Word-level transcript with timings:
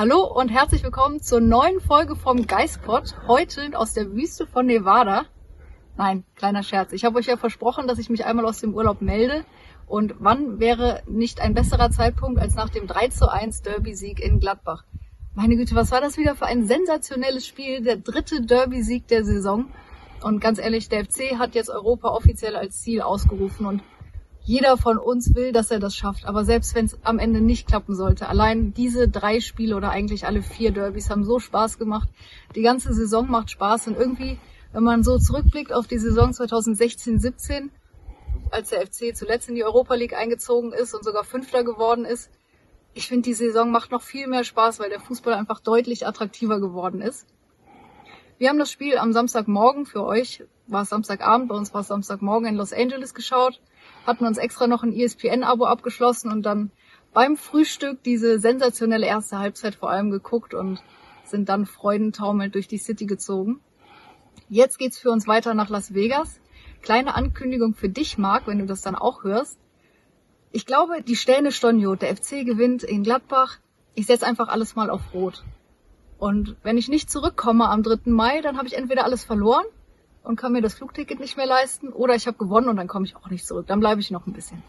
Hallo 0.00 0.24
und 0.24 0.48
herzlich 0.48 0.82
willkommen 0.82 1.20
zur 1.20 1.42
neuen 1.42 1.78
Folge 1.78 2.16
vom 2.16 2.46
Geistpod. 2.46 3.16
Heute 3.28 3.78
aus 3.78 3.92
der 3.92 4.10
Wüste 4.12 4.46
von 4.46 4.64
Nevada. 4.64 5.26
Nein, 5.98 6.24
kleiner 6.36 6.62
Scherz. 6.62 6.94
Ich 6.94 7.04
habe 7.04 7.18
euch 7.18 7.26
ja 7.26 7.36
versprochen, 7.36 7.86
dass 7.86 7.98
ich 7.98 8.08
mich 8.08 8.24
einmal 8.24 8.46
aus 8.46 8.60
dem 8.62 8.72
Urlaub 8.72 9.02
melde. 9.02 9.44
Und 9.86 10.14
wann 10.18 10.58
wäre 10.58 11.02
nicht 11.06 11.42
ein 11.42 11.52
besserer 11.52 11.90
Zeitpunkt 11.90 12.40
als 12.40 12.54
nach 12.54 12.70
dem 12.70 12.86
3 12.86 13.08
zu 13.08 13.30
1 13.30 13.60
Derby-Sieg 13.60 14.20
in 14.20 14.40
Gladbach? 14.40 14.84
Meine 15.34 15.56
Güte, 15.56 15.74
was 15.74 15.90
war 15.90 16.00
das 16.00 16.16
wieder 16.16 16.34
für 16.34 16.46
ein 16.46 16.64
sensationelles 16.64 17.46
Spiel? 17.46 17.82
Der 17.82 17.96
dritte 17.96 18.40
Derby-Sieg 18.40 19.06
der 19.06 19.26
Saison. 19.26 19.66
Und 20.22 20.40
ganz 20.40 20.58
ehrlich, 20.58 20.88
der 20.88 21.04
FC 21.04 21.38
hat 21.38 21.54
jetzt 21.54 21.68
Europa 21.68 22.08
offiziell 22.08 22.56
als 22.56 22.80
Ziel 22.80 23.02
ausgerufen 23.02 23.66
und 23.66 23.82
jeder 24.50 24.76
von 24.76 24.98
uns 24.98 25.36
will, 25.36 25.52
dass 25.52 25.70
er 25.70 25.78
das 25.78 25.94
schafft. 25.94 26.26
Aber 26.26 26.44
selbst 26.44 26.74
wenn 26.74 26.86
es 26.86 26.98
am 27.04 27.20
Ende 27.20 27.40
nicht 27.40 27.68
klappen 27.68 27.94
sollte, 27.94 28.28
allein 28.28 28.74
diese 28.74 29.06
drei 29.06 29.38
Spiele 29.38 29.76
oder 29.76 29.90
eigentlich 29.90 30.26
alle 30.26 30.42
vier 30.42 30.72
Derbys 30.72 31.08
haben 31.08 31.22
so 31.22 31.38
Spaß 31.38 31.78
gemacht. 31.78 32.08
Die 32.56 32.62
ganze 32.62 32.92
Saison 32.92 33.30
macht 33.30 33.52
Spaß 33.52 33.86
und 33.86 33.96
irgendwie, 33.96 34.40
wenn 34.72 34.82
man 34.82 35.04
so 35.04 35.18
zurückblickt 35.18 35.72
auf 35.72 35.86
die 35.86 35.98
Saison 35.98 36.32
2016-17, 36.32 37.68
als 38.50 38.70
der 38.70 38.84
FC 38.84 39.16
zuletzt 39.16 39.48
in 39.48 39.54
die 39.54 39.62
Europa 39.62 39.94
League 39.94 40.18
eingezogen 40.18 40.72
ist 40.72 40.94
und 40.94 41.04
sogar 41.04 41.22
Fünfter 41.22 41.62
geworden 41.62 42.04
ist, 42.04 42.28
ich 42.92 43.06
finde, 43.06 43.28
die 43.28 43.34
Saison 43.34 43.70
macht 43.70 43.92
noch 43.92 44.02
viel 44.02 44.26
mehr 44.26 44.42
Spaß, 44.42 44.80
weil 44.80 44.90
der 44.90 44.98
Fußball 44.98 45.34
einfach 45.34 45.60
deutlich 45.60 46.08
attraktiver 46.08 46.58
geworden 46.58 47.02
ist. 47.02 47.24
Wir 48.38 48.48
haben 48.48 48.58
das 48.58 48.72
Spiel 48.72 48.98
am 48.98 49.12
Samstagmorgen 49.12 49.86
für 49.86 50.02
euch, 50.02 50.42
war 50.66 50.82
es 50.82 50.88
Samstagabend, 50.88 51.48
bei 51.48 51.54
uns 51.54 51.72
war 51.72 51.82
es 51.82 51.86
Samstagmorgen 51.86 52.48
in 52.48 52.56
Los 52.56 52.72
Angeles 52.72 53.14
geschaut, 53.14 53.60
hatten 54.06 54.26
uns 54.26 54.38
extra 54.38 54.66
noch 54.66 54.82
ein 54.82 54.92
ESPN-Abo 54.92 55.64
abgeschlossen 55.66 56.30
und 56.30 56.42
dann 56.42 56.70
beim 57.12 57.36
Frühstück 57.36 58.02
diese 58.02 58.38
sensationelle 58.38 59.06
erste 59.06 59.38
Halbzeit 59.38 59.74
vor 59.74 59.90
allem 59.90 60.10
geguckt 60.10 60.54
und 60.54 60.82
sind 61.24 61.48
dann 61.48 61.66
freudentaumelnd 61.66 62.54
durch 62.54 62.68
die 62.68 62.78
City 62.78 63.06
gezogen. 63.06 63.60
Jetzt 64.48 64.78
geht's 64.78 64.98
für 64.98 65.10
uns 65.10 65.26
weiter 65.26 65.54
nach 65.54 65.68
Las 65.68 65.94
Vegas. 65.94 66.40
Kleine 66.82 67.14
Ankündigung 67.14 67.74
für 67.74 67.88
dich, 67.88 68.18
Marc, 68.18 68.46
wenn 68.46 68.58
du 68.58 68.66
das 68.66 68.82
dann 68.82 68.96
auch 68.96 69.22
hörst. 69.22 69.58
Ich 70.50 70.66
glaube, 70.66 71.02
die 71.02 71.16
Sterne 71.16 71.52
Stonjot, 71.52 72.02
der 72.02 72.16
FC 72.16 72.44
gewinnt 72.44 72.82
in 72.82 73.04
Gladbach. 73.04 73.58
Ich 73.94 74.06
setze 74.06 74.26
einfach 74.26 74.48
alles 74.48 74.74
mal 74.74 74.90
auf 74.90 75.14
Rot. 75.14 75.44
Und 76.18 76.56
wenn 76.62 76.78
ich 76.78 76.88
nicht 76.88 77.10
zurückkomme 77.10 77.68
am 77.68 77.82
3. 77.82 78.10
Mai, 78.10 78.40
dann 78.40 78.56
habe 78.56 78.66
ich 78.66 78.76
entweder 78.76 79.04
alles 79.04 79.24
verloren 79.24 79.64
und 80.22 80.36
kann 80.36 80.52
mir 80.52 80.62
das 80.62 80.74
Flugticket 80.74 81.20
nicht 81.20 81.36
mehr 81.36 81.46
leisten 81.46 81.88
oder 81.88 82.14
ich 82.14 82.26
habe 82.26 82.38
gewonnen 82.38 82.68
und 82.68 82.76
dann 82.76 82.88
komme 82.88 83.06
ich 83.06 83.16
auch 83.16 83.28
nicht 83.30 83.46
zurück. 83.46 83.66
Dann 83.66 83.80
bleibe 83.80 84.00
ich 84.00 84.10
noch 84.10 84.26
ein 84.26 84.32
bisschen. 84.32 84.62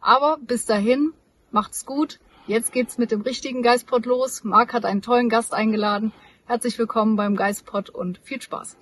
Aber 0.00 0.38
bis 0.40 0.66
dahin, 0.66 1.12
macht's 1.50 1.86
gut. 1.86 2.20
Jetzt 2.46 2.72
geht's 2.72 2.98
mit 2.98 3.10
dem 3.10 3.20
richtigen 3.20 3.62
Geistpot 3.62 4.06
los. 4.06 4.44
Marc 4.44 4.72
hat 4.72 4.84
einen 4.84 5.02
tollen 5.02 5.28
Gast 5.28 5.54
eingeladen. 5.54 6.12
Herzlich 6.46 6.78
willkommen 6.78 7.16
beim 7.16 7.36
Geistpot 7.36 7.90
und 7.90 8.18
viel 8.24 8.42
Spaß. 8.42 8.76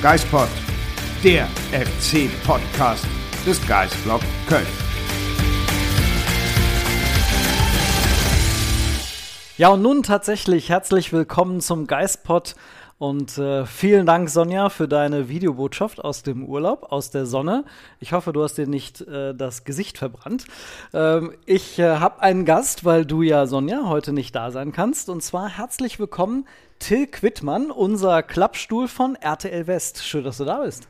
Geistpod, 0.00 0.48
der 1.22 1.46
FC-Podcast 1.72 3.04
des 3.46 3.66
Geistblog 3.66 4.22
Köln. 4.48 4.89
Ja, 9.60 9.68
und 9.68 9.82
nun 9.82 10.02
tatsächlich 10.02 10.70
herzlich 10.70 11.12
willkommen 11.12 11.60
zum 11.60 11.86
Geistpod 11.86 12.54
und 12.96 13.36
äh, 13.36 13.66
vielen 13.66 14.06
Dank, 14.06 14.30
Sonja, 14.30 14.70
für 14.70 14.88
deine 14.88 15.28
Videobotschaft 15.28 16.02
aus 16.02 16.22
dem 16.22 16.46
Urlaub, 16.46 16.90
aus 16.90 17.10
der 17.10 17.26
Sonne. 17.26 17.66
Ich 17.98 18.14
hoffe, 18.14 18.32
du 18.32 18.42
hast 18.42 18.54
dir 18.54 18.66
nicht 18.66 19.02
äh, 19.02 19.34
das 19.34 19.64
Gesicht 19.64 19.98
verbrannt. 19.98 20.46
Ähm, 20.94 21.34
ich 21.44 21.78
äh, 21.78 21.98
habe 21.98 22.22
einen 22.22 22.46
Gast, 22.46 22.86
weil 22.86 23.04
du 23.04 23.20
ja, 23.20 23.44
Sonja, 23.44 23.82
heute 23.84 24.14
nicht 24.14 24.34
da 24.34 24.50
sein 24.50 24.72
kannst. 24.72 25.10
Und 25.10 25.22
zwar 25.22 25.50
herzlich 25.50 25.98
willkommen, 25.98 26.46
Till 26.78 27.06
Quittmann, 27.06 27.70
unser 27.70 28.22
Klappstuhl 28.22 28.88
von 28.88 29.14
RTL 29.14 29.66
West. 29.66 30.02
Schön, 30.02 30.24
dass 30.24 30.38
du 30.38 30.46
da 30.46 30.62
bist. 30.62 30.88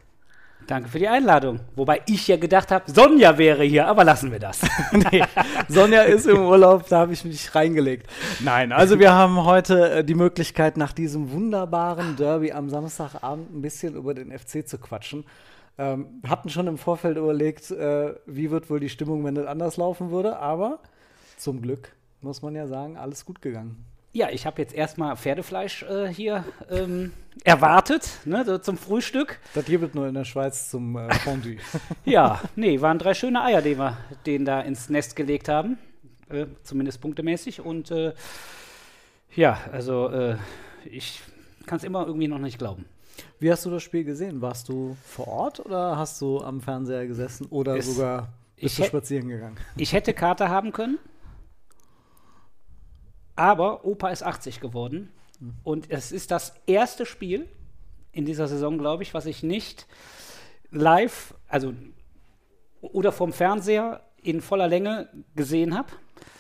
Danke 0.71 0.89
für 0.89 1.01
die 1.01 1.09
Einladung. 1.09 1.59
Wobei 1.75 2.01
ich 2.07 2.29
ja 2.29 2.37
gedacht 2.37 2.71
habe, 2.71 2.89
Sonja 2.89 3.37
wäre 3.39 3.65
hier, 3.65 3.89
aber 3.89 4.05
lassen 4.05 4.31
wir 4.31 4.39
das. 4.39 4.61
nee, 4.93 5.25
Sonja 5.67 6.03
ist 6.03 6.29
im 6.29 6.47
Urlaub, 6.47 6.87
da 6.89 7.01
habe 7.01 7.13
ich 7.13 7.25
mich 7.25 7.53
reingelegt. 7.57 8.09
Nein, 8.39 8.71
also 8.71 9.01
wir 9.01 9.13
haben 9.13 9.45
heute 9.45 9.91
äh, 9.91 10.05
die 10.05 10.15
Möglichkeit, 10.15 10.77
nach 10.77 10.93
diesem 10.93 11.33
wunderbaren 11.33 12.15
Derby 12.15 12.53
am 12.53 12.71
Samstagabend 12.71 13.53
ein 13.53 13.63
bisschen 13.63 13.97
über 13.97 14.15
den 14.15 14.31
FC 14.31 14.65
zu 14.65 14.79
quatschen. 14.79 15.25
Ähm, 15.77 16.21
hatten 16.29 16.51
schon 16.51 16.69
im 16.69 16.79
Vorfeld 16.79 17.17
überlegt, 17.17 17.73
äh, 17.73 18.15
wie 18.27 18.53
wird 18.53 18.71
wohl 18.71 18.79
die 18.79 18.91
Stimmung, 18.91 19.25
wenn 19.25 19.35
das 19.35 19.49
anders 19.49 19.77
laufen 19.77 20.13
würde, 20.13 20.39
aber 20.39 20.79
zum 21.37 21.63
Glück 21.63 21.97
muss 22.21 22.43
man 22.43 22.55
ja 22.55 22.69
sagen, 22.69 22.97
alles 22.97 23.25
gut 23.25 23.43
gegangen. 23.43 23.90
Ja, 24.13 24.29
ich 24.31 24.45
habe 24.45 24.61
jetzt 24.61 24.75
erstmal 24.75 25.17
Pferdefleisch 25.17 25.85
äh, 25.85 26.09
hier 26.13 26.45
ähm, 26.69 27.13
erwartet, 27.45 28.09
ne, 28.25 28.45
so 28.45 28.59
zum 28.59 28.77
Frühstück. 28.77 29.39
Das 29.55 29.65
gibt 29.67 29.85
es 29.85 29.95
nur 29.95 30.09
in 30.09 30.15
der 30.15 30.25
Schweiz 30.25 30.69
zum 30.69 30.97
äh, 30.97 31.13
Fondue. 31.15 31.59
ja, 32.05 32.41
nee, 32.57 32.81
waren 32.81 32.99
drei 32.99 33.15
schöne 33.15 33.41
Eier, 33.43 33.63
die 33.63 33.79
wir 33.79 33.97
denen 34.27 34.45
da 34.45 34.61
ins 34.63 34.89
Nest 34.89 35.15
gelegt 35.15 35.49
haben. 35.49 35.79
Äh, 36.29 36.47
zumindest 36.65 37.01
punktemäßig. 37.01 37.61
Und 37.61 37.93
äh, 37.93 38.13
ja, 39.37 39.59
also 39.71 40.09
äh, 40.09 40.37
ich 40.85 41.21
kann 41.67 41.77
es 41.79 41.85
immer 41.85 42.05
irgendwie 42.07 42.29
noch 42.29 42.39
nicht 42.39 42.59
glauben. 42.59 42.87
Wie 43.39 43.51
hast 43.51 43.65
du 43.65 43.71
das 43.71 43.83
Spiel 43.85 44.03
gesehen? 44.05 44.41
Warst 44.41 44.69
du 44.69 44.97
vor 45.05 45.29
Ort 45.29 45.61
oder 45.65 45.97
hast 45.97 46.21
du 46.21 46.41
am 46.41 46.61
Fernseher 46.61 47.07
gesessen 47.07 47.47
oder 47.51 47.77
Es- 47.77 47.95
sogar 47.95 48.33
bist 48.57 48.77
ich 48.79 48.85
du 48.85 48.89
spazieren 48.89 49.29
gegangen? 49.29 49.57
Ich 49.77 49.93
hätte 49.93 50.15
Karte 50.15 50.49
haben 50.49 50.73
können, 50.73 50.99
aber 53.41 53.87
Opa 53.87 54.11
ist 54.11 54.23
80 54.23 54.61
geworden. 54.61 55.11
Und 55.65 55.91
es 55.91 56.13
ist 56.13 56.31
das 56.31 56.55
erste 56.67 57.07
Spiel 57.07 57.49
in 58.13 58.27
dieser 58.27 58.47
Saison, 58.47 58.77
glaube 58.77 59.03
ich, 59.03 59.15
was 59.15 59.25
ich 59.25 59.43
nicht 59.43 59.87
live, 60.71 61.35
also 61.49 61.73
oder 62.83 63.13
vom 63.13 63.33
Fernseher 63.33 64.03
in 64.23 64.43
voller 64.43 64.69
Länge 64.69 65.09
gesehen 65.35 65.75
habe. 65.75 65.89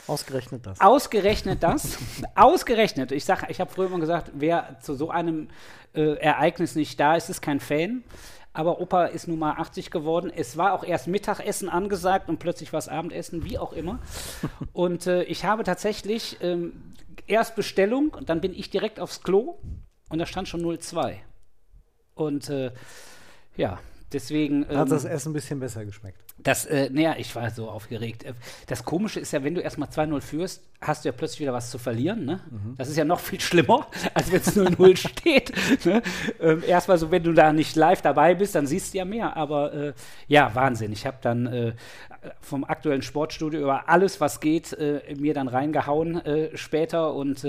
Ausgerechnet 0.06 0.66
das. 0.66 0.78
Ausgerechnet 0.78 1.62
das. 1.62 1.96
ausgerechnet. 2.34 3.12
Ich 3.12 3.24
sag, 3.24 3.48
ich 3.48 3.60
habe 3.60 3.70
früher 3.72 3.86
immer 3.86 4.00
gesagt, 4.00 4.32
wer 4.34 4.78
zu 4.82 4.94
so 4.94 5.08
einem 5.08 5.48
äh, 5.94 6.16
Ereignis 6.16 6.74
nicht 6.74 7.00
da 7.00 7.16
ist, 7.16 7.30
ist 7.30 7.40
kein 7.40 7.60
Fan. 7.60 8.04
Aber 8.52 8.80
Opa 8.80 9.06
ist 9.06 9.28
nun 9.28 9.38
mal 9.38 9.52
80 9.52 9.90
geworden. 9.90 10.32
Es 10.34 10.56
war 10.56 10.72
auch 10.72 10.82
erst 10.82 11.06
Mittagessen 11.06 11.68
angesagt 11.68 12.28
und 12.28 12.38
plötzlich 12.38 12.72
war 12.72 12.78
es 12.78 12.88
Abendessen, 12.88 13.44
wie 13.44 13.58
auch 13.58 13.72
immer. 13.72 14.00
Und 14.72 15.06
äh, 15.06 15.22
ich 15.24 15.44
habe 15.44 15.62
tatsächlich 15.62 16.38
ähm, 16.40 16.94
erst 17.26 17.54
Bestellung 17.54 18.10
und 18.10 18.28
dann 18.28 18.40
bin 18.40 18.52
ich 18.52 18.70
direkt 18.70 18.98
aufs 18.98 19.22
Klo 19.22 19.58
und 20.08 20.18
da 20.18 20.26
stand 20.26 20.48
schon 20.48 20.78
02. 20.80 21.22
Und 22.14 22.50
äh, 22.50 22.72
ja, 23.56 23.78
deswegen. 24.12 24.66
Hat 24.68 24.86
ähm, 24.86 24.88
das 24.88 25.04
Essen 25.04 25.30
ein 25.30 25.32
bisschen 25.34 25.60
besser 25.60 25.84
geschmeckt? 25.84 26.18
das, 26.42 26.66
äh, 26.66 26.88
naja, 26.90 27.14
ich 27.18 27.34
war 27.36 27.50
so 27.50 27.68
aufgeregt. 27.68 28.24
Äh, 28.24 28.32
Das 28.66 28.84
Komische 28.84 29.20
ist 29.20 29.32
ja, 29.32 29.42
wenn 29.44 29.54
du 29.54 29.60
erstmal 29.60 29.88
2-0 29.88 30.20
führst, 30.20 30.62
hast 30.80 31.04
du 31.04 31.08
ja 31.08 31.12
plötzlich 31.12 31.40
wieder 31.40 31.52
was 31.52 31.70
zu 31.70 31.78
verlieren. 31.78 32.24
Ne? 32.24 32.40
Das 32.78 32.88
ist 32.88 32.96
ja 32.96 33.04
noch 33.04 33.20
viel 33.20 33.40
schlimmer, 33.40 33.86
als 34.14 34.32
wenn 34.32 34.40
es 34.40 34.56
0-0 34.56 34.96
steht. 34.96 35.52
Ne? 35.84 36.02
Ähm, 36.40 36.62
Erstmal 36.66 36.98
so, 36.98 37.10
wenn 37.10 37.22
du 37.22 37.32
da 37.32 37.52
nicht 37.52 37.76
live 37.76 38.00
dabei 38.02 38.34
bist, 38.34 38.54
dann 38.54 38.66
siehst 38.66 38.94
du 38.94 38.98
ja 38.98 39.04
mehr. 39.04 39.36
Aber 39.36 39.72
äh, 39.74 39.92
ja, 40.28 40.54
Wahnsinn. 40.54 40.92
Ich 40.92 41.06
habe 41.06 41.18
dann 41.20 41.46
äh, 41.46 41.72
vom 42.40 42.64
aktuellen 42.64 43.02
Sportstudio 43.02 43.60
über 43.60 43.88
alles, 43.88 44.20
was 44.20 44.40
geht, 44.40 44.72
äh, 44.72 45.02
mir 45.18 45.34
dann 45.34 45.48
reingehauen 45.48 46.24
äh, 46.24 46.56
später. 46.56 47.14
Und 47.14 47.44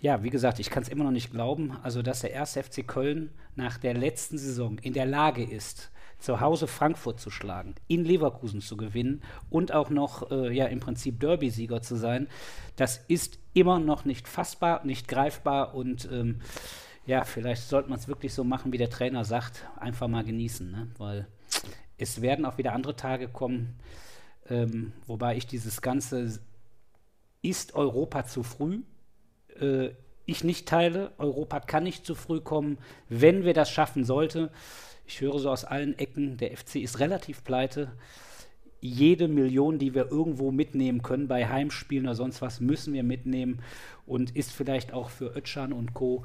ja, 0.00 0.22
wie 0.22 0.30
gesagt, 0.30 0.58
ich 0.58 0.70
kann 0.70 0.82
es 0.82 0.88
immer 0.88 1.04
noch 1.04 1.10
nicht 1.10 1.30
glauben, 1.30 1.76
also 1.82 2.02
dass 2.02 2.20
der 2.20 2.38
1. 2.40 2.54
FC 2.54 2.86
Köln 2.86 3.30
nach 3.54 3.76
der 3.76 3.94
letzten 3.94 4.38
Saison 4.38 4.78
in 4.78 4.94
der 4.94 5.06
Lage 5.06 5.44
ist, 5.44 5.90
zu 6.18 6.40
Hause 6.40 6.66
Frankfurt 6.66 7.18
zu 7.20 7.30
schlagen, 7.30 7.74
in 7.86 8.04
Leverkusen 8.04 8.60
zu 8.60 8.76
gewinnen 8.76 9.22
und 9.48 9.72
auch 9.72 9.90
noch 9.90 10.30
äh, 10.30 10.54
ja 10.54 10.66
im 10.66 10.80
Prinzip 10.80 11.20
Derby-Sieger 11.20 11.82
zu 11.82 11.96
sein, 11.96 12.28
das 12.76 12.98
ist 13.08 13.38
immer 13.54 13.78
noch 13.78 14.04
nicht 14.04 14.28
fassbar, 14.28 14.84
nicht 14.84 15.08
greifbar 15.08 15.74
und 15.74 16.08
ähm, 16.12 16.40
ja, 17.06 17.24
vielleicht 17.24 17.62
sollte 17.62 17.88
man 17.88 17.98
es 17.98 18.08
wirklich 18.08 18.34
so 18.34 18.44
machen, 18.44 18.72
wie 18.72 18.78
der 18.78 18.90
Trainer 18.90 19.24
sagt, 19.24 19.66
einfach 19.76 20.08
mal 20.08 20.24
genießen, 20.24 20.70
ne? 20.70 20.88
weil 20.98 21.26
es 21.96 22.20
werden 22.20 22.44
auch 22.44 22.58
wieder 22.58 22.74
andere 22.74 22.96
Tage 22.96 23.28
kommen, 23.28 23.78
ähm, 24.48 24.92
wobei 25.06 25.36
ich 25.36 25.46
dieses 25.46 25.80
ganze 25.80 26.40
ist 27.42 27.74
Europa 27.74 28.26
zu 28.26 28.42
früh 28.42 28.80
äh, 29.60 29.90
ich 30.26 30.44
nicht 30.44 30.66
teile. 30.68 31.12
Europa 31.18 31.60
kann 31.60 31.84
nicht 31.84 32.06
zu 32.06 32.14
früh 32.14 32.40
kommen, 32.40 32.78
wenn 33.08 33.44
wir 33.44 33.54
das 33.54 33.70
schaffen 33.70 34.04
sollte. 34.04 34.50
Ich 35.06 35.20
höre 35.20 35.38
so 35.38 35.50
aus 35.50 35.64
allen 35.64 35.98
Ecken, 35.98 36.36
der 36.36 36.56
FC 36.56 36.76
ist 36.76 37.00
relativ 37.00 37.42
pleite. 37.42 37.90
Jede 38.80 39.28
Million, 39.28 39.78
die 39.78 39.94
wir 39.94 40.10
irgendwo 40.10 40.52
mitnehmen 40.52 41.02
können, 41.02 41.28
bei 41.28 41.48
Heimspielen 41.48 42.06
oder 42.06 42.14
sonst 42.14 42.40
was, 42.40 42.60
müssen 42.60 42.94
wir 42.94 43.02
mitnehmen 43.02 43.60
und 44.06 44.34
ist 44.36 44.52
vielleicht 44.52 44.92
auch 44.92 45.10
für 45.10 45.36
Ötschan 45.36 45.72
und 45.72 45.94
Co. 45.94 46.24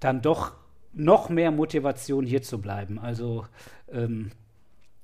dann 0.00 0.22
doch 0.22 0.52
noch 0.92 1.28
mehr 1.28 1.50
Motivation 1.50 2.26
hier 2.26 2.42
zu 2.42 2.60
bleiben. 2.60 2.98
Also 2.98 3.46
ähm, 3.90 4.32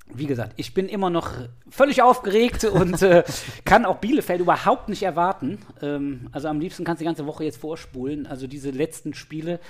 wie 0.06 0.26
gesagt, 0.26 0.54
ich 0.56 0.74
bin 0.74 0.88
immer 0.88 1.10
noch 1.10 1.32
völlig 1.70 2.02
aufgeregt 2.02 2.64
und 2.64 3.02
äh, 3.02 3.24
kann 3.64 3.84
auch 3.84 3.98
Bielefeld 3.98 4.40
überhaupt 4.40 4.88
nicht 4.88 5.02
erwarten. 5.02 5.58
Ähm, 5.80 6.28
also 6.32 6.48
am 6.48 6.60
liebsten 6.60 6.84
kannst 6.84 7.00
du 7.00 7.04
die 7.04 7.08
ganze 7.08 7.26
Woche 7.26 7.44
jetzt 7.44 7.58
vorspulen. 7.58 8.26
Also 8.26 8.46
diese 8.46 8.70
letzten 8.70 9.14
Spiele, 9.14 9.60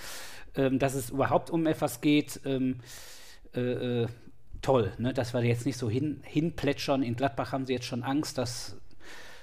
ähm, 0.56 0.78
dass 0.78 0.94
es 0.94 1.10
überhaupt 1.10 1.50
um 1.50 1.66
etwas 1.66 2.00
geht, 2.00 2.40
ähm, 2.44 2.76
äh, 3.54 4.02
äh, 4.02 4.06
toll, 4.62 4.92
ne? 4.98 5.12
dass 5.12 5.34
wir 5.34 5.42
jetzt 5.42 5.66
nicht 5.66 5.78
so 5.78 5.90
hin, 5.90 6.20
hinplätschern. 6.24 7.02
In 7.02 7.16
Gladbach 7.16 7.52
haben 7.52 7.66
sie 7.66 7.74
jetzt 7.74 7.86
schon 7.86 8.02
Angst, 8.02 8.38
dass, 8.38 8.76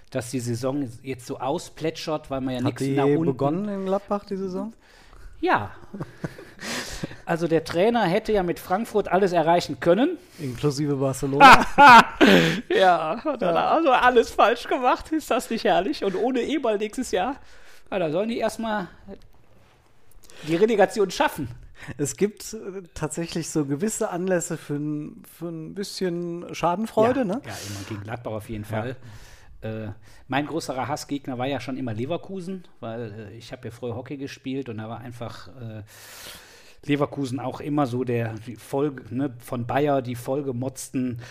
dass 0.10 0.32
die 0.32 0.40
Saison 0.40 0.90
jetzt 1.04 1.28
so 1.28 1.40
ausplätschert, 1.40 2.32
weil 2.32 2.42
man 2.42 2.56
ja 2.56 2.62
nichts 2.62 2.82
nach 2.88 3.06
unten... 3.06 3.26
begonnen 3.26 3.70
in 3.70 3.86
Gladbach, 3.86 4.26
die 4.26 4.38
Saison? 4.38 4.74
Ja. 5.40 5.72
Also 7.26 7.48
der 7.48 7.64
Trainer 7.64 8.06
hätte 8.06 8.32
ja 8.32 8.42
mit 8.44 8.60
Frankfurt 8.60 9.08
alles 9.08 9.34
erreichen 9.34 9.80
können. 9.80 10.18
Inklusive 10.40 10.96
Barcelona. 10.96 11.66
ja, 12.76 13.24
hat 13.24 13.42
er 13.42 13.72
also 13.72 13.92
alles 13.92 14.32
falsch 14.32 14.68
gemacht. 14.68 15.12
Ist 15.12 15.30
das 15.30 15.50
nicht 15.50 15.64
herrlich? 15.64 16.04
Und 16.04 16.16
ohne 16.16 16.42
E-Ball 16.42 16.78
nächstes 16.78 17.12
Jahr, 17.12 17.36
ja, 17.92 18.00
da 18.00 18.10
sollen 18.10 18.30
die 18.30 18.40
erstmal 18.40 18.88
die 20.48 20.56
Relegation 20.56 21.12
schaffen. 21.12 21.50
Es 21.98 22.18
gibt 22.18 22.54
äh, 22.54 22.84
tatsächlich 22.94 23.50
so 23.50 23.66
gewisse 23.66 24.10
Anlässe 24.10 24.58
für 24.58 24.76
ein, 24.76 25.24
für 25.38 25.50
ein 25.50 25.74
bisschen 25.76 26.54
Schadenfreude, 26.54 27.22
ja, 27.22 27.26
ne? 27.26 27.42
Ja, 27.46 27.54
immer 27.70 27.88
gegen 27.88 28.02
Gladbach 28.02 28.32
auf 28.32 28.50
jeden 28.50 28.66
Fall. 28.66 28.96
Ja. 29.64 29.70
Äh, 29.70 29.92
mein 30.28 30.46
größerer 30.48 30.88
Hassgegner 30.88 31.38
war 31.38 31.48
ja 31.48 31.60
schon 31.60 31.78
immer 31.78 31.94
Leverkusen, 31.94 32.66
weil 32.80 33.30
äh, 33.32 33.38
ich 33.38 33.52
habe 33.52 33.68
ja 33.68 33.72
früher 33.72 33.96
Hockey 33.96 34.18
gespielt 34.18 34.70
und 34.70 34.78
da 34.78 34.88
war 34.88 35.00
einfach 35.00 35.48
äh, 35.50 35.84
Leverkusen 36.86 37.40
auch 37.40 37.60
immer 37.60 37.88
so 37.88 38.04
der 38.04 38.36
Folge 38.58 39.04
ne, 39.14 39.34
von 39.40 39.66
Bayer, 39.66 40.02
die 40.02 40.16
vollgemotzten 40.16 41.22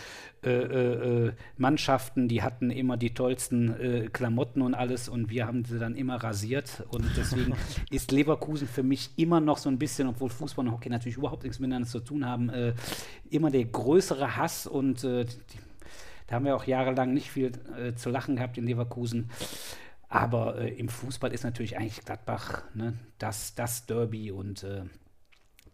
äh, 0.45 0.51
äh, 0.51 1.27
äh, 1.27 1.33
Mannschaften, 1.57 2.29
die 2.29 2.43
hatten 2.43 2.71
immer 2.71 2.97
die 2.97 3.13
tollsten 3.13 3.81
äh, 3.81 4.09
Klamotten 4.13 4.63
und 4.63 4.75
alles 4.75 5.09
und 5.09 5.31
wir 5.31 5.49
haben 5.49 5.65
sie 5.65 5.81
dann 5.81 5.97
immer 5.97 6.23
rasiert 6.23 6.85
und 6.91 7.05
deswegen 7.17 7.55
ist 7.91 8.13
Leverkusen 8.13 8.69
für 8.69 8.85
mich 8.85 9.11
immer 9.17 9.41
noch 9.41 9.59
so 9.59 9.69
ein 9.69 9.81
bisschen, 9.81 10.07
obwohl 10.07 10.31
Fußball 10.31 10.65
und 10.65 10.73
Hockey 10.73 10.91
natürlich 10.91 11.19
überhaupt 11.19 11.43
nichts 11.43 11.59
miteinander 11.59 11.89
zu 11.89 11.99
tun 11.99 12.25
haben, 12.25 12.51
äh, 12.51 12.75
immer 13.31 13.51
der 13.51 13.65
größere 13.65 14.37
Hass 14.37 14.69
und 14.69 15.03
äh, 15.03 15.25
die, 15.25 15.59
da 16.29 16.37
haben 16.37 16.45
wir 16.45 16.55
auch 16.55 16.65
jahrelang 16.65 17.15
nicht 17.15 17.31
viel 17.31 17.53
zu 17.97 18.11
lachen 18.11 18.37
gehabt 18.37 18.59
in 18.59 18.67
Leverkusen. 18.67 19.31
Aber 20.11 20.59
im 20.59 20.91
Fußball 20.91 21.33
ist 21.33 21.43
natürlich 21.43 21.79
eigentlich 21.79 22.05
Gladbach 22.05 22.65
ne, 22.75 22.99
das, 23.19 23.55
das 23.55 23.87
Derby 23.87 24.31
und 24.31 24.63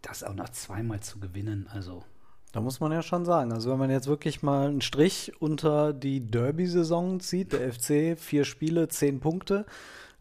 das 0.05 0.23
auch 0.23 0.33
noch 0.33 0.49
zweimal 0.49 0.99
zu 0.99 1.19
gewinnen, 1.19 1.67
also. 1.71 2.03
Da 2.51 2.61
muss 2.61 2.79
man 2.79 2.91
ja 2.93 3.01
schon 3.01 3.25
sagen. 3.25 3.51
Also 3.51 3.69
wenn 3.69 3.79
man 3.79 3.89
jetzt 3.89 4.07
wirklich 4.07 4.41
mal 4.41 4.69
einen 4.69 4.81
Strich 4.81 5.33
unter 5.39 5.91
die 5.91 6.21
Derby-Saison 6.21 7.19
zieht, 7.19 7.51
der 7.51 7.73
FC 7.73 8.17
vier 8.17 8.45
Spiele, 8.45 8.87
zehn 8.87 9.19
Punkte, 9.19 9.65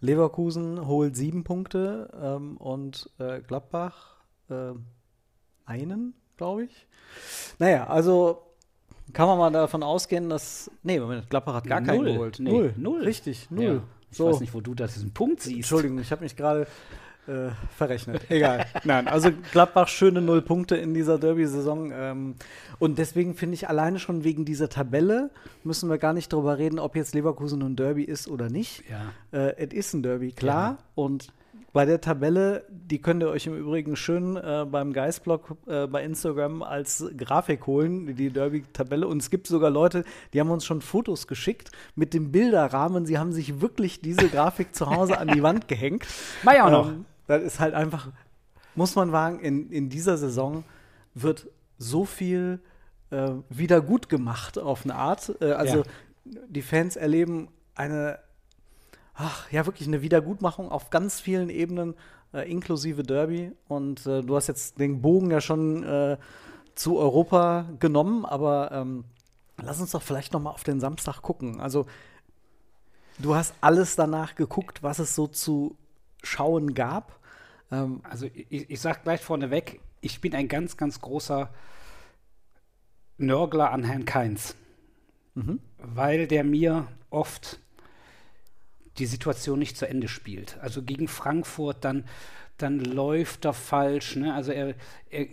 Leverkusen 0.00 0.86
holt 0.86 1.16
sieben 1.16 1.44
Punkte 1.44 2.10
ähm, 2.20 2.56
und 2.56 3.08
äh, 3.19 3.40
Gladbach 3.40 4.16
äh, 4.50 4.72
einen, 5.64 6.14
glaube 6.36 6.64
ich. 6.64 6.86
Naja, 7.60 7.86
also 7.86 8.42
kann 9.12 9.28
man 9.28 9.38
mal 9.38 9.50
davon 9.52 9.82
ausgehen, 9.82 10.28
dass. 10.28 10.70
Nee, 10.82 10.98
Moment, 10.98 11.31
Gladbach 11.31 11.54
hat 11.54 11.66
gar 11.66 11.81
null. 11.81 11.86
keinen 11.86 12.04
geholt. 12.04 12.40
Nee, 12.40 12.50
null. 12.50 12.75
Null. 12.76 13.02
Richtig, 13.02 13.50
null. 13.50 13.64
Ja. 13.64 13.82
Ich 14.10 14.16
so. 14.19 14.26
weiß 14.26 14.40
nicht, 14.40 14.54
wo 14.54 14.60
du 14.60 14.75
das 14.75 14.94
diesen 14.94 15.12
Punkt 15.12 15.40
siehst. 15.40 15.56
Entschuldigung, 15.56 15.98
ich 15.98 16.10
habe 16.10 16.22
mich 16.22 16.36
gerade 16.36 16.66
äh, 17.26 17.50
verrechnet. 17.76 18.31
Egal. 18.31 18.67
Nein, 18.85 19.09
also 19.09 19.31
Gladbach 19.53 19.88
schöne 19.88 20.21
null 20.21 20.43
Punkte 20.43 20.76
in 20.76 20.94
dieser 20.94 21.19
Derby-Saison. 21.19 21.93
Ähm, 21.93 22.35
und 22.79 22.99
deswegen 22.99 23.35
finde 23.35 23.55
ich 23.55 23.69
alleine 23.69 23.99
schon 23.99 24.25
wegen 24.25 24.44
dieser 24.44 24.69
Tabelle 24.69 25.31
müssen 25.62 25.88
wir 25.88 25.99
gar 25.99 26.12
nicht 26.12 26.32
darüber 26.32 26.59
reden, 26.59 26.79
ob 26.79 26.97
jetzt 26.97 27.15
Leverkusen 27.15 27.62
ein 27.62 27.76
Derby 27.76 28.05
ist 28.05 28.29
oder 28.29 28.50
nicht. 28.50 28.85
Ja. 28.91 29.38
Äh, 29.38 29.55
es 29.56 29.73
ist 29.73 29.94
ein 29.94 30.03
Derby, 30.03 30.32
klar. 30.32 30.73
Ja. 30.73 30.79
Und 30.94 31.32
bei 31.75 31.85
der 31.85 32.00
Tabelle, 32.00 32.65
die 32.69 33.00
könnt 33.00 33.21
ihr 33.21 33.29
euch 33.29 33.49
im 33.49 33.56
Übrigen 33.56 33.97
schön 33.97 34.37
äh, 34.37 34.65
beim 34.65 34.93
Geistblog 34.93 35.56
äh, 35.67 35.88
bei 35.88 36.05
Instagram 36.05 36.62
als 36.62 37.05
Grafik 37.17 37.67
holen, 37.67 38.15
die 38.15 38.31
Derby-Tabelle. 38.31 39.09
Und 39.09 39.20
es 39.20 39.29
gibt 39.29 39.49
sogar 39.49 39.70
Leute, 39.70 40.05
die 40.32 40.41
haben 40.41 40.53
uns 40.53 40.65
schon 40.65 40.81
Fotos 40.81 41.27
geschickt 41.27 41.73
mit 41.97 42.15
dem 42.15 42.31
Bilderrahmen. 42.31 43.06
Sie 43.06 43.19
haben 43.19 43.32
sich 43.32 43.61
wirklich 43.61 44.00
diese 44.00 44.29
Grafik 44.29 44.73
zu 44.73 44.88
Hause 44.88 45.19
an 45.19 45.27
die 45.27 45.43
Wand 45.43 45.67
gehängt. 45.67 46.06
Mach 46.44 46.55
auch 46.61 46.70
noch. 46.70 46.88
Ähm, 46.91 47.06
das 47.26 47.43
ist 47.43 47.61
halt 47.61 47.75
einfach, 47.75 48.09
muss 48.75 48.94
man 48.94 49.11
sagen, 49.11 49.41
in, 49.41 49.71
in 49.71 49.88
dieser 49.88 50.17
Saison 50.17 50.65
wird 51.15 51.49
so 51.79 52.05
viel 52.05 52.61
äh, 53.11 53.32
wieder 53.49 53.81
gut 53.81 54.09
gemacht 54.09 54.59
auf 54.59 54.85
eine 54.85 54.94
Art. 54.94 55.35
Äh, 55.41 55.53
also 55.53 55.79
ja. 55.79 56.41
die 56.49 56.62
Fans 56.62 56.97
erleben 56.97 57.49
eine, 57.75 58.19
ach 59.15 59.50
ja, 59.50 59.67
wirklich 59.67 59.88
eine 59.88 60.03
Wiedergutmachung 60.03 60.71
auf 60.71 60.91
ganz 60.91 61.21
vielen 61.21 61.50
Ebenen, 61.50 61.94
äh, 62.32 62.50
inklusive 62.50 63.03
Derby. 63.03 63.53
Und 63.69 64.06
äh, 64.06 64.23
du 64.23 64.37
hast 64.37 64.49
jetzt 64.49 64.79
den 64.79 65.00
Bogen 65.00 65.31
ja 65.31 65.41
schon 65.41 65.82
äh, 65.85 66.17
zu 66.75 66.99
Europa 66.99 67.67
genommen, 67.79 68.25
aber 68.25 68.73
ähm, 68.73 69.05
lass 69.62 69.81
uns 69.81 69.93
doch 69.93 70.03
vielleicht 70.03 70.32
noch 70.32 70.41
mal 70.41 70.50
auf 70.50 70.65
den 70.65 70.81
Samstag 70.81 71.23
gucken. 71.23 71.61
Also 71.61 71.87
du 73.19 73.35
hast 73.35 73.55
alles 73.61 73.97
danach 73.97 74.35
geguckt, 74.35 74.82
was 74.82 74.99
es 74.99 75.15
so 75.15 75.27
zu 75.27 75.77
Schauen 76.25 76.75
gab. 76.75 77.19
Ähm, 77.71 78.00
also 78.03 78.26
ich, 78.26 78.71
ich 78.71 78.81
sage 78.81 79.00
gleich 79.05 79.21
vorneweg, 79.21 79.81
ich 80.00 80.21
bin 80.21 80.35
ein 80.35 80.49
ganz, 80.49 80.76
ganz 80.76 81.00
großer 81.00 81.50
Nörgler 83.17 83.71
an 83.71 83.85
Herrn 83.85 84.05
Keins, 84.05 84.56
mhm. 85.35 85.60
weil 85.79 86.27
der 86.27 86.44
mir 86.44 86.89
oft 87.10 87.60
die 88.98 89.06
Situation 89.06 89.58
nicht 89.58 89.77
zu 89.77 89.89
Ende 89.89 90.08
spielt. 90.08 90.58
Also 90.60 90.82
gegen 90.82 91.08
Frankfurt, 91.08 91.84
dann, 91.84 92.05
dann 92.58 92.81
läuft 92.81 93.44
er 93.44 93.53
falsch. 93.53 94.17
Ne? 94.17 94.34
Also 94.34 94.53
er, 94.53 94.75
er, 95.10 95.27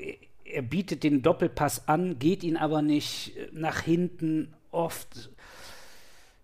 er 0.43 0.61
bietet 0.61 1.03
den 1.03 1.21
Doppelpass 1.21 1.87
an, 1.87 2.17
geht 2.17 2.43
ihn 2.43 2.57
aber 2.57 2.81
nicht 2.81 3.33
nach 3.51 3.81
hinten, 3.81 4.53
oft 4.71 5.29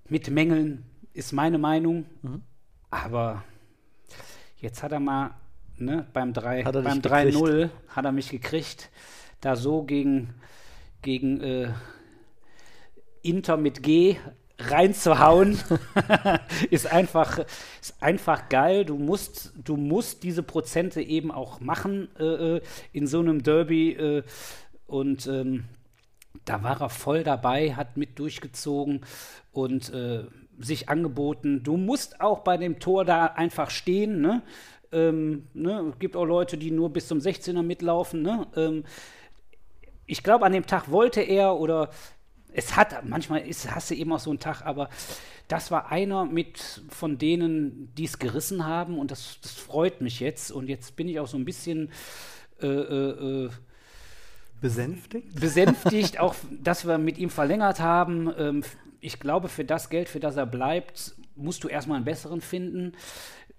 mit 0.10 0.30
Mängeln, 0.30 0.84
ist 1.14 1.34
meine 1.34 1.58
Meinung. 1.58 2.06
Mhm. 2.22 2.42
Aber 2.90 3.44
Jetzt 4.60 4.82
hat 4.82 4.92
er 4.92 5.00
mal 5.00 5.36
ne, 5.78 6.08
beim 6.14 6.34
3-0 6.34 7.70
hat 7.90 8.06
er 8.06 8.12
mich 8.12 8.30
gekriegt, 8.30 8.90
da 9.40 9.56
so 9.56 9.84
gegen, 9.84 10.34
gegen 11.04 11.42
äh, 11.42 11.74
Inter 13.22 13.58
mit 13.58 13.84
G 13.84 14.18
reinzuhauen, 14.58 15.60
ist 16.72 16.88
einfach, 16.88 17.46
ist 17.80 18.02
einfach 18.02 18.50
geil. 18.50 18.86
Du 18.86 18.98
musst, 18.98 19.54
du 19.64 19.78
musst 19.78 20.24
diese 20.24 20.42
Prozente 20.42 21.02
eben 21.02 21.32
auch 21.32 21.60
machen 21.60 22.10
äh, 22.18 22.56
äh 22.56 22.62
in 22.94 23.06
so 23.06 23.20
einem 23.20 23.44
Derby. 23.44 23.92
Äh, 23.92 24.24
und 24.88 25.28
ähm, 25.28 25.66
da 26.46 26.64
war 26.64 26.82
er 26.82 26.90
voll 26.90 27.24
dabei, 27.24 27.76
hat 27.76 27.98
mit 27.98 28.18
durchgezogen 28.18 29.02
und 29.52 29.94
äh, 29.94 30.24
sich 30.60 30.90
angeboten. 30.90 31.64
Du 31.64 31.78
musst 31.78 32.22
auch 32.22 32.40
bei 32.40 32.58
dem 32.58 32.80
Tor 32.80 33.06
da 33.06 33.28
einfach 33.28 33.70
stehen. 33.70 34.22
Ne? 34.22 34.42
Ähm, 34.92 35.48
ne? 35.54 35.92
Es 35.94 36.00
gibt 36.00 36.16
auch 36.16 36.26
Leute, 36.26 36.58
die 36.58 36.72
nur 36.72 36.92
bis 36.92 37.08
zum 37.08 37.20
16er 37.20 37.62
mitlaufen. 37.62 38.22
Ne? 38.22 38.48
Ähm, 38.56 38.84
ich 40.06 40.24
glaube, 40.24 40.46
an 40.46 40.54
dem 40.54 40.66
Tag 40.66 40.92
wollte 40.92 41.22
er 41.22 41.56
oder 41.56 41.90
es 42.54 42.76
hat, 42.76 43.06
manchmal 43.06 43.42
ist, 43.42 43.70
hast 43.74 43.92
du 43.92 43.96
eben 43.96 44.12
auch 44.14 44.20
so 44.20 44.32
einen 44.32 44.40
Tag, 44.40 44.66
aber 44.66 44.90
das 45.48 45.70
war 45.70 45.92
einer 45.92 46.26
mit 46.26 46.82
von 46.90 47.18
denen, 47.18 47.94
die 47.96 48.06
es 48.06 48.20
gerissen 48.20 48.66
haben 48.66 48.98
und 48.98 49.12
das, 49.12 49.40
das 49.42 49.52
freut 49.52 50.02
mich 50.02 50.20
jetzt. 50.20 50.52
Und 50.52 50.68
jetzt 50.68 50.96
bin 50.96 51.08
ich 51.08 51.20
auch 51.20 51.28
so 51.28 51.38
ein 51.38 51.46
bisschen 51.46 51.92
äh, 52.62 52.68
äh, 52.68 53.46
äh 53.46 53.50
besänftigt. 54.60 55.40
Besänftigt, 55.40 56.20
auch 56.20 56.34
dass 56.50 56.88
wir 56.88 56.98
mit 56.98 57.20
ihm 57.20 57.30
verlängert 57.30 57.80
haben. 57.80 58.34
Ähm, 58.38 58.64
ich 59.02 59.20
glaube, 59.20 59.48
für 59.48 59.66
das 59.66 59.90
Geld, 59.90 60.10
für 60.10 60.20
das 60.20 60.38
er 60.38 60.46
bleibt, 60.46 61.16
musst 61.36 61.64
du 61.64 61.68
erstmal 61.68 61.98
einen 61.98 62.06
besseren 62.06 62.42
finden. 62.42 62.94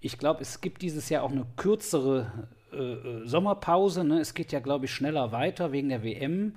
Ich 0.01 0.17
glaube, 0.17 0.41
es 0.41 0.61
gibt 0.61 0.81
dieses 0.81 1.09
Jahr 1.09 1.23
auch 1.23 1.31
eine 1.31 1.45
kürzere 1.55 2.49
äh, 2.71 2.77
äh, 2.77 3.27
Sommerpause. 3.27 4.03
Ne? 4.03 4.19
Es 4.19 4.33
geht 4.33 4.51
ja, 4.51 4.59
glaube 4.59 4.85
ich, 4.85 4.91
schneller 4.91 5.31
weiter 5.31 5.71
wegen 5.71 5.89
der 5.89 6.03
WM. 6.03 6.55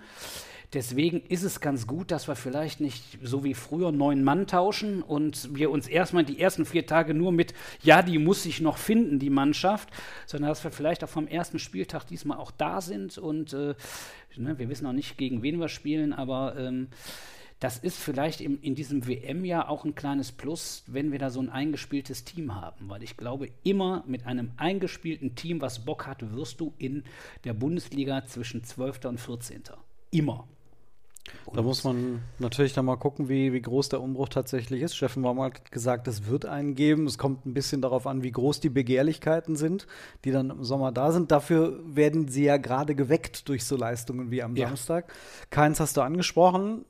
Deswegen 0.72 1.20
ist 1.28 1.42
es 1.42 1.60
ganz 1.60 1.86
gut, 1.86 2.10
dass 2.10 2.28
wir 2.28 2.34
vielleicht 2.34 2.80
nicht 2.80 3.18
so 3.22 3.44
wie 3.44 3.52
früher 3.52 3.92
neun 3.92 4.24
Mann 4.24 4.46
tauschen 4.46 5.02
und 5.02 5.54
wir 5.54 5.70
uns 5.70 5.86
erstmal 5.86 6.24
die 6.24 6.40
ersten 6.40 6.64
vier 6.64 6.86
Tage 6.86 7.12
nur 7.12 7.30
mit, 7.30 7.52
ja, 7.82 8.00
die 8.00 8.18
muss 8.18 8.44
sich 8.44 8.62
noch 8.62 8.78
finden, 8.78 9.18
die 9.18 9.28
Mannschaft, 9.28 9.90
sondern 10.24 10.48
dass 10.48 10.64
wir 10.64 10.70
vielleicht 10.70 11.04
auch 11.04 11.10
vom 11.10 11.28
ersten 11.28 11.58
Spieltag 11.58 12.06
diesmal 12.06 12.38
auch 12.38 12.50
da 12.50 12.80
sind 12.80 13.18
und 13.18 13.52
äh, 13.52 13.74
ne, 14.36 14.58
wir 14.58 14.70
wissen 14.70 14.84
noch 14.84 14.94
nicht, 14.94 15.18
gegen 15.18 15.42
wen 15.42 15.60
wir 15.60 15.68
spielen, 15.68 16.14
aber 16.14 16.56
ähm, 16.56 16.88
das 17.62 17.78
ist 17.78 17.96
vielleicht 17.96 18.40
im, 18.40 18.58
in 18.60 18.74
diesem 18.74 19.06
WM-Jahr 19.06 19.68
auch 19.68 19.84
ein 19.84 19.94
kleines 19.94 20.32
Plus, 20.32 20.82
wenn 20.88 21.12
wir 21.12 21.20
da 21.20 21.30
so 21.30 21.38
ein 21.38 21.48
eingespieltes 21.48 22.24
Team 22.24 22.56
haben. 22.56 22.88
Weil 22.88 23.04
ich 23.04 23.16
glaube, 23.16 23.50
immer 23.62 24.02
mit 24.04 24.26
einem 24.26 24.50
eingespielten 24.56 25.36
Team, 25.36 25.60
was 25.60 25.84
Bock 25.84 26.08
hat, 26.08 26.34
wirst 26.34 26.60
du 26.60 26.74
in 26.78 27.04
der 27.44 27.54
Bundesliga 27.54 28.26
zwischen 28.26 28.64
12. 28.64 29.04
und 29.04 29.20
14. 29.20 29.62
Immer. 30.10 30.48
Und 31.44 31.56
da 31.56 31.62
muss 31.62 31.84
man 31.84 32.22
natürlich 32.40 32.72
dann 32.72 32.84
mal 32.84 32.96
gucken, 32.96 33.28
wie, 33.28 33.52
wie 33.52 33.62
groß 33.62 33.90
der 33.90 34.00
Umbruch 34.00 34.28
tatsächlich 34.28 34.82
ist. 34.82 34.96
Steffen 34.96 35.22
war 35.22 35.32
mal 35.32 35.52
gesagt, 35.70 36.08
es 36.08 36.26
wird 36.26 36.46
einen 36.46 36.74
geben. 36.74 37.06
Es 37.06 37.16
kommt 37.16 37.46
ein 37.46 37.54
bisschen 37.54 37.80
darauf 37.80 38.08
an, 38.08 38.24
wie 38.24 38.32
groß 38.32 38.58
die 38.58 38.70
Begehrlichkeiten 38.70 39.54
sind, 39.54 39.86
die 40.24 40.32
dann 40.32 40.50
im 40.50 40.64
Sommer 40.64 40.90
da 40.90 41.12
sind. 41.12 41.30
Dafür 41.30 41.78
werden 41.86 42.26
sie 42.26 42.42
ja 42.42 42.56
gerade 42.56 42.96
geweckt 42.96 43.48
durch 43.48 43.64
so 43.64 43.76
Leistungen 43.76 44.32
wie 44.32 44.42
am 44.42 44.56
ja. 44.56 44.66
Samstag. 44.66 45.12
Keins 45.50 45.78
hast 45.78 45.96
du 45.96 46.00
angesprochen 46.00 46.84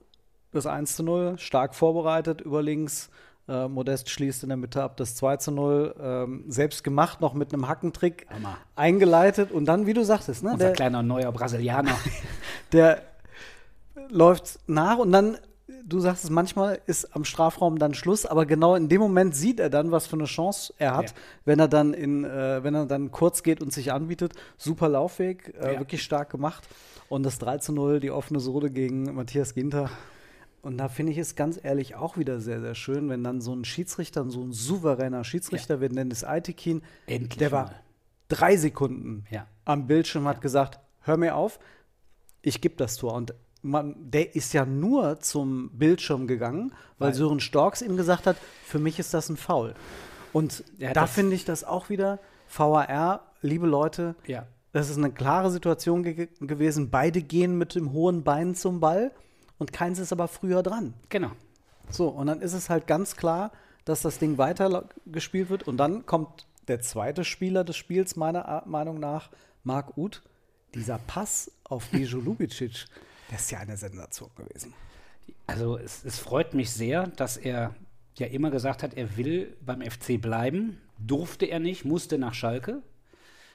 das 0.52 0.66
1 0.66 0.97
zu 0.97 1.02
0, 1.02 1.38
stark 1.38 1.75
vorbereitet 1.75 2.40
über 2.40 2.62
links. 2.62 3.11
Äh, 3.49 3.66
Modest 3.66 4.09
schließt 4.09 4.44
in 4.44 4.50
der 4.50 4.56
Mitte 4.56 4.82
ab 4.82 4.97
das 4.97 5.16
2 5.16 5.38
zu 5.38 5.50
0, 5.50 5.94
ähm, 6.00 6.44
selbst 6.47 6.85
gemacht, 6.85 7.21
noch 7.21 7.35
mit 7.35 7.52
einem 7.52 7.68
Hackentrick 7.68 8.26
Hammer. 8.30 8.56
eingeleitet 8.76 9.50
und 9.50 9.64
dann, 9.64 9.87
wie 9.87 9.94
du 9.94 10.04
sagtest, 10.04 10.44
ne, 10.44 10.52
Unser 10.52 10.66
der 10.66 10.73
kleiner 10.75 11.02
neuer 11.02 11.32
Brasilianer. 11.32 11.97
der 12.73 13.02
läuft 14.11 14.61
nach 14.68 14.99
und 14.99 15.11
dann, 15.11 15.38
du 15.85 15.99
sagst 15.99 16.23
es, 16.23 16.30
manchmal 16.30 16.80
ist 16.87 17.16
am 17.16 17.25
Strafraum 17.25 17.80
dann 17.80 17.94
Schluss, 17.94 18.26
aber 18.26 18.47
genau 18.47 18.76
in 18.76 18.88
dem 18.88 19.00
Moment 19.00 19.35
sieht 19.35 19.59
er 19.59 19.71
dann, 19.71 19.90
was 19.90 20.06
für 20.06 20.16
eine 20.16 20.26
Chance 20.26 20.73
er 20.78 20.94
hat, 20.94 21.11
ja. 21.11 21.16
wenn 21.44 21.59
er 21.59 21.68
dann 21.68 21.94
in, 21.94 22.25
äh, 22.25 22.62
wenn 22.62 22.75
er 22.76 22.87
dann 22.87 23.11
kurz 23.11 23.42
geht 23.42 23.61
und 23.61 23.73
sich 23.73 23.92
anbietet. 23.92 24.35
Super 24.56 24.88
Laufweg, 24.88 25.54
äh, 25.61 25.75
ja. 25.75 25.80
wirklich 25.80 26.04
stark 26.04 26.30
gemacht. 26.30 26.68
Und 27.09 27.25
das 27.25 27.38
3 27.40 27.59
zu 27.59 27.73
0, 27.73 27.99
die 27.99 28.11
offene 28.11 28.38
Sohle 28.38 28.71
gegen 28.71 29.14
Matthias 29.14 29.54
Ginter. 29.54 29.90
Und 30.62 30.78
da 30.78 30.88
finde 30.88 31.11
ich 31.11 31.19
es 31.19 31.35
ganz 31.35 31.59
ehrlich 31.62 31.97
auch 31.97 32.16
wieder 32.16 32.40
sehr, 32.40 32.61
sehr 32.61 32.76
schön, 32.76 33.09
wenn 33.09 33.25
dann 33.25 33.40
so 33.40 33.52
ein 33.52 33.64
Schiedsrichter, 33.64 34.25
so 34.31 34.42
ein 34.42 34.52
souveräner 34.52 35.25
Schiedsrichter, 35.25 35.75
ja. 35.75 35.81
wir 35.81 35.90
nennen 35.90 36.12
es 36.12 36.23
Aitekin, 36.23 36.83
Endlich 37.07 37.37
der 37.38 37.50
war 37.50 37.73
drei 38.28 38.57
Sekunden 38.57 39.25
ja. 39.31 39.47
am 39.64 39.88
Bildschirm, 39.88 40.26
hat 40.26 40.37
ja. 40.37 40.42
gesagt, 40.42 40.78
hör 41.00 41.16
mir 41.16 41.35
auf, 41.35 41.59
ich 42.42 42.61
gebe 42.61 42.76
das 42.76 42.97
Tor. 42.97 43.14
Und 43.14 43.35
man, 43.62 43.97
der 43.99 44.37
ist 44.37 44.52
ja 44.54 44.64
nur 44.64 45.19
zum 45.19 45.71
Bildschirm 45.73 46.28
gegangen, 46.28 46.73
weil, 46.99 47.09
weil 47.09 47.14
Sören 47.14 47.40
Storks 47.40 47.83
ihm 47.83 47.97
gesagt 47.97 48.28
hat, 48.28 48.37
für 48.64 48.78
mich 48.78 49.00
ist 49.00 49.12
das 49.14 49.28
ein 49.28 49.37
Foul. 49.37 49.75
Und 50.33 50.64
da 50.78 51.07
finde 51.07 51.35
ich 51.35 51.45
das 51.45 51.64
auch 51.64 51.88
wieder, 51.88 52.21
VAR, 52.49 53.33
liebe 53.40 53.66
Leute, 53.66 54.14
ja. 54.26 54.47
das 54.73 54.90
ist 54.90 54.97
eine 54.97 55.11
klare 55.11 55.50
Situation 55.50 56.04
ge 56.04 56.28
gewesen. 56.40 56.90
Beide 56.90 57.21
gehen 57.21 57.59
mit 57.59 57.75
dem 57.75 57.92
hohen 57.92 58.23
Bein 58.23 58.54
zum 58.54 58.78
Ball 58.78 59.11
und 59.62 59.73
keins 59.73 60.00
ist 60.00 60.12
aber 60.12 60.26
früher 60.26 60.61
dran. 60.64 60.92
Genau. 61.09 61.31
So, 61.88 62.09
und 62.09 62.26
dann 62.26 62.40
ist 62.40 62.52
es 62.52 62.69
halt 62.69 62.88
ganz 62.88 63.14
klar, 63.14 63.52
dass 63.85 64.02
das 64.02 64.19
Ding 64.19 64.37
weiter 64.37 64.88
gespielt 65.07 65.50
wird. 65.50 65.69
Und 65.69 65.76
dann 65.76 66.04
kommt 66.04 66.49
der 66.66 66.81
zweite 66.81 67.23
Spieler 67.25 67.62
des 67.62 67.76
Spiels, 67.76 68.16
meiner 68.16 68.64
Meinung 68.66 68.99
nach, 68.99 69.31
Marc 69.62 69.97
Uth. 69.97 70.21
Dieser 70.75 70.99
Pass 70.99 71.49
auf 71.62 71.88
Bijo 71.90 72.19
Lubicic, 72.25 72.87
der 73.31 73.38
ist 73.38 73.52
ja 73.52 73.61
eine 73.61 73.76
Sensation 73.76 74.31
gewesen. 74.35 74.75
Also 75.47 75.78
es, 75.78 76.04
es 76.04 76.19
freut 76.19 76.54
mich 76.54 76.73
sehr, 76.73 77.07
dass 77.07 77.37
er 77.37 77.73
ja 78.16 78.26
immer 78.26 78.50
gesagt 78.50 78.83
hat, 78.83 78.95
er 78.95 79.16
will 79.16 79.57
beim 79.64 79.81
FC 79.81 80.21
bleiben. 80.21 80.81
Durfte 80.99 81.47
er 81.47 81.61
nicht, 81.61 81.85
musste 81.85 82.19
nach 82.19 82.35
Schalke. 82.35 82.83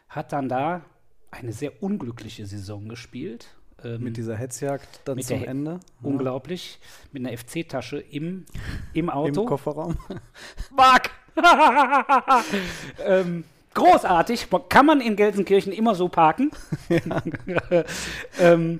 Hat 0.07 0.31
dann 0.31 0.47
da 0.47 0.85
eine 1.31 1.51
sehr 1.51 1.83
unglückliche 1.83 2.45
Saison 2.45 2.87
gespielt 2.87 3.56
ähm, 3.83 4.03
mit 4.03 4.17
dieser 4.17 4.35
Hetzjagd 4.35 5.01
dann 5.05 5.21
zum 5.21 5.43
Ende. 5.43 5.79
Unglaublich. 6.01 6.79
Mit 7.11 7.25
einer 7.25 7.37
FC-Tasche 7.37 7.99
im, 7.99 8.45
im 8.93 9.09
Auto. 9.09 9.41
Im 9.41 9.47
Kofferraum. 9.47 9.97
Mark! 10.75 11.11
ähm, 13.05 13.43
großartig. 13.75 14.47
Kann 14.69 14.85
man 14.85 15.01
in 15.01 15.15
Gelsenkirchen 15.15 15.71
immer 15.71 15.93
so 15.93 16.09
parken. 16.09 16.49
ähm, 18.39 18.79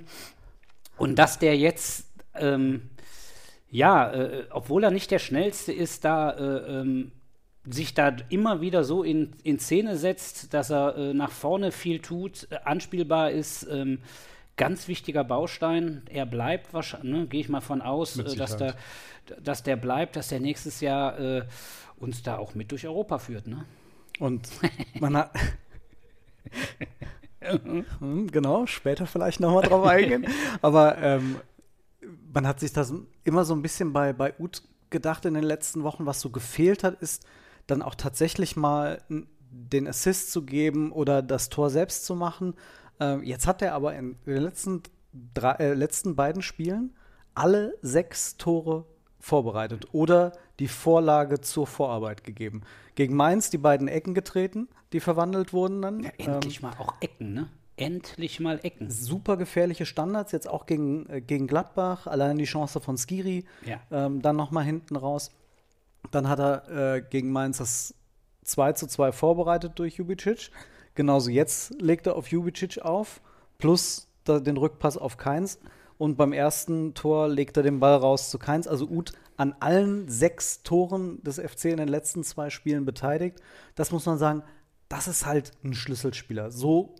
und 0.97 1.19
dass 1.19 1.37
der 1.37 1.55
jetzt, 1.55 2.07
ähm, 2.33 2.89
ja, 3.69 4.11
äh, 4.11 4.45
obwohl 4.49 4.83
er 4.83 4.91
nicht 4.91 5.11
der 5.11 5.19
Schnellste 5.19 5.71
ist, 5.73 6.05
da 6.05 6.31
äh, 6.31 6.79
ähm, 6.79 7.11
sich 7.69 7.93
da 7.93 8.15
immer 8.29 8.61
wieder 8.61 8.83
so 8.83 9.03
in, 9.03 9.33
in 9.43 9.59
Szene 9.59 9.97
setzt, 9.97 10.53
dass 10.55 10.71
er 10.71 10.97
äh, 10.97 11.13
nach 11.13 11.31
vorne 11.31 11.71
viel 11.71 11.99
tut, 11.99 12.47
äh, 12.49 12.57
anspielbar 12.63 13.29
ist. 13.29 13.67
Ganz 14.57 14.87
wichtiger 14.87 15.23
Baustein. 15.23 16.01
Er 16.09 16.25
bleibt 16.25 16.73
wahrscheinlich, 16.73 17.11
ne, 17.11 17.27
gehe 17.27 17.41
ich 17.41 17.49
mal 17.49 17.61
von 17.61 17.81
aus, 17.81 18.17
äh, 18.17 18.35
dass, 18.35 18.57
der, 18.57 18.75
dass 19.41 19.63
der 19.63 19.75
bleibt, 19.75 20.15
dass 20.15 20.29
der 20.29 20.39
nächstes 20.39 20.81
Jahr 20.81 21.19
äh, 21.19 21.45
uns 21.97 22.23
da 22.23 22.37
auch 22.37 22.55
mit 22.55 22.71
durch 22.71 22.87
Europa 22.87 23.19
führt. 23.19 23.47
Ne? 23.47 23.65
Und 24.19 24.49
man 24.99 25.17
hat. 25.17 25.31
Genau, 27.89 28.65
später 28.65 29.05
vielleicht 29.05 29.39
nochmal 29.39 29.63
drauf 29.63 29.85
eingehen. 29.85 30.25
Aber 30.61 30.97
ähm, 30.97 31.37
man 32.33 32.45
hat 32.45 32.59
sich 32.59 32.73
das 32.73 32.93
immer 33.23 33.45
so 33.45 33.53
ein 33.53 33.61
bisschen 33.61 33.93
bei, 33.93 34.11
bei 34.11 34.33
Ut 34.37 34.63
gedacht 34.89 35.23
in 35.23 35.33
den 35.33 35.43
letzten 35.43 35.83
Wochen, 35.83 36.05
was 36.05 36.19
so 36.19 36.29
gefehlt 36.29 36.83
hat, 36.83 37.01
ist 37.01 37.25
dann 37.67 37.81
auch 37.81 37.95
tatsächlich 37.95 38.57
mal 38.57 39.01
den 39.49 39.87
Assist 39.87 40.31
zu 40.31 40.43
geben 40.43 40.91
oder 40.91 41.21
das 41.21 41.49
Tor 41.49 41.69
selbst 41.69 42.05
zu 42.05 42.15
machen. 42.15 42.53
Ähm, 42.99 43.23
jetzt 43.23 43.47
hat 43.47 43.61
er 43.61 43.73
aber 43.73 43.95
in 43.95 44.17
den 44.25 44.41
letzten, 44.43 44.83
drei, 45.33 45.53
äh, 45.53 45.73
letzten 45.73 46.15
beiden 46.15 46.41
Spielen 46.41 46.95
alle 47.35 47.77
sechs 47.81 48.37
Tore 48.37 48.85
vorbereitet 49.19 49.87
oder 49.91 50.31
die 50.59 50.67
Vorlage 50.67 51.41
zur 51.41 51.67
Vorarbeit 51.67 52.23
gegeben. 52.23 52.63
Gegen 52.95 53.15
Mainz 53.15 53.49
die 53.49 53.57
beiden 53.57 53.87
Ecken 53.87 54.13
getreten, 54.13 54.67
die 54.93 54.99
verwandelt 54.99 55.53
wurden 55.53 55.81
dann. 55.81 56.03
Ja, 56.03 56.11
endlich 56.17 56.57
ähm, 56.57 56.69
mal 56.69 56.77
auch 56.79 56.95
Ecken, 57.01 57.33
ne? 57.33 57.47
Endlich 57.75 58.39
mal 58.39 58.59
Ecken. 58.63 58.89
Super 58.89 59.37
gefährliche 59.37 59.85
Standards, 59.85 60.31
jetzt 60.31 60.49
auch 60.49 60.65
gegen, 60.65 61.07
äh, 61.09 61.21
gegen 61.21 61.45
Gladbach, 61.45 62.07
allein 62.07 62.39
die 62.39 62.45
Chance 62.45 62.81
von 62.81 62.97
Skiri, 62.97 63.45
ja. 63.65 63.79
ähm, 63.91 64.23
dann 64.23 64.35
nochmal 64.35 64.63
hinten 64.63 64.95
raus. 64.95 65.29
Dann 66.09 66.27
hat 66.27 66.39
er 66.39 66.95
äh, 66.95 67.01
gegen 67.01 67.31
Mainz 67.31 67.59
das 67.59 67.93
2 68.43 68.73
zu 68.73 68.87
2 68.87 69.11
vorbereitet 69.11 69.73
durch 69.75 69.97
Jubicic. 69.97 70.49
Genauso 70.97 71.29
jetzt 71.29 71.79
legt 71.79 72.07
er 72.07 72.15
auf 72.15 72.29
Jubicic 72.29 72.79
auf, 72.79 73.21
plus 73.59 74.07
den 74.27 74.57
Rückpass 74.57 74.97
auf 74.97 75.17
Keins. 75.17 75.59
Und 75.99 76.17
beim 76.17 76.33
ersten 76.33 76.95
Tor 76.95 77.27
legt 77.27 77.55
er 77.55 77.61
den 77.61 77.79
Ball 77.79 77.97
raus 77.97 78.31
zu 78.31 78.39
Keins. 78.39 78.67
Also 78.67 78.87
Uth 78.89 79.13
an 79.35 79.55
allen 79.59 80.09
sechs 80.09 80.63
Toren 80.63 81.21
des 81.21 81.39
FC 81.39 81.65
in 81.65 81.77
den 81.77 81.87
letzten 81.87 82.23
zwei 82.23 82.49
Spielen 82.49 82.83
beteiligt. 82.83 83.39
Das 83.75 83.91
muss 83.91 84.07
man 84.07 84.17
sagen, 84.17 84.41
das 84.89 85.07
ist 85.07 85.27
halt 85.27 85.51
ein 85.63 85.75
Schlüsselspieler. 85.75 86.49
So 86.49 86.95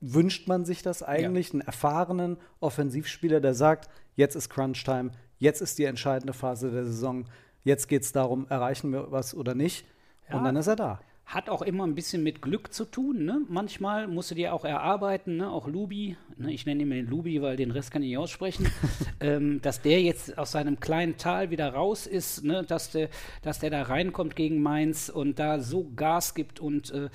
wünscht 0.00 0.48
man 0.48 0.64
sich 0.64 0.82
das 0.82 1.02
eigentlich, 1.02 1.48
ja. 1.48 1.52
einen 1.52 1.60
erfahrenen 1.60 2.38
Offensivspieler, 2.60 3.42
der 3.42 3.52
sagt, 3.52 3.90
jetzt 4.14 4.36
ist 4.36 4.48
Crunch-Time, 4.48 5.10
jetzt 5.36 5.60
ist 5.60 5.78
die 5.78 5.84
entscheidende 5.84 6.32
Phase 6.32 6.70
der 6.70 6.86
Saison, 6.86 7.26
jetzt 7.62 7.88
geht 7.88 8.04
es 8.04 8.12
darum, 8.12 8.46
erreichen 8.48 8.90
wir 8.90 9.12
was 9.12 9.34
oder 9.34 9.54
nicht. 9.54 9.86
Ja. 10.30 10.38
Und 10.38 10.44
dann 10.44 10.56
ist 10.56 10.66
er 10.66 10.76
da. 10.76 11.00
Hat 11.32 11.48
auch 11.48 11.62
immer 11.62 11.86
ein 11.86 11.94
bisschen 11.94 12.22
mit 12.22 12.42
Glück 12.42 12.74
zu 12.74 12.84
tun. 12.84 13.24
Ne? 13.24 13.40
Manchmal 13.48 14.06
musst 14.06 14.30
du 14.30 14.34
dir 14.34 14.52
auch 14.52 14.66
erarbeiten, 14.66 15.38
ne? 15.38 15.50
auch 15.50 15.66
Lubi, 15.66 16.18
ne? 16.36 16.52
ich 16.52 16.66
nenne 16.66 16.82
ihn 16.82 16.90
den 16.90 17.06
Lubi, 17.06 17.40
weil 17.40 17.56
den 17.56 17.70
Rest 17.70 17.90
kann 17.90 18.02
ich 18.02 18.10
nicht 18.10 18.18
aussprechen, 18.18 18.70
ähm, 19.20 19.62
dass 19.62 19.80
der 19.80 20.02
jetzt 20.02 20.36
aus 20.36 20.52
seinem 20.52 20.78
kleinen 20.78 21.16
Tal 21.16 21.48
wieder 21.48 21.72
raus 21.72 22.06
ist, 22.06 22.44
ne? 22.44 22.64
dass, 22.64 22.90
der, 22.90 23.08
dass 23.40 23.60
der 23.60 23.70
da 23.70 23.80
reinkommt 23.80 24.36
gegen 24.36 24.60
Mainz 24.60 25.08
und 25.08 25.38
da 25.38 25.58
so 25.58 25.90
Gas 25.96 26.34
gibt. 26.34 26.60
Und 26.60 26.90
äh, 26.90 27.08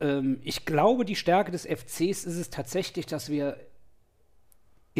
ähm, 0.00 0.40
ich 0.42 0.64
glaube, 0.64 1.04
die 1.04 1.14
Stärke 1.14 1.52
des 1.52 1.64
FCs 1.64 2.24
ist 2.24 2.36
es 2.36 2.50
tatsächlich, 2.50 3.06
dass 3.06 3.30
wir 3.30 3.56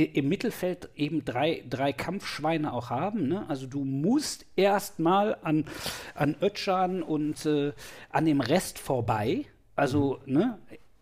im 0.04 0.28
Mittelfeld 0.28 0.90
eben 0.94 1.24
drei, 1.24 1.64
drei 1.68 1.92
Kampfschweine 1.92 2.72
auch 2.72 2.90
haben. 2.90 3.28
Ne? 3.28 3.48
Also 3.48 3.66
du 3.66 3.84
musst 3.84 4.44
erstmal 4.54 5.38
an, 5.42 5.64
an 6.14 6.36
Ötschan 6.42 7.02
und 7.02 7.46
äh, 7.46 7.72
an 8.10 8.26
dem 8.26 8.40
Rest 8.40 8.78
vorbei. 8.78 9.46
Also, 9.74 10.20
mhm. 10.26 10.32
ne? 10.32 10.58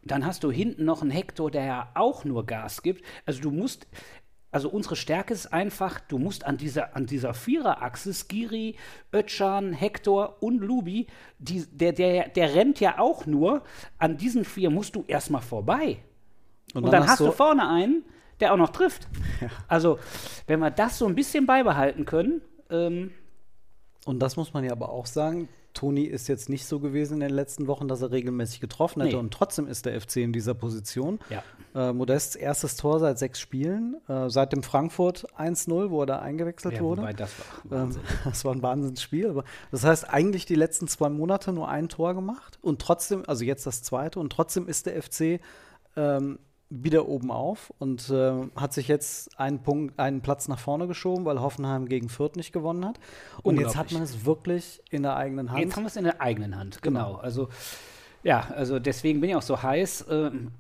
Dann 0.07 0.27
hast 0.27 0.45
du 0.45 0.51
hinten 0.51 0.85
noch 0.85 1.01
einen 1.01 1.11
Hector, 1.11 1.51
der 1.51 1.65
ja 1.65 1.89
auch 1.95 2.25
nur 2.25 2.45
Gas 2.45 2.83
gibt. 2.83 3.03
Also 3.25 3.41
du 3.41 3.51
musst, 3.51 3.87
also 4.51 4.69
unsere 4.69 4.97
Stärke 4.97 5.33
ist 5.33 5.53
einfach, 5.53 5.99
du 5.99 6.19
musst 6.19 6.45
an 6.45 6.59
dieser, 6.59 6.95
an 6.95 7.07
dieser 7.07 7.33
Viererachse, 7.33 8.13
Skiri, 8.13 8.77
Ötschan, 9.13 9.73
Hector 9.73 10.43
und 10.43 10.59
Lubi, 10.59 11.07
die, 11.39 11.65
der, 11.73 11.93
der, 11.93 12.29
der 12.29 12.55
rennt 12.55 12.81
ja 12.81 12.99
auch 12.99 13.25
nur, 13.25 13.63
an 13.99 14.19
diesen 14.19 14.45
vier 14.45 14.69
musst 14.69 14.95
du 14.95 15.05
erstmal 15.09 15.41
vorbei. 15.43 15.97
Und, 16.75 16.85
und 16.85 16.93
dann, 16.93 17.01
dann, 17.01 17.09
hast 17.09 17.21
du 17.21 17.33
vorne 17.33 17.67
einen, 17.67 18.05
der 18.41 18.53
auch 18.53 18.57
noch 18.57 18.71
trifft. 18.71 19.09
Also, 19.69 19.99
wenn 20.47 20.61
wir 20.61 20.71
das 20.71 20.99
so 20.99 21.07
ein 21.07 21.15
bisschen 21.15 21.47
beibehalten 21.47 22.05
können, 22.05 22.41
ähm, 22.71 23.11
Und 24.07 24.21
das 24.21 24.37
muss 24.37 24.53
man 24.53 24.65
ja 24.65 24.73
aber 24.73 24.91
auch 24.91 25.07
sagen. 25.07 25.49
Toni 25.75 26.05
ist 26.05 26.29
jetzt 26.29 26.49
nicht 26.49 26.67
so 26.67 26.79
gewesen 26.79 27.15
in 27.15 27.21
den 27.21 27.31
letzten 27.31 27.67
Wochen, 27.67 27.89
dass 27.89 28.01
er 28.01 28.13
regelmäßig 28.13 28.61
getroffen 28.61 29.03
hätte. 29.03 29.17
Nee. 29.17 29.21
Und 29.21 29.35
trotzdem 29.35 29.67
ist 29.67 29.87
der 29.87 30.01
FC 30.01 30.19
in 30.19 30.33
dieser 30.33 30.55
Position. 30.55 31.19
Ja. 31.29 31.43
Äh, 31.75 31.93
Modests 31.93 32.37
erstes 32.37 32.77
Tor 32.77 33.01
seit 33.01 33.19
sechs 33.19 33.41
Spielen. 33.41 33.97
Äh, 34.09 34.31
seit 34.31 34.53
dem 34.53 34.63
Frankfurt 34.63 35.27
1-0, 35.37 35.91
wo 35.91 36.03
er 36.03 36.07
da 36.07 36.19
eingewechselt 36.21 36.77
ja, 36.77 36.81
wurde. 36.81 37.03
wobei 37.03 37.13
das 37.13 37.33
war 37.69 37.83
Ähm, 37.83 37.97
das 38.25 38.45
war 38.45 38.55
ein 38.55 38.63
Wahnsinnsspiel. 38.63 39.31
Aber 39.31 39.45
das 39.73 39.85
heißt, 39.85 40.09
eigentlich 40.09 40.47
die 40.47 40.55
letzten 40.55 40.87
zwei 40.87 41.09
Monate 41.09 41.53
nur 41.53 41.69
ein 41.69 41.89
Tor 41.89 42.15
gemacht 42.15 42.59
und 42.63 42.81
trotzdem, 42.81 43.25
also 43.27 43.45
jetzt 43.45 43.67
das 43.67 43.83
zweite, 43.83 44.21
und 44.21 44.31
trotzdem 44.31 44.69
ist 44.69 44.87
der 44.87 45.03
FC 45.03 45.41
ähm, 45.97 46.39
wieder 46.83 47.09
oben 47.09 47.31
auf 47.31 47.73
und 47.79 48.11
äh, 48.11 48.33
hat 48.57 48.73
sich 48.73 48.89
jetzt 48.89 49.39
einen 49.39 49.61
Punkt, 49.61 49.99
einen 49.99 50.21
Platz 50.21 50.49
nach 50.49 50.59
vorne 50.59 50.87
geschoben, 50.87 51.25
weil 51.25 51.41
Hoffenheim 51.41 51.87
gegen 51.87 52.09
Fürth 52.09 52.37
nicht 52.37 52.53
gewonnen 52.53 52.85
hat. 52.85 52.99
Und 53.43 53.61
jetzt 53.61 53.77
hat 53.77 53.93
man 53.93 54.03
es 54.03 54.25
wirklich 54.25 54.83
in 54.91 55.03
der 55.03 55.17
eigenen 55.17 55.51
Hand. 55.51 55.61
Jetzt 55.61 55.77
haben 55.77 55.85
wir 55.85 55.89
es 55.89 55.97
in 55.97 56.05
der 56.05 56.21
eigenen 56.21 56.57
Hand, 56.57 56.83
genau. 56.83 57.15
Also, 57.15 57.49
ja, 58.23 58.49
also 58.55 58.79
deswegen 58.79 59.21
bin 59.21 59.31
ich 59.31 59.37
auch 59.37 59.43
so 59.43 59.63
heiß. 59.63 60.07
Ähm, 60.11 60.51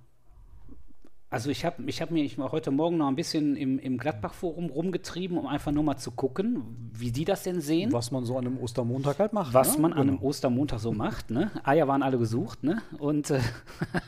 also 1.35 1.50
ich 1.50 1.64
habe 1.64 1.83
ich 1.87 2.00
hab 2.00 2.12
mich 2.12 2.38
heute 2.38 2.71
Morgen 2.71 2.99
noch 2.99 3.09
ein 3.09 3.16
bisschen 3.16 3.56
im, 3.56 3.80
im 3.80 3.99
Gladbach-Forum 3.99 4.71
rumgetrieben, 4.71 5.37
um 5.37 5.49
einfach 5.49 5.73
nur 5.73 5.83
mal 5.83 5.97
zu 5.97 6.12
gucken, 6.12 6.62
wie 6.92 7.11
die 7.11 7.25
das 7.25 7.42
denn 7.42 7.61
sehen. 7.61 7.92
was 7.92 8.12
man 8.12 8.25
so 8.25 8.38
an 8.38 8.47
einem 8.47 8.59
Ostermontag 8.59 9.18
halt 9.18 9.33
macht. 9.33 9.52
was 9.52 9.75
ne? 9.75 9.83
man 9.83 9.92
an 9.92 10.02
einem 10.02 10.16
Genau. 10.18 10.28
Ostermontag 10.28 10.78
so 10.78 10.92
macht. 10.92 11.33
Ne? 11.33 11.50
Eier 11.64 11.88
waren 11.88 12.04
alle 12.04 12.18
gesucht. 12.18 12.62
Ne? 12.62 12.83
Und, 12.99 13.30
äh, 13.30 13.40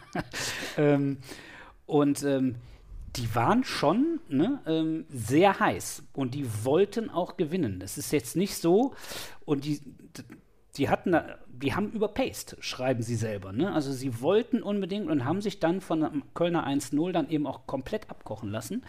ähm, 0.77 1.17
und 1.87 2.23
ähm, 2.25 2.57
die 3.17 3.35
waren 3.35 3.65
schon 3.65 4.21
ne, 4.29 4.61
ähm, 4.67 5.07
sehr 5.09 5.59
heiß 5.59 6.03
und 6.13 6.35
die 6.35 6.47
wollten 6.65 7.09
auch 7.09 7.37
gewinnen. 7.37 7.81
Das 7.81 7.97
ist 7.97 8.13
jetzt 8.13 8.37
nicht 8.37 8.57
so. 8.57 8.95
Und 9.45 9.65
die, 9.65 9.81
die 10.77 10.89
hatten, 10.91 11.17
die 11.63 11.75
haben 11.75 11.91
überpaced, 11.91 12.57
schreiben 12.61 13.03
sie 13.03 13.17
selber. 13.17 13.53
Ne? 13.53 13.73
Also 13.73 13.93
sie 13.93 14.21
wollten 14.21 14.63
unbedingt 14.63 15.09
und 15.09 15.25
haben 15.25 15.41
sich 15.41 15.59
dann 15.59 15.81
von 15.81 16.03
einem 16.03 16.23
Kölner 16.35 16.67
1-0 16.67 17.13
dann 17.13 17.29
eben 17.31 17.47
auch 17.47 17.67
komplett 17.67 18.11
abkochen 18.11 18.51
lassen. 18.51 18.85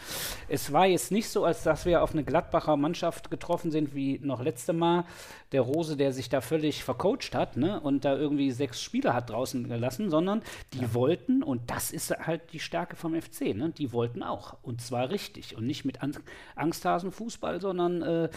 Es 0.47 0.73
war 0.73 0.85
jetzt 0.85 1.11
nicht 1.11 1.29
so, 1.29 1.45
als 1.45 1.63
dass 1.63 1.85
wir 1.85 2.03
auf 2.03 2.11
eine 2.11 2.23
Gladbacher 2.23 2.75
Mannschaft 2.77 3.31
getroffen 3.31 3.71
sind 3.71 3.95
wie 3.95 4.19
noch 4.19 4.41
letzte 4.41 4.73
Mal. 4.73 5.05
Der 5.53 5.61
Rose, 5.61 5.95
der 5.95 6.11
sich 6.11 6.27
da 6.27 6.41
völlig 6.41 6.83
vercoacht 6.83 7.33
hat 7.33 7.55
ne? 7.55 7.79
und 7.79 8.03
da 8.03 8.17
irgendwie 8.17 8.51
sechs 8.51 8.81
Spieler 8.81 9.13
hat 9.13 9.29
draußen 9.29 9.67
gelassen, 9.67 10.09
sondern 10.09 10.41
die 10.73 10.93
wollten, 10.93 11.43
und 11.43 11.71
das 11.71 11.91
ist 11.91 12.11
halt 12.11 12.51
die 12.51 12.59
Stärke 12.59 12.97
vom 12.97 13.19
FC, 13.19 13.55
ne? 13.55 13.69
die 13.77 13.93
wollten 13.93 14.23
auch. 14.23 14.57
Und 14.61 14.81
zwar 14.81 15.09
richtig 15.09 15.55
und 15.55 15.65
nicht 15.65 15.85
mit 15.85 16.01
An 16.03 16.17
Angsthasenfußball, 16.55 17.61
sondern 17.61 18.01
äh, 18.01 18.29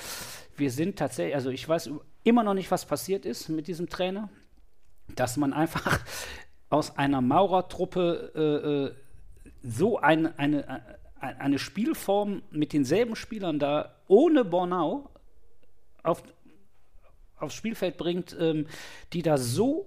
wir 0.57 0.71
sind 0.71 0.99
tatsächlich, 0.99 1.35
also 1.35 1.51
ich 1.51 1.69
weiß 1.69 1.91
immer 2.25 2.43
noch 2.43 2.55
nicht, 2.55 2.71
was 2.71 2.85
passiert 2.87 3.25
ist 3.25 3.49
mit 3.49 3.67
diesem 3.67 3.89
Trainer, 3.89 4.29
dass 5.17 5.37
man 5.37 5.53
einfach 5.53 6.00
aus 6.71 6.97
einer 6.97 7.21
Maurertruppe 7.21 8.33
äh, 8.35 8.69
äh, 8.87 8.95
so 9.62 9.99
ein, 9.99 10.39
eine, 10.39 10.67
äh, 11.21 11.27
eine 11.39 11.59
Spielform 11.59 12.43
mit 12.50 12.73
denselben 12.73 13.17
Spielern 13.17 13.59
da 13.59 13.95
ohne 14.09 14.45
Bornau 14.45 15.11
auf, 16.03 16.23
aufs 17.37 17.55
Spielfeld 17.55 17.97
bringt, 17.97 18.37
ähm, 18.39 18.67
die 19.12 19.23
da 19.23 19.37
so 19.37 19.87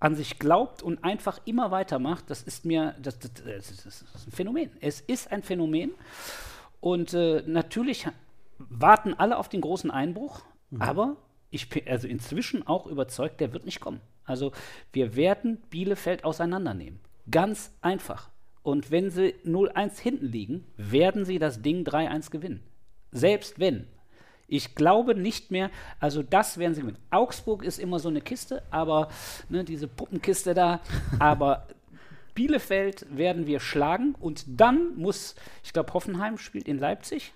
an 0.00 0.16
sich 0.16 0.38
glaubt 0.40 0.82
und 0.82 1.04
einfach 1.04 1.40
immer 1.44 1.70
weitermacht, 1.70 2.28
das 2.28 2.42
ist 2.42 2.64
mir, 2.64 2.96
das, 3.00 3.20
das, 3.20 3.32
das, 3.34 3.70
ist- 3.70 3.86
das 3.86 4.02
ist 4.02 4.26
ein 4.26 4.32
Phänomen. 4.32 4.70
Es 4.80 5.00
ist 5.00 5.30
ein 5.30 5.44
Phänomen. 5.44 5.92
Und 6.80 7.14
äh, 7.14 7.44
natürlich 7.46 8.08
warten 8.58 9.14
alle 9.14 9.36
auf 9.38 9.48
den 9.48 9.60
großen 9.60 9.90
Einbruch, 9.92 10.42
aber 10.80 11.16
ich 11.52 11.68
bin 11.68 11.86
also 11.86 12.08
inzwischen 12.08 12.66
auch 12.66 12.86
überzeugt, 12.86 13.40
der 13.40 13.52
wird 13.52 13.64
nicht 13.64 13.80
kommen. 13.80 14.00
Also 14.24 14.52
wir 14.92 15.14
werden 15.14 15.58
Bielefeld 15.70 16.24
auseinandernehmen. 16.24 16.98
Ganz 17.30 17.72
einfach. 17.82 18.30
Und 18.62 18.90
wenn 18.90 19.10
sie 19.10 19.34
0-1 19.44 20.00
hinten 20.00 20.26
liegen, 20.26 20.64
werden 20.76 21.24
sie 21.24 21.38
das 21.38 21.62
Ding 21.62 21.84
3-1 21.84 22.30
gewinnen. 22.30 22.62
Selbst 23.10 23.60
wenn. 23.60 23.86
Ich 24.48 24.74
glaube 24.74 25.14
nicht 25.14 25.50
mehr, 25.50 25.70
also 26.00 26.22
das 26.22 26.58
werden 26.58 26.74
sie 26.74 26.80
gewinnen. 26.82 26.98
Augsburg 27.10 27.64
ist 27.64 27.78
immer 27.78 27.98
so 27.98 28.08
eine 28.08 28.20
Kiste, 28.20 28.62
aber 28.70 29.08
ne, 29.48 29.64
diese 29.64 29.88
Puppenkiste 29.88 30.54
da, 30.54 30.80
aber 31.18 31.68
Bielefeld 32.34 33.06
werden 33.14 33.46
wir 33.46 33.60
schlagen 33.60 34.14
und 34.18 34.44
dann 34.46 34.96
muss, 34.96 35.34
ich 35.62 35.72
glaube, 35.72 35.92
Hoffenheim 35.92 36.38
spielt 36.38 36.66
in 36.66 36.78
Leipzig. 36.78 37.34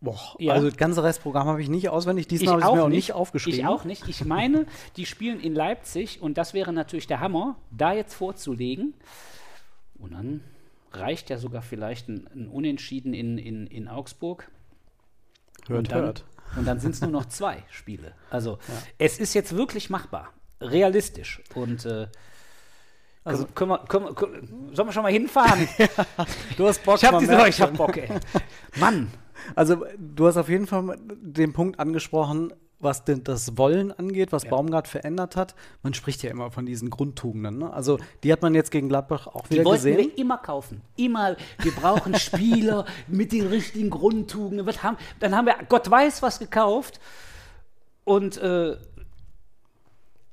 Boah, 0.00 0.36
Ja. 0.38 0.52
Also 0.54 0.68
das 0.68 0.76
ganze 0.76 1.02
Restprogramm 1.02 1.46
habe 1.48 1.62
ich 1.62 1.68
nicht 1.68 1.88
auswendig. 1.88 2.28
Diesmal 2.28 2.54
habe 2.54 2.60
ich 2.60 2.66
es 2.66 2.74
mir 2.74 2.84
auch 2.84 2.88
nicht 2.88 3.12
aufgeschrieben. 3.12 3.60
Ich 3.60 3.66
auch 3.66 3.84
nicht. 3.84 4.06
Ich 4.08 4.24
meine, 4.24 4.66
die 4.96 5.06
spielen 5.06 5.40
in 5.40 5.54
Leipzig 5.54 6.20
und 6.20 6.36
das 6.36 6.54
wäre 6.54 6.72
natürlich 6.72 7.06
der 7.06 7.20
Hammer, 7.20 7.56
da 7.70 7.92
jetzt 7.92 8.14
vorzulegen. 8.14 8.94
Und 9.98 10.12
dann 10.12 10.42
reicht 10.92 11.30
ja 11.30 11.38
sogar 11.38 11.62
vielleicht 11.62 12.08
ein, 12.08 12.28
ein 12.34 12.48
Unentschieden 12.48 13.14
in, 13.14 13.38
in, 13.38 13.66
in 13.66 13.88
Augsburg. 13.88 14.50
Hört, 15.66 15.78
und 15.78 15.92
dann, 15.92 16.02
hört. 16.02 16.24
Und 16.56 16.66
dann 16.66 16.78
sind 16.78 16.94
es 16.94 17.00
nur 17.00 17.10
noch 17.10 17.26
zwei 17.26 17.64
Spiele. 17.70 18.12
Also 18.30 18.58
es 18.98 19.18
ist 19.18 19.34
jetzt 19.34 19.56
wirklich 19.56 19.90
machbar, 19.90 20.32
realistisch. 20.60 21.42
Und 21.54 21.86
äh, 21.86 22.06
also 23.24 23.46
können, 23.46 23.70
wir, 23.70 23.78
können, 23.78 24.04
wir, 24.04 24.14
können, 24.14 24.70
sollen 24.72 24.88
wir 24.88 24.92
schon 24.92 25.02
mal 25.02 25.12
hinfahren? 25.12 25.68
Du 26.56 26.66
hast 26.68 26.84
Bock, 26.84 26.96
ich 26.96 27.04
habe 27.04 27.18
diese, 27.18 27.48
ich 27.48 27.60
hab. 27.60 27.76
Bock, 27.76 27.96
ey. 27.96 28.08
Mann, 28.76 29.10
Also 29.54 29.84
du 29.98 30.26
hast 30.26 30.36
auf 30.36 30.48
jeden 30.48 30.66
Fall 30.66 30.96
den 31.20 31.52
Punkt 31.52 31.78
angesprochen, 31.80 32.52
was 32.78 33.04
denn 33.04 33.24
das 33.24 33.56
Wollen 33.56 33.90
angeht, 33.92 34.32
was 34.32 34.44
Baumgart 34.44 34.86
verändert 34.86 35.34
hat. 35.36 35.54
Man 35.82 35.94
spricht 35.94 36.22
ja 36.22 36.30
immer 36.30 36.50
von 36.50 36.66
diesen 36.66 36.90
Grundtugenden. 36.90 37.58
Ne? 37.58 37.72
Also 37.72 37.98
die 38.22 38.32
hat 38.32 38.42
man 38.42 38.54
jetzt 38.54 38.70
gegen 38.70 38.88
Gladbach 38.88 39.26
auch 39.26 39.46
Die 39.46 39.54
wieder 39.54 39.64
wollten 39.64 39.84
gesehen. 39.84 39.98
wir 39.98 40.18
immer 40.18 40.38
kaufen. 40.38 40.82
Immer. 40.96 41.36
Wir 41.62 41.72
brauchen 41.72 42.14
Spieler 42.18 42.84
mit 43.08 43.32
den 43.32 43.46
richtigen 43.46 43.90
Grundtugenden. 43.90 44.66
Haben, 44.82 44.98
dann 45.20 45.34
haben 45.34 45.46
wir 45.46 45.56
Gott 45.68 45.90
weiß 45.90 46.22
was 46.22 46.38
gekauft. 46.38 47.00
Und, 48.04 48.36
äh, 48.36 48.76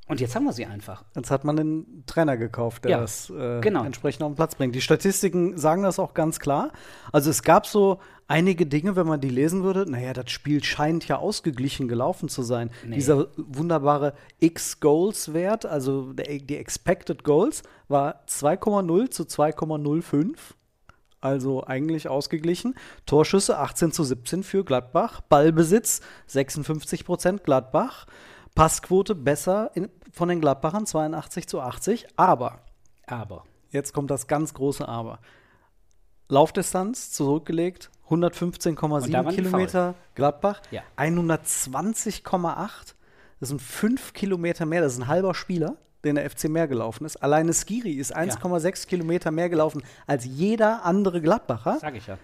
und 0.07 0.19
jetzt 0.19 0.35
haben 0.35 0.43
wir 0.43 0.51
sie 0.51 0.65
einfach. 0.65 1.05
Jetzt 1.15 1.31
hat 1.31 1.45
man 1.45 1.55
den 1.55 2.03
Trainer 2.05 2.35
gekauft, 2.35 2.83
der 2.83 2.91
Ja, 2.91 2.99
das 2.99 3.29
äh, 3.29 3.61
genau. 3.61 3.85
entsprechend 3.85 4.23
auf 4.23 4.31
den 4.31 4.35
Platz 4.35 4.55
bringt. 4.55 4.75
Die 4.75 4.81
Statistiken 4.81 5.57
sagen 5.57 5.83
das 5.83 5.97
auch 5.97 6.13
ganz 6.13 6.39
klar. 6.39 6.71
Also 7.13 7.29
es 7.29 7.41
gab 7.41 7.65
so 7.65 7.99
einige 8.27 8.65
Dinge, 8.65 8.97
wenn 8.97 9.07
man 9.07 9.21
die 9.21 9.29
lesen 9.29 9.63
würde, 9.63 9.89
naja, 9.89 10.11
das 10.11 10.29
Spiel 10.29 10.61
scheint 10.61 11.07
ja 11.07 11.17
ausgeglichen 11.17 11.87
gelaufen 11.87 12.27
zu 12.27 12.43
sein. 12.43 12.69
Dieser 12.85 13.27
wunderbare 13.37 14.13
X-Goals-Wert, 14.39 15.65
also 15.65 16.11
der, 16.11 16.25
die 16.39 16.57
Expected 16.57 17.23
Goals, 17.23 17.63
war 17.87 18.23
2,0 18.27 19.09
zu 19.09 19.23
2,05. 19.23 20.35
Also 21.21 21.65
eigentlich 21.65 22.09
ausgeglichen. 22.09 22.75
Torschüsse 23.05 23.57
18 23.57 23.93
zu 23.93 24.03
17 24.03 24.43
für 24.43 24.65
Gladbach. 24.65 25.21
Ballbesitz 25.21 26.01
56 26.27 27.05
Prozent 27.05 27.45
Gladbach. 27.45 28.07
Passquote 28.55 29.15
besser 29.15 29.71
in, 29.73 29.89
von 30.11 30.29
den 30.29 30.41
Gladbachern 30.41 30.85
82 30.85 31.47
zu 31.47 31.59
80. 31.59 32.07
Aber, 32.15 32.59
Aber. 33.07 33.43
jetzt 33.71 33.93
kommt 33.93 34.11
das 34.11 34.27
ganz 34.27 34.53
große 34.53 34.87
Aber. 34.87 35.19
Laufdistanz 36.29 37.11
zurückgelegt, 37.11 37.89
115,7 38.09 39.11
da 39.11 39.25
waren 39.25 39.29
die 39.29 39.35
Kilometer 39.35 39.95
Gladbach, 40.15 40.61
Ja. 40.71 40.81
120,8. 40.97 42.95
Das 43.39 43.49
sind 43.49 43.61
5 43.61 44.13
Kilometer 44.13 44.65
mehr, 44.65 44.81
das 44.81 44.93
ist 44.93 44.99
ein 44.99 45.07
halber 45.07 45.33
Spieler, 45.33 45.75
den 46.03 46.15
der 46.15 46.29
FC 46.29 46.45
mehr 46.45 46.67
gelaufen 46.67 47.05
ist. 47.05 47.17
Alleine 47.17 47.53
Skiri 47.53 47.91
ist 47.93 48.15
1,6 48.15 48.87
Kilometer 48.87 49.31
mehr 49.31 49.49
gelaufen 49.49 49.83
als 50.07 50.25
jeder 50.25 50.85
andere 50.85 51.21
Gladbacher. 51.21 51.79
Sag 51.79 51.95
ich 51.95 52.07
ja. 52.07 52.17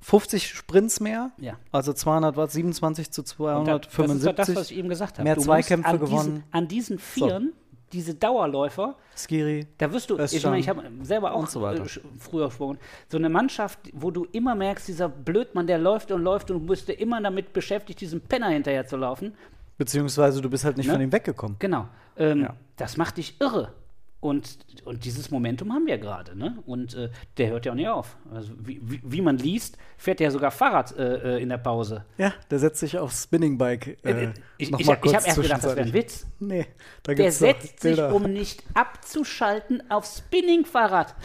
50 0.00 0.48
Sprints 0.48 1.00
mehr, 1.00 1.30
Ja. 1.38 1.54
also 1.72 1.92
200 1.92 2.36
Watt, 2.36 2.50
27 2.50 3.10
zu 3.10 3.22
Und 3.22 3.66
da, 3.66 3.78
das 3.78 3.86
ist 3.88 3.92
275. 3.94 4.34
das, 4.36 4.56
was 4.56 4.70
ich 4.70 4.76
eben 4.78 4.88
gesagt 4.88 5.18
habe. 5.18 5.24
Mehr 5.24 5.34
Du 5.36 5.42
Zweikämpfe 5.42 5.88
an 5.90 5.98
gewonnen. 5.98 6.24
Diesen, 6.26 6.44
an 6.52 6.68
diesen 6.68 6.98
Vieren, 6.98 7.52
diese 7.92 8.14
Dauerläufer, 8.14 8.96
Skiri. 9.16 9.66
Da 9.78 9.92
wirst 9.92 10.08
du, 10.10 10.18
ich 10.18 10.44
meine, 10.44 10.58
ich 10.58 10.68
habe 10.68 10.84
selber 11.02 11.32
auch 11.34 11.46
so 11.46 11.66
äh, 11.66 11.82
früher 12.18 12.46
gesprochen, 12.46 12.78
so 13.08 13.18
eine 13.18 13.28
Mannschaft, 13.28 13.78
wo 13.92 14.10
du 14.10 14.26
immer 14.32 14.54
merkst, 14.54 14.88
dieser 14.88 15.08
Blödmann, 15.08 15.66
der 15.66 15.78
läuft 15.78 16.10
und 16.12 16.22
läuft 16.22 16.50
und 16.50 16.60
du 16.60 16.66
bist 16.66 16.88
immer 16.88 17.20
damit 17.20 17.52
beschäftigt, 17.52 18.00
diesem 18.00 18.20
Penner 18.20 18.48
hinterher 18.48 18.86
zu 18.86 18.96
laufen. 18.96 19.34
Beziehungsweise 19.76 20.40
du 20.40 20.48
bist 20.50 20.64
halt 20.64 20.76
nicht 20.76 20.86
Ne? 20.86 20.92
von 20.92 21.02
ihm 21.02 21.12
weggekommen. 21.12 21.56
Genau. 21.58 21.88
Ähm, 22.16 22.42
Ja. 22.42 22.54
Das 22.76 22.96
macht 22.96 23.16
dich 23.18 23.38
irre. 23.40 23.72
Und, 24.20 24.58
und 24.84 25.06
dieses 25.06 25.30
Momentum 25.30 25.72
haben 25.72 25.86
wir 25.86 25.96
gerade, 25.96 26.36
ne? 26.36 26.58
Und 26.66 26.94
äh, 26.94 27.08
der 27.38 27.48
hört 27.48 27.64
ja 27.64 27.72
auch 27.72 27.76
nicht 27.76 27.88
auf. 27.88 28.18
Also 28.30 28.52
wie, 28.58 28.78
wie, 28.82 29.00
wie 29.02 29.22
man 29.22 29.38
liest, 29.38 29.78
fährt 29.96 30.20
der 30.20 30.30
sogar 30.30 30.50
Fahrrad 30.50 30.94
äh, 30.98 31.36
äh, 31.38 31.42
in 31.42 31.48
der 31.48 31.56
Pause. 31.56 32.04
Ja, 32.18 32.34
der 32.50 32.58
setzt 32.58 32.80
sich 32.80 32.98
aufs 32.98 33.24
Spinningbike. 33.24 33.96
Äh, 34.04 34.24
Äh, 34.24 34.32
ich 34.58 34.70
noch 34.70 34.78
ich, 34.78 34.86
mal 34.86 34.98
ich 35.02 35.14
habe 35.14 35.26
erst 35.26 35.40
gedacht, 35.40 35.64
das 35.64 35.74
wäre 35.76 35.86
ein. 35.86 35.92
Witz. 35.94 36.26
Nee, 36.38 36.66
da 37.02 37.14
Der 37.14 37.24
gibt's 37.24 37.38
doch 37.38 37.46
setzt 37.46 37.80
sich, 37.80 37.98
um 37.98 38.24
nicht 38.24 38.62
abzuschalten, 38.74 39.90
aufs 39.90 40.18
Spinningfahrrad. 40.18 41.14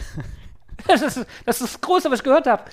Das 0.88 1.02
ist, 1.02 1.26
das 1.44 1.60
ist 1.60 1.74
das 1.74 1.80
Große, 1.80 2.10
was 2.10 2.20
ich 2.20 2.24
gehört 2.24 2.46
habe. 2.46 2.64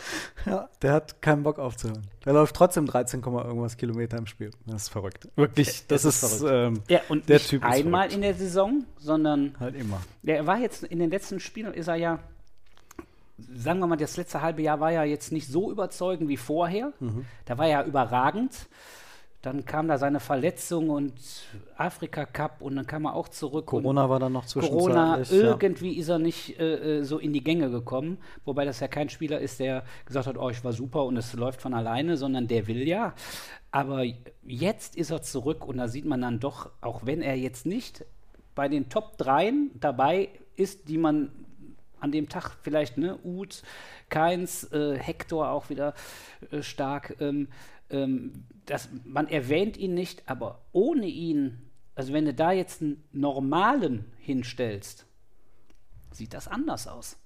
Ja, 0.45 0.69
der 0.81 0.93
hat 0.93 1.21
keinen 1.21 1.43
Bock 1.43 1.59
aufzuhören. 1.59 2.03
Der 2.25 2.33
läuft 2.33 2.55
trotzdem 2.55 2.85
13, 2.85 3.21
Komma 3.21 3.43
irgendwas 3.43 3.75
Kilometer 3.77 4.17
im 4.17 4.27
Spiel. 4.27 4.51
Das 4.65 4.83
ist 4.83 4.89
verrückt. 4.89 5.27
Wirklich, 5.35 5.85
das, 5.87 6.03
Das 6.03 6.05
ist, 6.05 6.23
ist 6.23 6.37
verrückt. 6.39 6.77
ähm, 6.77 6.83
Ja, 6.89 7.01
und 7.09 7.27
der 7.27 7.37
nicht 7.37 7.49
Typ 7.49 7.63
ist 7.63 7.69
einmal 7.71 8.01
verrückt. 8.09 8.15
in 8.15 8.21
der 8.21 8.33
Saison, 8.35 8.85
sondern 8.97 9.55
halt 9.59 9.75
immer. 9.75 10.01
der 10.21 10.45
war 10.47 10.57
jetzt 10.59 10.83
in 10.83 10.99
den 10.99 11.09
letzten 11.09 11.39
Spielen, 11.39 11.73
ist 11.73 11.87
er 11.87 11.95
ja, 11.95 12.19
sagen 13.55 13.79
wir 13.79 13.87
mal, 13.87 13.97
das 13.97 14.15
letzte 14.17 14.41
halbe 14.41 14.61
Jahr 14.61 14.79
war 14.79 14.91
ja 14.91 15.03
jetzt 15.03 15.31
nicht 15.31 15.47
so 15.47 15.71
überzeugend 15.71 16.29
wie 16.29 16.37
vorher. 16.37 16.93
Mhm. 16.99 17.25
Da 17.45 17.57
war 17.57 17.67
er 17.67 17.83
überragend. 17.85 18.51
Dann 19.43 19.65
kam 19.65 19.89
da 19.89 19.97
seine 19.97 20.21
Verletzung 20.21 20.89
und 20.89 21.13
Afrika 21.75 22.25
Cup 22.25 22.61
und 22.61 22.77
dann 22.77 22.87
kam 22.87 23.03
er 23.03 23.13
auch 23.13 23.27
zurück. 23.27 23.65
Corona 23.65 24.09
war 24.09 24.17
dann 24.17 24.31
noch 24.31 24.47
Corona, 24.47 25.17
zwischenzeitlich. 25.17 25.41
ja. 25.41 25.47
irgendwie 25.49 25.97
ist 25.97 26.07
er 26.07 26.17
nicht 26.17 26.57
äh, 26.61 26.99
äh, 26.99 27.03
so 27.03 27.19
in 27.19 27.33
die 27.33 27.43
Gänge 27.43 27.69
gekommen. 27.69 28.19
Wobei 28.45 28.63
das 28.63 28.79
ja 28.79 28.87
kein 28.87 29.09
Spieler 29.09 29.41
ist, 29.41 29.59
der 29.59 29.83
gesagt 30.05 30.27
hat, 30.27 30.37
oh, 30.37 30.49
ich 30.49 30.63
war 30.63 30.71
super 30.71 31.03
und 31.03 31.17
es 31.17 31.33
läuft 31.33 31.61
von 31.61 31.73
alleine, 31.73 32.15
sondern 32.15 32.47
der 32.47 32.67
will 32.67 32.87
ja. 32.87 33.15
Aber 33.69 34.05
jetzt 34.45 34.95
ist 34.95 35.11
er 35.11 35.21
zurück 35.21 35.67
und 35.67 35.77
da 35.77 35.89
sieht 35.89 36.05
man 36.05 36.21
dann 36.21 36.39
doch, 36.39 36.69
auch 36.79 37.05
wenn 37.05 37.21
er 37.21 37.35
jetzt 37.35 37.65
nicht 37.65 38.05
bei 38.55 38.69
den 38.69 38.87
Top 38.87 39.17
3 39.17 39.51
dabei 39.77 40.29
ist, 40.55 40.87
die 40.87 40.97
man 40.97 41.31
an 41.99 42.13
dem 42.13 42.29
Tag 42.29 42.51
vielleicht, 42.61 42.97
ne, 42.97 43.17
Uth, 43.25 43.63
Keins, 44.09 44.71
äh, 44.71 44.97
Hector 44.97 45.49
auch 45.49 45.69
wieder 45.69 45.95
äh, 46.51 46.61
stark, 46.61 47.15
ähm, 47.19 47.47
ähm, 47.93 48.33
das, 48.65 48.89
man 49.05 49.27
erwähnt 49.27 49.77
ihn 49.77 49.93
nicht, 49.93 50.23
aber 50.25 50.61
ohne 50.71 51.07
ihn, 51.07 51.69
also 51.95 52.13
wenn 52.13 52.25
du 52.25 52.33
da 52.33 52.51
jetzt 52.51 52.81
einen 52.81 53.03
normalen 53.11 54.05
hinstellst, 54.19 55.05
sieht 56.11 56.33
das 56.33 56.47
anders 56.47 56.87
aus. 56.87 57.17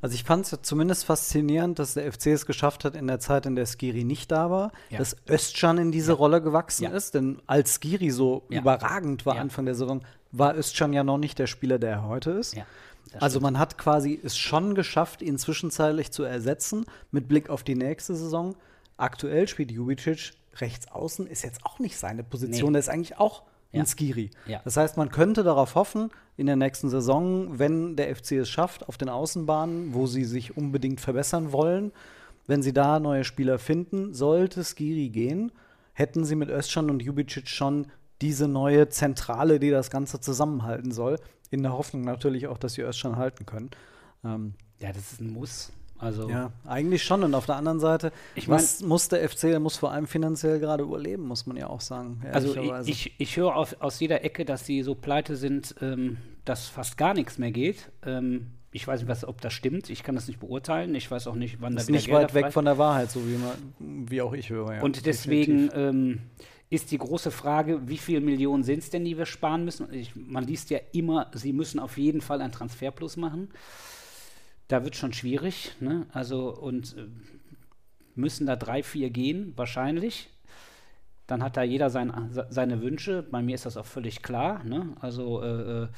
Also 0.00 0.16
ich 0.16 0.24
fand 0.24 0.44
es 0.52 0.58
zumindest 0.62 1.04
faszinierend, 1.04 1.78
dass 1.78 1.94
der 1.94 2.12
FC 2.12 2.26
es 2.28 2.44
geschafft 2.44 2.84
hat 2.84 2.96
in 2.96 3.06
der 3.06 3.20
Zeit, 3.20 3.46
in 3.46 3.54
der 3.54 3.66
Skiri 3.66 4.02
nicht 4.02 4.32
da 4.32 4.50
war, 4.50 4.72
Ja. 4.90 4.98
dass 4.98 5.16
Özcan 5.30 5.78
in 5.78 5.92
diese 5.92 6.12
Rolle 6.14 6.42
gewachsen 6.42 6.84
Ja. 6.84 6.90
ist. 6.90 7.14
Denn 7.14 7.40
als 7.46 7.74
Skiri 7.80 8.10
so 8.10 8.42
Ja. 8.50 8.60
überragend 8.60 9.24
war 9.26 9.36
Ja. 9.36 9.40
Anfang 9.42 9.64
der 9.64 9.76
Saison, 9.76 10.02
war 10.32 10.56
Özcan 10.56 10.92
ja 10.92 11.04
noch 11.04 11.18
nicht 11.18 11.38
der 11.38 11.46
Spieler, 11.46 11.78
der 11.78 11.90
er 11.90 12.08
heute 12.08 12.32
ist. 12.32 12.56
Ja, 12.56 12.66
also 13.20 13.38
man 13.38 13.60
hat 13.60 13.78
quasi 13.78 14.18
es 14.20 14.36
schon 14.36 14.74
geschafft, 14.74 15.22
ihn 15.22 15.38
zwischenzeitlich 15.38 16.10
zu 16.10 16.24
ersetzen, 16.24 16.84
mit 17.12 17.28
Blick 17.28 17.48
auf 17.48 17.62
die 17.62 17.76
nächste 17.76 18.16
Saison. 18.16 18.56
Aktuell 18.96 19.48
spielt 19.48 19.70
Jubicic 19.70 20.32
rechts 20.56 20.88
außen, 20.90 21.26
ist 21.26 21.42
jetzt 21.42 21.64
auch 21.64 21.78
nicht 21.78 21.96
seine 21.96 22.22
Position, 22.22 22.68
Nee. 22.70 22.72
der 22.74 22.80
ist 22.80 22.88
eigentlich 22.88 23.18
auch 23.18 23.42
Ja. 23.72 23.80
ein 23.80 23.86
Skiri. 23.86 24.30
Ja. 24.46 24.60
Das 24.64 24.76
heißt, 24.76 24.96
man 24.98 25.08
könnte 25.10 25.42
darauf 25.42 25.74
hoffen, 25.74 26.10
in 26.36 26.46
der 26.46 26.56
nächsten 26.56 26.90
Saison, 26.90 27.58
wenn 27.58 27.96
der 27.96 28.14
FC 28.14 28.32
es 28.32 28.48
schafft, 28.50 28.86
auf 28.88 28.98
den 28.98 29.08
Außenbahnen, 29.08 29.94
wo 29.94 30.06
sie 30.06 30.24
sich 30.24 30.56
unbedingt 30.56 31.00
verbessern 31.00 31.52
wollen, 31.52 31.90
wenn 32.46 32.62
sie 32.62 32.72
da 32.72 32.98
neue 33.00 33.24
Spieler 33.24 33.58
finden, 33.58 34.12
sollte 34.12 34.62
Skiri 34.64 35.08
gehen, 35.08 35.52
hätten 35.94 36.24
sie 36.24 36.34
mit 36.36 36.50
Özcan 36.50 36.90
und 36.90 37.00
Jubicic 37.02 37.48
schon 37.48 37.86
diese 38.20 38.46
neue 38.48 38.88
Zentrale, 38.88 39.58
die 39.58 39.70
das 39.70 39.90
Ganze 39.90 40.20
zusammenhalten 40.20 40.92
soll, 40.92 41.18
in 41.50 41.62
der 41.62 41.72
Hoffnung 41.72 42.02
natürlich 42.02 42.46
auch, 42.48 42.58
dass 42.58 42.74
sie 42.74 42.82
Özcan 42.82 43.16
halten 43.16 43.46
können. 43.46 43.70
Ähm, 44.24 44.54
Ja, 44.80 44.92
das 44.92 45.12
ist 45.12 45.20
ein 45.20 45.32
Muss. 45.32 45.70
Also, 46.02 46.28
ja, 46.28 46.50
eigentlich 46.66 47.02
schon. 47.04 47.22
Und 47.22 47.34
auf 47.34 47.46
der 47.46 47.56
anderen 47.56 47.78
Seite, 47.78 48.12
Ich 48.34 48.48
mein- 48.48 48.58
was 48.58 48.82
muss 48.82 49.08
der 49.08 49.22
FC, 49.22 49.42
der 49.50 49.60
muss 49.60 49.76
vor 49.76 49.92
allem 49.92 50.06
finanziell 50.08 50.58
gerade 50.58 50.82
überleben, 50.82 51.26
muss 51.28 51.46
man 51.46 51.56
ja 51.56 51.68
auch 51.68 51.80
sagen. 51.80 52.22
also 52.32 52.56
ich, 52.84 53.14
ich, 53.18 53.36
höre 53.36 53.54
aus, 53.54 53.74
aus 53.74 54.00
jeder 54.00 54.24
Ecke, 54.24 54.44
dass 54.44 54.66
sie 54.66 54.82
so 54.82 54.94
pleite 54.96 55.36
sind, 55.36 55.76
ähm, 55.80 56.18
dass 56.44 56.66
fast 56.66 56.98
gar 56.98 57.14
nichts 57.14 57.38
mehr 57.38 57.52
geht. 57.52 57.90
Ähm, 58.04 58.48
ich 58.72 58.86
weiß 58.86 59.00
nicht, 59.00 59.08
was, 59.08 59.24
ob 59.24 59.40
das 59.40 59.52
stimmt. 59.52 59.90
Ich 59.90 60.02
kann 60.02 60.14
das 60.14 60.26
nicht 60.26 60.40
beurteilen. 60.40 60.94
Ich 60.94 61.10
weiß 61.10 61.26
auch 61.28 61.34
nicht, 61.36 61.60
wann 61.60 61.76
ist 61.76 61.84
da 61.84 61.88
wieder 61.88 61.96
nicht 61.98 62.10
weit 62.10 62.34
weg 62.34 62.52
von 62.52 62.64
der 62.64 62.78
Wahrheit, 62.78 63.10
so 63.10 63.20
wie, 63.26 63.36
man, 63.36 64.08
wie 64.10 64.22
auch 64.22 64.32
ich 64.32 64.50
höre. 64.50 64.74
Ja. 64.76 64.82
Und 64.82 65.06
deswegen 65.06 65.70
ähm, 65.74 66.20
ist 66.70 66.90
die 66.90 66.98
große 66.98 67.30
Frage, 67.30 67.86
wie 67.86 67.98
viele 67.98 68.22
Millionen 68.22 68.64
sind 68.64 68.78
es 68.78 68.90
denn, 68.90 69.04
die 69.04 69.18
wir 69.18 69.26
sparen 69.26 69.64
müssen? 69.64 69.92
Ich, 69.92 70.16
man 70.16 70.44
liest 70.44 70.70
ja 70.70 70.78
immer, 70.92 71.30
sie 71.34 71.52
müssen 71.52 71.78
auf 71.78 71.98
jeden 71.98 72.22
Fall 72.22 72.40
ein 72.40 72.50
Transferplus 72.50 73.16
machen. 73.18 73.50
Da 74.72 74.84
wird 74.84 74.96
schon 74.96 75.12
schwierig. 75.12 75.72
Ne? 75.80 76.06
Also, 76.12 76.48
und 76.48 76.96
äh, 76.96 77.04
müssen 78.14 78.46
da 78.46 78.56
drei, 78.56 78.82
vier 78.82 79.10
gehen, 79.10 79.52
wahrscheinlich. 79.54 80.30
Dann 81.26 81.42
hat 81.42 81.58
da 81.58 81.62
jeder 81.62 81.90
sein, 81.90 82.10
se- 82.30 82.46
seine 82.48 82.80
Wünsche. 82.80 83.22
Bei 83.22 83.42
mir 83.42 83.54
ist 83.54 83.66
das 83.66 83.76
auch 83.76 83.84
völlig 83.84 84.22
klar. 84.22 84.64
Ne? 84.64 84.96
Also, 84.98 85.42
äh, 85.42 85.82
äh, 85.82 85.88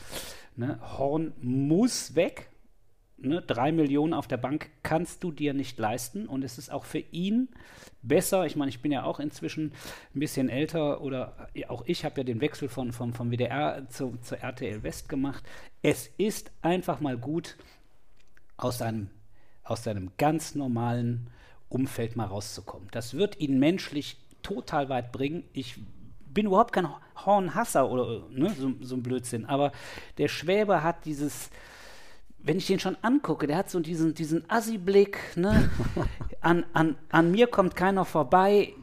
ne? 0.56 0.80
Horn 0.98 1.34
muss 1.40 2.16
weg. 2.16 2.48
Ne, 3.16 3.40
drei 3.42 3.70
Millionen 3.70 4.12
auf 4.12 4.26
der 4.26 4.38
Bank 4.38 4.70
kannst 4.82 5.22
du 5.22 5.30
dir 5.30 5.54
nicht 5.54 5.78
leisten. 5.78 6.26
Und 6.26 6.42
es 6.42 6.58
ist 6.58 6.72
auch 6.72 6.84
für 6.84 6.98
ihn 6.98 7.48
besser. 8.02 8.44
Ich 8.44 8.56
meine, 8.56 8.70
ich 8.70 8.82
bin 8.82 8.90
ja 8.90 9.04
auch 9.04 9.20
inzwischen 9.20 9.72
ein 10.16 10.18
bisschen 10.18 10.48
älter 10.48 11.00
oder 11.00 11.48
auch 11.68 11.84
ich 11.86 12.04
habe 12.04 12.20
ja 12.20 12.24
den 12.24 12.40
Wechsel 12.40 12.68
von, 12.68 12.90
vom, 12.92 13.14
vom 13.14 13.30
WDR 13.30 13.88
zu, 13.88 14.16
zur 14.20 14.38
RTL 14.38 14.82
West 14.82 15.08
gemacht. 15.08 15.44
Es 15.80 16.08
ist 16.18 16.50
einfach 16.60 16.98
mal 17.00 17.16
gut, 17.16 17.56
aus 18.64 18.78
seinem, 18.78 19.10
aus 19.62 19.84
seinem 19.84 20.10
ganz 20.18 20.54
normalen 20.54 21.30
Umfeld 21.68 22.16
mal 22.16 22.26
rauszukommen. 22.26 22.88
Das 22.92 23.14
wird 23.14 23.38
ihn 23.38 23.58
menschlich 23.58 24.16
total 24.42 24.88
weit 24.88 25.12
bringen. 25.12 25.44
Ich 25.52 25.76
bin 26.26 26.46
überhaupt 26.46 26.72
kein 26.72 26.88
Hornhasser 27.24 27.90
oder 27.90 28.28
ne, 28.30 28.50
so, 28.58 28.72
so 28.80 28.96
ein 28.96 29.02
Blödsinn, 29.02 29.44
aber 29.46 29.72
der 30.18 30.28
Schwäbe 30.28 30.82
hat 30.82 31.04
dieses 31.04 31.50
wenn 32.46 32.58
ich 32.58 32.66
den 32.66 32.78
schon 32.78 32.98
angucke, 33.00 33.46
der 33.46 33.56
hat 33.56 33.70
so 33.70 33.80
diesen, 33.80 34.12
diesen 34.12 34.48
Assi-Blick, 34.50 35.18
ne? 35.34 35.70
an, 36.42 36.66
an, 36.74 36.96
an 37.08 37.30
mir 37.30 37.46
kommt 37.46 37.74
keiner 37.74 38.04
vorbei. 38.04 38.74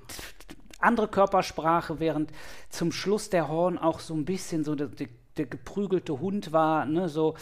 Andere 0.80 1.08
Körpersprache, 1.08 2.00
während 2.00 2.32
zum 2.72 2.91
Schluss 2.91 3.30
der 3.30 3.50
Horn 3.50 3.78
auch 3.78 4.00
so 4.00 4.15
ein 4.15 4.26
bisschen 4.26 4.63
so 4.63 4.74
der, 4.74 4.88
der, 4.88 5.10
der 5.38 5.46
geprügelte 5.46 6.20
Hund 6.20 6.54
war, 6.54 6.88
ne? 6.88 7.08
so 7.08 7.36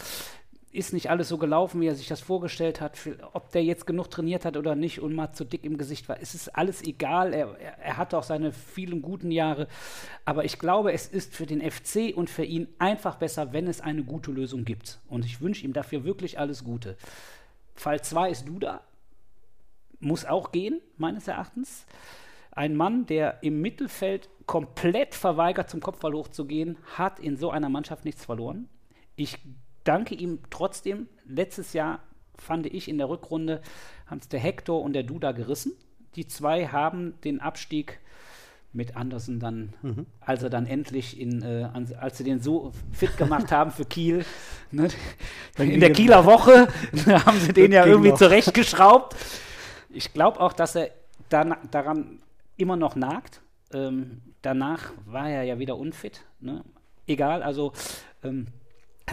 ist 0.72 0.92
nicht 0.92 1.10
alles 1.10 1.28
so 1.28 1.36
gelaufen, 1.36 1.80
wie 1.80 1.88
er 1.88 1.96
sich 1.96 2.06
das 2.06 2.20
vorgestellt 2.20 2.80
hat. 2.80 2.96
Ob 3.32 3.50
der 3.50 3.64
jetzt 3.64 3.86
genug 3.86 4.08
trainiert 4.08 4.44
hat 4.44 4.56
oder 4.56 4.76
nicht 4.76 5.00
und 5.00 5.14
mal 5.14 5.32
zu 5.32 5.44
dick 5.44 5.64
im 5.64 5.78
Gesicht 5.78 6.08
war, 6.08 6.20
es 6.20 6.34
ist 6.34 6.48
alles 6.56 6.82
egal. 6.82 7.34
Er, 7.34 7.58
er, 7.58 7.78
er 7.78 7.96
hatte 7.96 8.16
auch 8.16 8.22
seine 8.22 8.52
vielen 8.52 9.02
guten 9.02 9.32
Jahre. 9.32 9.66
Aber 10.24 10.44
ich 10.44 10.60
glaube, 10.60 10.92
es 10.92 11.08
ist 11.08 11.34
für 11.34 11.46
den 11.46 11.60
FC 11.68 12.16
und 12.16 12.30
für 12.30 12.44
ihn 12.44 12.68
einfach 12.78 13.16
besser, 13.16 13.52
wenn 13.52 13.66
es 13.66 13.80
eine 13.80 14.04
gute 14.04 14.30
Lösung 14.30 14.64
gibt. 14.64 15.00
Und 15.08 15.24
ich 15.24 15.40
wünsche 15.40 15.64
ihm 15.64 15.72
dafür 15.72 16.04
wirklich 16.04 16.38
alles 16.38 16.62
Gute. 16.62 16.96
Fall 17.74 18.00
2 18.00 18.30
ist 18.30 18.46
Duda. 18.46 18.82
Muss 19.98 20.24
auch 20.24 20.52
gehen, 20.52 20.80
meines 20.96 21.26
Erachtens. 21.26 21.84
Ein 22.52 22.76
Mann, 22.76 23.06
der 23.06 23.42
im 23.42 23.60
Mittelfeld 23.60 24.28
komplett 24.46 25.16
verweigert, 25.16 25.68
zum 25.68 25.80
Kopfball 25.80 26.12
hochzugehen, 26.12 26.78
hat 26.96 27.18
in 27.18 27.36
so 27.36 27.50
einer 27.50 27.68
Mannschaft 27.68 28.04
nichts 28.04 28.24
verloren. 28.24 28.68
Ich 29.16 29.38
danke 29.90 30.14
ihm 30.14 30.38
trotzdem. 30.50 31.08
Letztes 31.26 31.72
Jahr 31.72 31.98
fand 32.38 32.66
ich 32.66 32.88
in 32.88 32.96
der 32.98 33.08
Rückrunde, 33.08 33.60
haben 34.06 34.18
es 34.20 34.28
der 34.28 34.38
Hector 34.38 34.80
und 34.82 34.92
der 34.92 35.02
Duda 35.02 35.32
gerissen. 35.32 35.72
Die 36.14 36.26
zwei 36.28 36.66
haben 36.68 37.14
den 37.24 37.40
Abstieg 37.40 37.98
mit 38.72 38.96
Andersen 38.96 39.40
dann, 39.40 39.72
Mhm. 39.82 40.06
als 40.20 40.44
er 40.44 40.50
dann 40.50 40.64
endlich 40.66 41.18
in, 41.20 41.42
äh, 41.42 41.68
als 41.98 42.18
sie 42.18 42.22
den 42.24 42.40
so 42.40 42.70
fit 42.92 43.16
gemacht 43.16 43.50
haben 43.56 43.72
für 43.72 43.84
Kiel, 43.84 44.24
ne, 44.70 44.86
in 45.58 45.80
der 45.80 45.92
Kieler 45.92 46.24
Woche 46.24 46.68
haben 47.26 47.40
sie 47.40 47.52
den 47.52 47.72
ja 47.72 47.84
irgendwie 47.84 48.10
noch. 48.10 48.18
zurechtgeschraubt. 48.18 49.16
Ich 49.88 50.12
glaube 50.12 50.38
auch, 50.38 50.52
dass 50.52 50.76
er 50.76 50.90
dan 51.30 51.56
daran 51.72 52.20
immer 52.56 52.76
noch 52.76 52.94
nagt. 52.94 53.40
Ähm, 53.72 54.22
danach 54.42 54.92
war 55.04 55.28
er 55.28 55.42
ja 55.42 55.58
wieder 55.58 55.76
unfit. 55.76 56.22
Ne? 56.38 56.62
Egal, 57.08 57.42
also 57.42 57.72
ähm, 58.22 58.46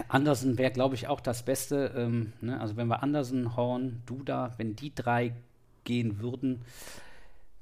Andersen 0.08 0.58
wäre, 0.58 0.70
glaube 0.70 0.94
ich, 0.94 1.08
auch 1.08 1.20
das 1.20 1.44
Beste. 1.44 1.92
Ähm, 1.96 2.32
ne? 2.40 2.60
Also 2.60 2.76
wenn 2.76 2.88
wir 2.88 3.02
Andersen, 3.02 3.56
Horn, 3.56 4.02
Duda, 4.06 4.54
wenn 4.56 4.76
die 4.76 4.94
drei 4.94 5.34
gehen 5.84 6.20
würden, 6.20 6.62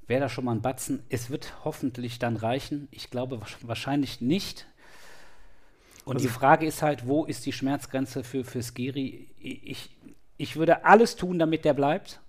wäre 0.07 0.21
das 0.21 0.31
schon 0.31 0.45
mal 0.45 0.53
ein 0.53 0.61
Batzen. 0.61 1.03
Es 1.09 1.29
wird 1.29 1.65
hoffentlich 1.65 2.19
dann 2.19 2.35
reichen. 2.35 2.87
Ich 2.91 3.09
glaube 3.09 3.39
wahrscheinlich 3.61 4.21
nicht. 4.21 4.67
Und 6.05 6.21
die 6.21 6.29
Frage 6.29 6.65
ist 6.65 6.81
halt, 6.81 7.05
wo 7.05 7.25
ist 7.25 7.45
die 7.45 7.51
Schmerzgrenze 7.51 8.23
für, 8.23 8.45
für 8.45 8.63
Skiri? 8.63 9.27
Ich, 9.39 9.97
ich 10.37 10.55
würde 10.55 10.85
alles 10.85 11.17
tun, 11.17 11.37
damit 11.37 11.65
der 11.65 11.73
bleibt. 11.73 12.21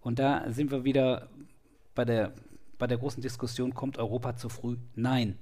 Und 0.00 0.18
da 0.18 0.50
sind 0.50 0.72
wir 0.72 0.82
wieder 0.82 1.28
bei 1.94 2.04
der, 2.04 2.32
bei 2.78 2.88
der 2.88 2.98
großen 2.98 3.22
Diskussion, 3.22 3.74
kommt 3.74 3.96
Europa 3.98 4.36
zu 4.36 4.48
früh? 4.48 4.76
Nein. 4.96 5.38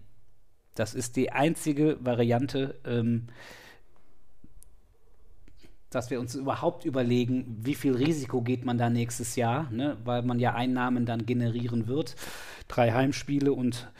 Das 0.81 0.95
ist 0.95 1.17
die 1.17 1.31
einzige 1.31 1.99
Variante, 2.03 2.75
ähm, 2.87 3.27
dass 5.91 6.09
wir 6.09 6.19
uns 6.19 6.35
überhaupt 6.35 6.87
überlegen, 6.87 7.59
wie 7.61 7.75
viel 7.75 7.95
Risiko 7.95 8.41
geht 8.41 8.65
man 8.65 8.79
da 8.79 8.89
nächstes 8.89 9.37
Jahr, 9.37 9.71
ne? 9.71 9.99
weil 10.05 10.23
man 10.23 10.39
ja 10.39 10.55
Einnahmen 10.55 11.05
dann 11.05 11.27
generieren 11.27 11.87
wird. 11.87 12.17
Drei 12.67 12.93
Heimspiele 12.93 13.53
und 13.53 13.93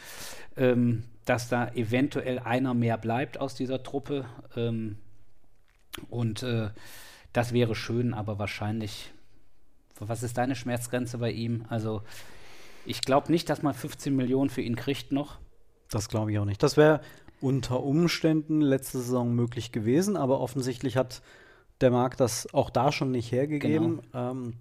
ähm, 0.57 1.03
dass 1.27 1.51
da 1.51 1.69
eventuell 1.75 2.39
einer 2.39 2.73
mehr 2.73 2.97
bleibt 2.97 3.39
aus 3.39 3.55
dieser 3.55 3.83
Truppe. 3.83 4.25
Ähm, 4.57 4.97
und 6.09 6.43
äh, 6.43 6.71
Das 7.35 7.53
wäre 7.53 7.75
schön, 7.75 8.15
aber 8.15 8.39
wahrscheinlich. 8.39 9.13
Was 9.99 10.23
ist 10.23 10.39
deine 10.39 10.57
Schmerzgrenze 10.57 11.19
bei 11.19 11.31
ihm? 11.31 11.67
Also, 11.69 12.01
ich 12.87 13.03
glaube 13.03 13.31
nicht, 13.31 13.51
dass 13.51 13.63
man 13.63 13.75
15 13.75 14.17
Millionen 14.17 14.49
für 14.49 14.63
ihn 14.63 14.77
kriegt 14.77 15.13
noch. 15.13 15.41
Das 15.91 16.09
glaube 16.09 16.33
ich 16.33 16.39
auch 16.39 16.45
nicht. 16.45 16.63
Das 16.63 16.77
wäre 16.77 17.01
unter 17.41 17.83
Umständen 17.83 18.61
letzte 18.61 18.99
Saison 18.99 19.35
möglich 19.35 19.73
gewesen, 19.73 20.17
aber 20.17 20.41
offensichtlich 20.41 20.97
hat 20.97 21.23
der 21.81 21.91
Markt 21.91 22.21
das 22.21 22.53
auch 22.53 22.71
da 22.71 22.93
schon 22.93 23.11
nicht 23.11 23.33
hergegeben. 23.33 24.01
Genau. 24.13 24.31
Ähm, 24.31 24.55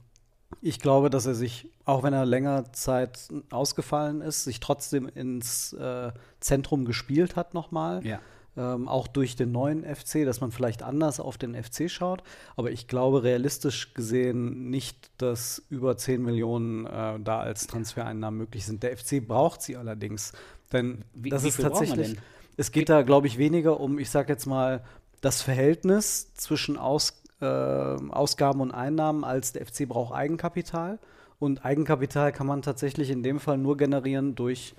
ich 0.62 0.80
glaube, 0.80 1.10
dass 1.10 1.26
er 1.26 1.36
sich, 1.36 1.70
auch 1.86 2.04
wenn 2.04 2.14
er 2.14 2.26
länger 2.26 2.72
Zeit 2.74 3.28
ausgefallen 3.52 4.22
ist, 4.22 4.46
sich 4.46 4.60
trotzdem 4.60 5.08
ins 5.08 5.74
äh, 5.74 6.12
Zentrum 6.40 6.86
gespielt 6.86 7.36
hat 7.36 7.54
nochmal. 7.54 8.06
Ja. 8.06 8.20
Ähm, 8.60 8.90
auch 8.90 9.08
durch 9.08 9.38
den 9.38 9.54
neuen 9.54 9.86
FC, 9.86 10.26
dass 10.26 10.42
man 10.42 10.52
vielleicht 10.52 10.84
anders 10.84 11.22
auf 11.22 11.38
den 11.38 11.56
FC 11.56 11.90
schaut. 11.90 12.24
Aber 12.58 12.72
ich 12.72 12.90
glaube 12.90 13.24
realistisch 13.24 13.94
gesehen 13.94 14.70
nicht, 14.70 15.12
dass 15.18 15.64
über 15.70 15.96
10 15.96 16.22
Millionen 16.22 16.86
äh, 16.86 17.20
da 17.24 17.40
als 17.40 17.68
Transfereinnahmen 17.68 18.38
möglich 18.38 18.66
sind. 18.66 18.84
Der 18.84 18.98
FC 18.98 19.26
braucht 19.26 19.62
sie 19.62 19.78
allerdings. 19.78 20.34
Denn 20.74 21.06
Wie- 21.14 21.30
das 21.30 21.46
wie 21.46 21.48
ist 21.48 21.62
tatsächlich, 21.62 22.18
es 22.58 22.74
geht 22.74 22.90
da, 22.90 23.04
glaube 23.04 23.28
ich, 23.28 23.38
weniger 23.38 23.80
um, 23.80 23.98
ich 23.98 24.10
sage 24.10 24.34
jetzt 24.34 24.46
mal, 24.46 24.84
das 25.22 25.42
Verhältnis 25.42 26.34
zwischen 26.34 26.76
Aus, 26.76 27.24
äh, 27.40 27.46
Ausgaben 27.46 28.60
und 28.60 28.72
Einnahmen, 28.72 29.24
als 29.24 29.54
der 29.54 29.66
FC 29.66 29.88
braucht 29.88 30.14
Eigenkapital. 30.14 31.00
Und 31.40 31.64
Eigenkapital 31.64 32.34
kann 32.34 32.48
man 32.48 32.62
tatsächlich 32.62 33.10
in 33.10 33.24
dem 33.24 33.40
Fall 33.40 33.58
nur 33.58 33.78
generieren 33.78 34.36
durch 34.36 34.76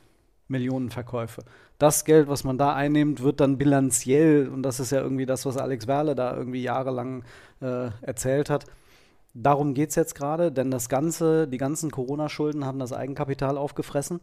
Millionenverkäufe. 0.50 1.42
Das 1.78 2.04
Geld, 2.04 2.28
was 2.28 2.44
man 2.44 2.58
da 2.58 2.74
einnimmt, 2.74 3.22
wird 3.22 3.40
dann 3.40 3.56
bilanziell, 3.56 4.48
und 4.48 4.62
das 4.62 4.80
ist 4.80 4.92
ja 4.92 5.00
irgendwie 5.00 5.26
das, 5.26 5.46
was 5.46 5.56
Alex 5.56 5.86
Werle 5.86 6.14
da 6.14 6.36
irgendwie 6.36 6.62
jahrelang 6.62 7.24
äh, 7.62 7.90
erzählt 8.02 8.50
hat. 8.50 8.66
Darum 9.32 9.74
geht 9.74 9.90
es 9.90 9.94
jetzt 9.94 10.14
gerade, 10.14 10.52
denn 10.52 10.70
das 10.70 10.88
Ganze, 10.88 11.46
die 11.46 11.56
ganzen 11.56 11.90
Corona-Schulden 11.90 12.64
haben 12.64 12.80
das 12.80 12.92
Eigenkapital 12.92 13.56
aufgefressen. 13.56 14.20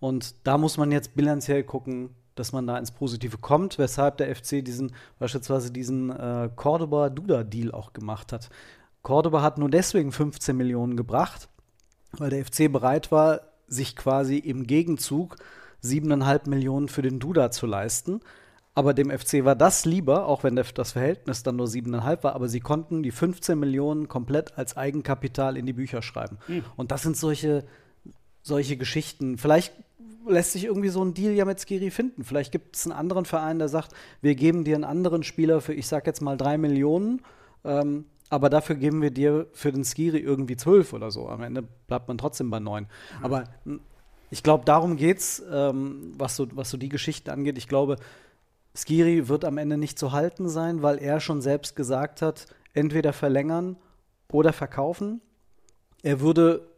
Und 0.00 0.34
da 0.44 0.58
muss 0.58 0.76
man 0.76 0.90
jetzt 0.90 1.14
bilanziell 1.14 1.62
gucken, 1.64 2.10
dass 2.34 2.52
man 2.52 2.66
da 2.66 2.78
ins 2.78 2.92
Positive 2.92 3.38
kommt, 3.38 3.78
weshalb 3.78 4.16
der 4.18 4.34
FC 4.34 4.64
diesen, 4.64 4.92
beispielsweise 5.18 5.70
diesen 5.70 6.10
äh, 6.10 6.48
Cordoba-Duda-Deal 6.54 7.72
auch 7.72 7.92
gemacht 7.92 8.32
hat. 8.32 8.48
Cordoba 9.02 9.42
hat 9.42 9.58
nur 9.58 9.70
deswegen 9.70 10.12
15 10.12 10.56
Millionen 10.56 10.96
gebracht, 10.96 11.48
weil 12.12 12.30
der 12.30 12.44
FC 12.44 12.72
bereit 12.72 13.12
war, 13.12 13.40
sich 13.66 13.96
quasi 13.96 14.38
im 14.38 14.66
Gegenzug 14.66 15.36
7,5 15.82 16.48
Millionen 16.48 16.88
für 16.88 17.02
den 17.02 17.18
Duda 17.18 17.50
zu 17.50 17.66
leisten. 17.66 18.20
Aber 18.74 18.94
dem 18.94 19.10
FC 19.10 19.44
war 19.44 19.56
das 19.56 19.84
lieber, 19.84 20.26
auch 20.26 20.44
wenn 20.44 20.54
das 20.54 20.92
Verhältnis 20.92 21.42
dann 21.42 21.56
nur 21.56 21.66
7,5 21.66 22.22
war, 22.22 22.34
aber 22.36 22.48
sie 22.48 22.60
konnten 22.60 23.02
die 23.02 23.10
15 23.10 23.58
Millionen 23.58 24.06
komplett 24.06 24.56
als 24.56 24.76
Eigenkapital 24.76 25.56
in 25.56 25.66
die 25.66 25.72
Bücher 25.72 26.00
schreiben. 26.00 26.38
Und 26.76 26.92
das 26.92 27.02
sind 27.02 27.16
solche, 27.16 27.64
solche 28.40 28.76
Geschichten. 28.76 29.36
Vielleicht 29.36 29.72
lässt 30.28 30.52
sich 30.52 30.64
irgendwie 30.64 30.90
so 30.90 31.04
ein 31.04 31.12
Deal 31.14 31.32
ja 31.32 31.44
mit 31.44 31.58
Skiri 31.58 31.90
finden. 31.90 32.22
Vielleicht 32.22 32.52
gibt 32.52 32.76
es 32.76 32.86
einen 32.86 32.92
anderen 32.92 33.24
Verein, 33.24 33.58
der 33.58 33.68
sagt, 33.68 33.92
wir 34.20 34.36
geben 34.36 34.62
dir 34.62 34.76
einen 34.76 34.84
anderen 34.84 35.24
Spieler 35.24 35.60
für, 35.60 35.74
ich 35.74 35.88
sag 35.88 36.06
jetzt 36.06 36.22
mal, 36.22 36.36
drei 36.36 36.56
Millionen, 36.56 37.22
ähm, 37.64 38.04
aber 38.30 38.50
dafür 38.50 38.76
geben 38.76 39.00
wir 39.02 39.10
dir 39.10 39.46
für 39.54 39.72
den 39.72 39.84
Skiri 39.84 40.18
irgendwie 40.18 40.56
zwölf 40.56 40.92
oder 40.92 41.10
so. 41.10 41.28
Am 41.28 41.42
Ende 41.42 41.62
bleibt 41.86 42.08
man 42.08 42.18
trotzdem 42.18 42.50
bei 42.50 42.60
neun. 42.60 42.86
Aber 43.22 43.44
mh, 43.64 43.80
ich 44.30 44.42
glaube, 44.42 44.64
darum 44.64 44.96
geht's, 44.96 45.42
ähm, 45.50 46.12
was, 46.16 46.36
so, 46.36 46.46
was 46.52 46.70
so 46.70 46.76
die 46.76 46.88
Geschichten 46.88 47.30
angeht. 47.30 47.58
Ich 47.58 47.68
glaube, 47.68 47.96
Skiri 48.74 49.28
wird 49.28 49.44
am 49.44 49.58
Ende 49.58 49.78
nicht 49.78 49.98
zu 49.98 50.12
halten 50.12 50.48
sein, 50.48 50.82
weil 50.82 50.98
er 50.98 51.20
schon 51.20 51.40
selbst 51.40 51.76
gesagt 51.76 52.22
hat, 52.22 52.46
entweder 52.74 53.12
verlängern 53.12 53.76
oder 54.30 54.52
verkaufen. 54.52 55.20
Er 56.02 56.20
würde, 56.20 56.68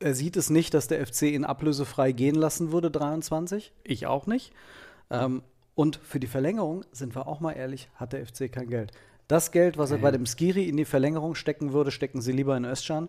er 0.00 0.14
sieht 0.14 0.36
es 0.36 0.50
nicht, 0.50 0.74
dass 0.74 0.88
der 0.88 1.06
FC 1.06 1.22
ihn 1.22 1.44
ablösefrei 1.44 2.12
gehen 2.12 2.34
lassen 2.34 2.72
würde, 2.72 2.90
23. 2.90 3.72
Ich 3.84 4.06
auch 4.06 4.26
nicht. 4.26 4.52
Ähm, 5.10 5.42
und 5.74 5.96
für 5.96 6.20
die 6.20 6.26
Verlängerung, 6.26 6.84
sind 6.92 7.14
wir 7.14 7.26
auch 7.26 7.40
mal 7.40 7.52
ehrlich, 7.52 7.88
hat 7.96 8.12
der 8.12 8.26
FC 8.26 8.52
kein 8.52 8.68
Geld. 8.68 8.92
Das 9.26 9.50
Geld, 9.50 9.78
was 9.78 9.90
er 9.90 9.98
bei 9.98 10.10
dem 10.10 10.26
Skiri 10.26 10.68
in 10.68 10.76
die 10.76 10.84
Verlängerung 10.84 11.34
stecken 11.34 11.72
würde, 11.72 11.90
stecken 11.90 12.20
sie 12.20 12.32
lieber 12.32 12.56
in 12.56 12.66
Özcan, 12.66 13.08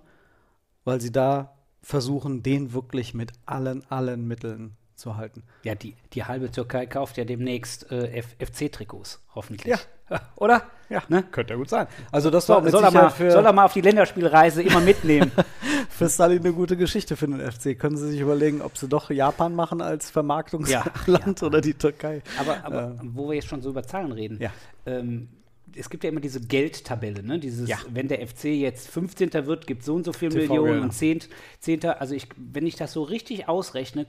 weil 0.86 1.02
sie 1.02 1.12
da 1.12 1.55
versuchen, 1.86 2.42
den 2.42 2.74
wirklich 2.74 3.14
mit 3.14 3.32
allen, 3.46 3.84
allen 3.92 4.28
Mitteln 4.28 4.76
zu 4.96 5.18
halten. 5.18 5.44
Ja, 5.64 5.76
die, 5.76 5.94
die 6.14 6.24
halbe 6.24 6.50
Türkei 6.50 6.86
kauft 6.88 7.18
ja 7.18 7.26
demnächst 7.26 7.92
äh, 7.92 8.24
FC-Trikots, 8.40 9.22
hoffentlich. 9.36 9.76
Oder? 10.36 10.64
Ja, 10.90 11.04
Ne? 11.10 11.24
könnte 11.24 11.54
ja 11.54 11.58
gut 11.58 11.70
sein. 11.70 11.88
Also 12.12 12.30
das 12.30 12.48
war 12.50 12.68
Soll, 12.70 12.84
er 12.84 12.92
mal, 12.92 13.10
für, 13.10 13.30
soll 13.32 13.46
er 13.46 13.54
mal 13.54 13.66
auf 13.66 13.74
die 13.74 13.82
Länderspielreise 13.82 14.62
immer 14.64 14.80
mitnehmen? 14.80 15.32
für 15.90 16.10
Stalin 16.10 16.40
eine 16.40 16.54
gute 16.54 16.78
Geschichte 16.78 17.16
für 17.18 17.28
den 17.28 17.40
FC. 17.40 17.78
Können 17.78 17.98
Sie 17.98 18.10
sich 18.10 18.20
überlegen, 18.20 18.62
ob 18.62 18.78
Sie 18.78 18.88
doch 18.88 19.10
Japan 19.12 19.54
machen 19.54 19.82
als 19.82 20.10
Vermarktungsland 20.12 21.44
oder 21.44 21.62
die 21.62 21.74
Türkei? 21.74 22.22
Aber, 22.40 22.64
aber 22.64 22.96
wo 23.04 23.28
wir 23.30 23.36
jetzt 23.36 23.48
schon 23.48 23.62
so 23.62 23.70
über 23.70 23.84
Zahlen 23.84 24.12
reden, 24.12 24.40
Ja. 24.40 24.52
ähm, 24.86 25.28
es 25.76 25.90
gibt 25.90 26.04
ja 26.04 26.10
immer 26.10 26.20
diese 26.22 26.40
Geldtabelle, 26.42 27.22
ne? 27.24 27.40
Dieses, 27.40 27.68
Ja. 27.70 27.78
wenn 27.90 28.08
der 28.08 28.26
FC 28.26 28.46
jetzt 28.46 28.88
15. 28.90 29.34
wird, 29.46 29.68
gibt 29.68 29.84
so 29.84 29.96
und 29.96 30.04
so 30.06 30.14
viel 30.14 30.30
TV 30.30 30.42
Millionen 30.54 30.66
Gelder. 30.72 30.84
und 30.84 30.92
10. 30.92 31.20
10. 31.60 31.86
Also 31.86 32.16
ich, 32.16 32.28
wenn 32.38 32.66
ich 32.66 32.76
das 32.76 32.94
so 32.94 33.04
richtig 33.04 33.48
ausrechne, 33.48 34.08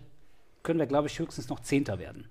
können 0.62 0.78
wir, 0.78 0.86
glaube 0.86 1.08
ich, 1.08 1.18
höchstens 1.18 1.48
noch 1.48 1.60
10. 1.60 1.86
werden. 1.98 2.26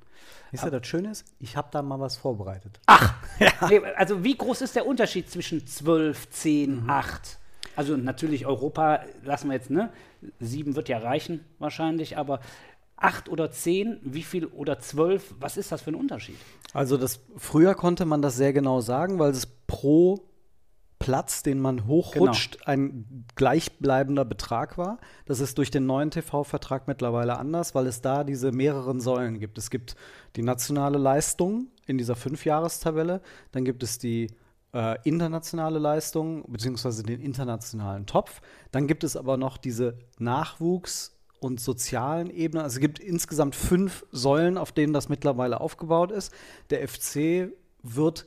Wisst 0.51 0.63
ihr, 0.65 0.71
das 0.71 0.87
Schöne 0.87 1.11
ist, 1.11 1.25
ich 1.39 1.55
habe 1.57 1.67
da 1.71 1.81
mal 1.81 1.99
was 1.99 2.17
vorbereitet. 2.17 2.79
Nee, 3.69 3.79
also 3.97 4.23
wie 4.23 4.37
groß 4.37 4.61
ist 4.61 4.75
der 4.77 4.85
Unterschied 4.87 5.29
zwischen 5.29 5.67
12, 5.67 6.29
10, 6.29 6.83
Mhm. 6.83 6.89
8? 6.89 7.37
Also 7.75 7.97
natürlich 7.97 8.45
Europa 8.45 9.03
lassen 9.25 9.49
wir 9.49 9.55
jetzt, 9.55 9.69
ne? 9.69 9.91
7 10.39 10.75
wird 10.77 10.87
ja 10.87 10.99
reichen 10.99 11.43
wahrscheinlich, 11.59 12.17
aber 12.17 12.39
8 12.97 13.29
oder 13.29 13.51
10, 13.51 13.99
wie 14.03 14.23
viel 14.23 14.45
oder 14.45 14.79
12, 14.79 15.35
was 15.39 15.57
ist 15.57 15.71
das 15.71 15.81
für 15.81 15.91
ein 15.91 15.95
Unterschied? 15.95 16.37
Also 16.73 16.97
das 16.97 17.19
früher 17.37 17.75
konnte 17.75 18.05
man 18.05 18.21
das 18.21 18.37
sehr 18.37 18.53
genau 18.53 18.81
sagen, 18.81 19.19
weil 19.19 19.31
es 19.31 19.45
pro 19.67 20.23
Platz, 20.97 21.43
den 21.43 21.59
man 21.59 21.87
hochrutscht, 21.87 22.53
Genau. 22.53 22.65
ein 22.67 23.25
gleichbleibender 23.35 24.23
Betrag 24.23 24.77
war. 24.77 24.97
Das 25.25 25.41
ist 25.41 25.57
durch 25.57 25.69
den 25.69 25.85
neuen 25.85 26.09
TV-Vertrag 26.09 26.87
mittlerweile 26.87 27.37
anders, 27.37 27.75
weil 27.75 27.85
es 27.87 28.01
da 28.01 28.23
diese 28.23 28.51
mehreren 28.53 29.01
Säulen 29.01 29.39
gibt. 29.39 29.57
Es 29.57 29.69
gibt 29.69 29.95
die 30.37 30.41
nationale 30.41 30.97
Leistung 30.97 31.67
in 31.85 31.97
dieser 31.97 32.15
Fünfjahrestabelle, 32.15 33.21
dann 33.51 33.65
gibt 33.65 33.83
es 33.83 33.97
die 33.99 34.31
äh, 34.73 34.97
internationale 35.03 35.79
Leistung 35.79 36.43
beziehungsweise 36.51 37.03
den 37.03 37.19
internationalen 37.21 38.05
Topf. 38.05 38.41
Dann 38.71 38.87
gibt 38.87 39.03
es 39.03 39.15
aber 39.17 39.35
noch 39.37 39.57
diese 39.57 39.97
Nachwuchs- 40.17 41.11
und 41.45 41.59
sozialen 41.61 42.29
Ebene. 42.29 42.63
Also 42.63 42.75
es 42.75 42.81
gibt 42.81 42.99
insgesamt 42.99 43.55
fünf 43.55 44.05
Säulen, 44.11 44.57
auf 44.57 44.71
denen 44.71 44.93
das 44.93 45.09
mittlerweile 45.09 45.61
aufgebaut 45.61 46.11
ist. 46.11 46.33
Der 46.71 46.85
FC 46.87 47.49
wird 47.83 48.25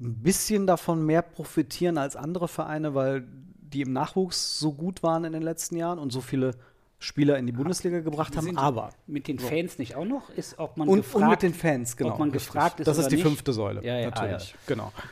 ein 0.00 0.22
bisschen 0.22 0.66
davon 0.66 1.04
mehr 1.04 1.22
profitieren 1.22 1.98
als 1.98 2.16
andere 2.16 2.48
Vereine, 2.48 2.94
weil 2.94 3.24
die 3.60 3.82
im 3.82 3.92
Nachwuchs 3.92 4.58
so 4.58 4.72
gut 4.72 5.02
waren 5.02 5.24
in 5.24 5.32
den 5.32 5.42
letzten 5.42 5.76
Jahren 5.76 5.98
und 5.98 6.12
so 6.12 6.20
viele 6.20 6.52
Spieler 6.98 7.36
in 7.36 7.46
die 7.46 7.52
Bundesliga 7.52 8.00
gebracht 8.00 8.36
haben. 8.36 8.56
Aber 8.56 8.90
mit 9.06 9.26
den 9.26 9.38
Fans 9.40 9.78
nicht 9.78 9.96
auch 9.96 10.04
noch? 10.04 10.30
Ist, 10.30 10.58
ob 10.58 10.76
man 10.76 10.88
und, 10.88 10.98
gefragt, 10.98 11.22
und 11.24 11.30
mit 11.30 11.42
den 11.42 11.54
Fans, 11.54 11.96
genau. 11.96 12.12
Ob 12.12 12.18
man 12.20 12.30
richtig. 12.30 12.46
gefragt 12.48 12.80
ist 12.80 12.86
Das 12.86 12.98
ist 12.98 13.08
die 13.08 13.16
nicht. 13.16 13.24
fünfte 13.26 13.52
Säule, 13.52 13.84
Ja, 13.84 13.98
ja, 13.98 14.10
natürlich. 14.10 14.54
Ah, 14.54 14.58
Genau. 14.66 14.92
ja. 14.96 15.02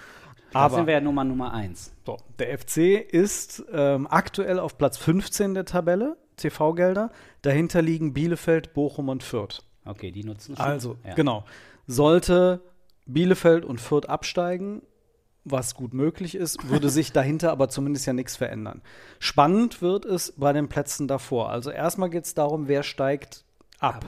Da 0.53 0.71
sind 0.71 0.87
wir 0.87 0.95
ja 0.95 1.01
Nummer 1.01 1.25
Nummer 1.25 1.53
1. 1.53 1.93
So, 2.05 2.17
der 2.39 2.59
FC 2.59 2.77
ist 3.01 3.65
ähm, 3.73 4.07
aktuell 4.11 4.59
auf 4.59 4.79
Platz 4.79 4.99
15 4.99 5.55
der 5.55 5.65
Tabelle, 5.65 6.17
TV-Gelder. 6.41 7.11
Dahinter 7.43 7.83
liegen 7.83 8.13
Bielefeld, 8.13 8.75
Bochum 8.75 9.09
und 9.09 9.23
Fürth. 9.23 9.63
Okay, 9.85 10.11
die 10.11 10.25
nutzen 10.25 10.57
schon. 10.57 10.65
Also, 10.65 10.97
ja. 11.07 11.15
genau. 11.15 11.45
Sollte 11.87 12.61
Bielefeld 13.07 13.65
und 13.65 13.81
Fürth 13.81 14.09
absteigen, 14.09 14.83
was 15.45 15.75
gut 15.75 15.95
möglich 15.95 16.35
ist, 16.35 16.69
würde 16.69 16.89
sich 16.91 17.13
dahinter 17.13 17.51
aber 17.51 17.69
zumindest 17.69 18.07
ja 18.07 18.13
nichts 18.13 18.37
verändern. 18.37 18.83
Spannend 19.19 19.83
wird 19.83 20.05
es 20.05 20.33
bei 20.37 20.53
den 20.53 20.69
Plätzen 20.69 21.09
davor. 21.09 21.51
Also 21.51 21.71
erstmal 21.71 22.11
geht 22.11 22.25
es 22.25 22.35
darum, 22.35 22.69
wer 22.69 22.83
steigt 22.83 23.45
ab. 23.79 24.05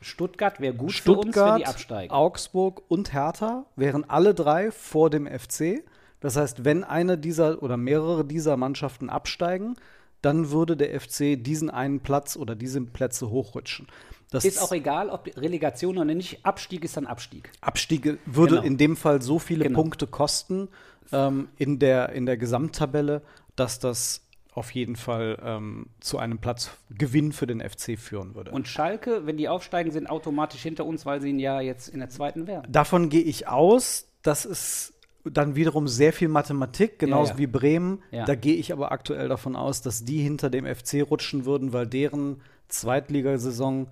Stuttgart 0.00 0.60
wäre 0.60 0.74
gut 0.74 0.92
für 0.92 1.12
uns, 1.12 1.26
wenn 1.26 1.32
Stuttgart, 1.32 1.60
die 1.60 1.66
absteigen. 1.66 2.12
Augsburg 2.12 2.82
und 2.88 3.12
Hertha 3.12 3.66
wären 3.76 4.08
alle 4.08 4.34
drei 4.34 4.70
vor 4.70 5.10
dem 5.10 5.26
FC. 5.26 5.84
Das 6.20 6.36
heißt, 6.36 6.64
wenn 6.64 6.84
eine 6.84 7.18
dieser 7.18 7.62
oder 7.62 7.76
mehrere 7.76 8.24
dieser 8.24 8.56
Mannschaften 8.56 9.10
absteigen, 9.10 9.76
dann 10.22 10.50
würde 10.50 10.76
der 10.76 10.98
FC 11.00 11.42
diesen 11.42 11.70
einen 11.70 12.00
Platz 12.00 12.36
oder 12.36 12.54
diese 12.54 12.80
Plätze 12.82 13.30
hochrutschen. 13.30 13.86
Das 14.30 14.44
Ist 14.44 14.62
auch 14.62 14.70
egal, 14.72 15.08
ob 15.10 15.26
Relegation 15.36 15.96
oder 15.98 16.14
nicht. 16.14 16.44
Abstieg 16.46 16.84
ist 16.84 16.96
dann 16.96 17.06
Abstieg. 17.06 17.50
Abstiege 17.60 18.18
würde 18.26 18.56
Genau. 18.56 18.66
in 18.66 18.76
dem 18.76 18.96
Fall 18.96 19.22
so 19.22 19.38
viele 19.40 19.64
Genau. 19.64 19.80
Punkte 19.80 20.06
kosten 20.06 20.68
ähm, 21.12 21.48
in, 21.56 21.78
der, 21.80 22.10
in 22.10 22.26
der 22.26 22.36
Gesamttabelle, 22.36 23.22
dass 23.56 23.80
das 23.80 24.22
auf 24.52 24.70
jeden 24.72 24.96
Fall 24.96 25.38
ähm, 25.44 25.86
zu 26.00 26.18
einem 26.18 26.38
Platzgewinn 26.38 27.32
für 27.32 27.46
den 27.46 27.60
FC 27.60 27.98
führen 27.98 28.34
würde. 28.34 28.50
Und 28.52 28.68
Schalke, 28.68 29.26
wenn 29.26 29.36
die 29.36 29.48
aufsteigen, 29.48 29.90
sind 29.90 30.08
automatisch 30.08 30.62
hinter 30.62 30.84
uns, 30.84 31.06
weil 31.06 31.20
sie 31.20 31.30
ihn 31.30 31.38
ja 31.38 31.60
jetzt 31.60 31.88
in 31.88 31.98
der 32.00 32.08
zweiten 32.10 32.46
wären. 32.46 32.70
Davon 32.70 33.08
gehe 33.08 33.22
ich 33.22 33.48
aus, 33.48 34.06
dass 34.22 34.44
es 34.44 34.92
dann 35.24 35.54
wiederum 35.54 35.88
sehr 35.88 36.12
viel 36.12 36.28
Mathematik, 36.28 36.98
genauso 36.98 37.32
ja. 37.32 37.38
wie 37.38 37.46
Bremen. 37.46 38.02
Ja. 38.10 38.24
Da 38.24 38.34
gehe 38.34 38.56
ich 38.56 38.72
aber 38.72 38.92
aktuell 38.92 39.28
davon 39.28 39.56
aus, 39.56 39.82
dass 39.82 40.04
die 40.04 40.18
hinter 40.18 40.50
dem 40.50 40.66
FC 40.66 41.02
rutschen 41.08 41.44
würden, 41.44 41.72
weil 41.72 41.86
deren 41.86 42.40
Zweitligasaison 42.68 43.88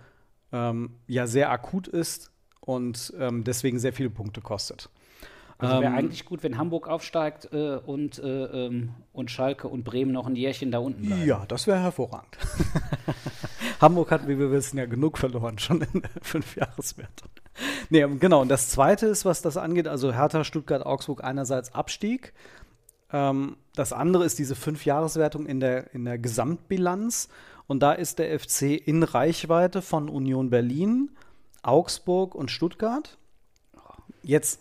ähm, 0.53 0.91
ja 1.07 1.27
sehr 1.27 1.51
akut 1.51 1.89
ist 1.89 2.31
und 2.61 3.13
ähm, 3.19 3.45
deswegen 3.45 3.79
sehr 3.79 3.93
viele 3.93 4.11
Punkte 4.11 4.41
kostet. 4.41 4.89
Also 5.59 5.81
wäre 5.81 5.93
Ähm, 5.93 5.99
eigentlich 5.99 6.25
gut, 6.25 6.45
wenn 6.45 6.57
Hamburg 6.57 6.87
aufsteigt 6.87 7.53
äh, 7.53 7.79
und, 7.85 8.21
äh, 8.21 8.45
ähm, 8.45 8.95
und 9.13 9.31
Schalke 9.31 9.67
und 9.67 9.83
Bremen 9.83 10.13
noch 10.13 10.27
ein 10.27 10.37
Jährchen 10.37 10.71
da 10.71 10.79
unten 10.79 11.07
bleiben. 11.07 11.27
Ja, 11.27 11.45
das 11.47 11.67
wäre 11.67 11.81
hervorragend. 11.81 12.39
Hamburg 13.81 14.13
hat, 14.13 14.29
wie 14.29 14.39
wir 14.39 14.53
wissen, 14.53 14.79
ja 14.79 14.87
genug 14.87 15.19
verloren 15.19 15.59
schon 15.59 15.83
in 15.83 16.03
der 16.03 16.11
Fünfjahreswertung. 16.23 17.31
Nee, 17.91 18.01
ähm, 18.01 18.19
genau. 18.21 18.43
Und 18.43 18.49
das 18.49 18.69
Zweite 18.69 19.07
ist, 19.07 19.25
was 19.25 19.43
das 19.43 19.57
angeht, 19.57 19.89
also 19.89 20.13
Hertha, 20.13 20.45
Stuttgart, 20.45 20.85
Augsburg 20.85 21.25
einerseits 21.25 21.75
Abstieg. 21.75 22.33
Ähm, 23.13 23.57
das 23.75 23.93
andere 23.93 24.25
ist 24.25 24.39
diese 24.39 24.55
Fünfjahreswertung 24.55 25.47
in 25.47 25.61
der, 25.61 25.95
in 25.95 26.05
der 26.05 26.19
Gesamtbilanz. 26.19 27.29
Und 27.67 27.81
da 27.81 27.93
ist 27.93 28.19
der 28.19 28.39
FC 28.39 28.63
in 28.87 29.03
Reichweite 29.03 29.83
von 29.83 30.09
Union 30.09 30.51
Berlin, 30.51 31.11
Augsburg 31.63 32.35
und 32.35 32.51
Stuttgart. 32.51 33.19
Jetzt 34.23 34.61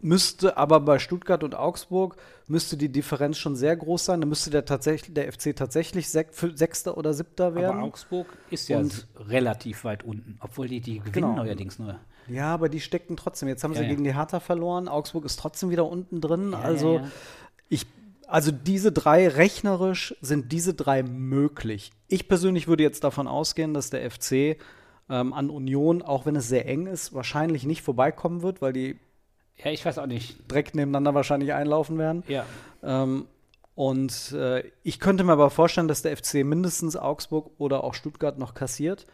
müsste 0.00 0.56
aber 0.56 0.80
bei 0.80 0.98
Stuttgart 0.98 1.44
und 1.44 1.54
Augsburg 1.54 2.16
müsste 2.48 2.76
die 2.76 2.90
Differenz 2.90 3.38
schon 3.38 3.56
sehr 3.56 3.76
groß 3.76 4.04
sein. 4.04 4.20
Da 4.20 4.26
müsste 4.26 4.50
der, 4.50 4.64
tatsächlich, 4.64 5.14
der 5.14 5.32
FC 5.32 5.54
tatsächlich 5.54 6.08
Sek 6.10 6.30
Sechster 6.54 6.96
oder 6.98 7.14
Siebter 7.14 7.54
werden. 7.54 7.76
Aber 7.78 7.86
Augsburg 7.86 8.26
ist 8.50 8.68
ja 8.68 8.78
Und- 8.78 9.06
relativ 9.16 9.84
weit 9.84 10.02
unten, 10.02 10.38
obwohl 10.40 10.68
die, 10.68 10.80
die 10.80 10.98
gewinnen 10.98 11.12
Genau. 11.12 11.34
neuerdings 11.36 11.78
nur. 11.78 11.98
Ja, 12.28 12.52
aber 12.54 12.68
die 12.68 12.80
steckten 12.80 13.16
trotzdem. 13.16 13.48
Jetzt 13.48 13.64
haben 13.64 13.74
sie 13.74 13.82
Ja, 13.82 13.88
gegen 13.88 14.04
die 14.04 14.14
Hertha 14.14 14.40
verloren. 14.40 14.88
Augsburg 14.88 15.24
ist 15.24 15.38
trotzdem 15.38 15.70
wieder 15.70 15.86
unten 15.86 16.20
drin. 16.20 16.54
also 16.54 17.00
ich, 17.68 17.86
also 18.28 18.50
diese 18.52 18.92
drei 18.92 19.28
rechnerisch 19.28 20.14
sind 20.20 20.52
diese 20.52 20.74
drei 20.74 21.02
möglich. 21.02 21.90
Ich 22.08 22.28
persönlich 22.28 22.68
würde 22.68 22.82
jetzt 22.82 23.04
davon 23.04 23.26
ausgehen, 23.26 23.74
dass 23.74 23.90
der 23.90 24.08
FC 24.10 24.56
ähm, 25.10 25.32
an 25.32 25.50
Union, 25.50 26.02
auch 26.02 26.26
wenn 26.26 26.36
es 26.36 26.48
sehr 26.48 26.66
eng 26.68 26.86
ist, 26.86 27.12
wahrscheinlich 27.12 27.64
nicht 27.64 27.82
vorbeikommen 27.82 28.42
wird, 28.42 28.62
weil 28.62 28.72
die 28.72 28.98
Ja, 29.62 29.70
ich 29.70 29.84
weiß 29.84 29.98
auch 29.98 30.06
nicht. 30.06 30.50
direkt 30.50 30.74
nebeneinander 30.74 31.14
wahrscheinlich 31.14 31.52
einlaufen 31.52 31.98
werden. 31.98 32.22
Ja. 32.28 32.44
Ähm, 32.82 33.26
und 33.74 34.32
äh, 34.32 34.70
ich 34.82 35.00
könnte 35.00 35.24
mir 35.24 35.32
aber 35.32 35.48
vorstellen, 35.50 35.88
dass 35.88 36.02
der 36.02 36.16
FC 36.16 36.44
mindestens 36.44 36.94
Augsburg 36.94 37.50
oder 37.58 37.84
auch 37.84 37.94
Stuttgart 37.94 38.38
noch 38.38 38.54
kassiert. 38.54 39.06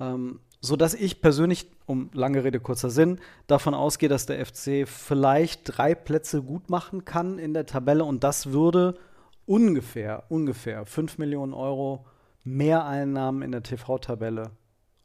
Ähm, 0.00 0.40
sodass 0.60 0.94
ich 0.94 1.20
persönlich, 1.20 1.70
um 1.86 2.10
lange 2.12 2.44
Rede, 2.44 2.60
kurzer 2.60 2.90
Sinn, 2.90 3.18
davon 3.46 3.74
ausgehe, 3.74 4.08
dass 4.08 4.26
der 4.26 4.44
FC 4.44 4.86
vielleicht 4.86 5.62
drei 5.64 5.94
Plätze 5.94 6.42
gut 6.42 6.68
machen 6.70 7.04
kann 7.04 7.38
in 7.38 7.54
der 7.54 7.66
Tabelle 7.66 8.04
und 8.04 8.22
das 8.24 8.52
würde 8.52 8.98
ungefähr, 9.46 10.24
ungefähr 10.28 10.84
5 10.86 11.18
Millionen 11.18 11.54
Euro 11.54 12.04
Mehreinnahmen 12.44 13.42
in 13.42 13.52
der 13.52 13.62
TV-Tabelle 13.62 14.50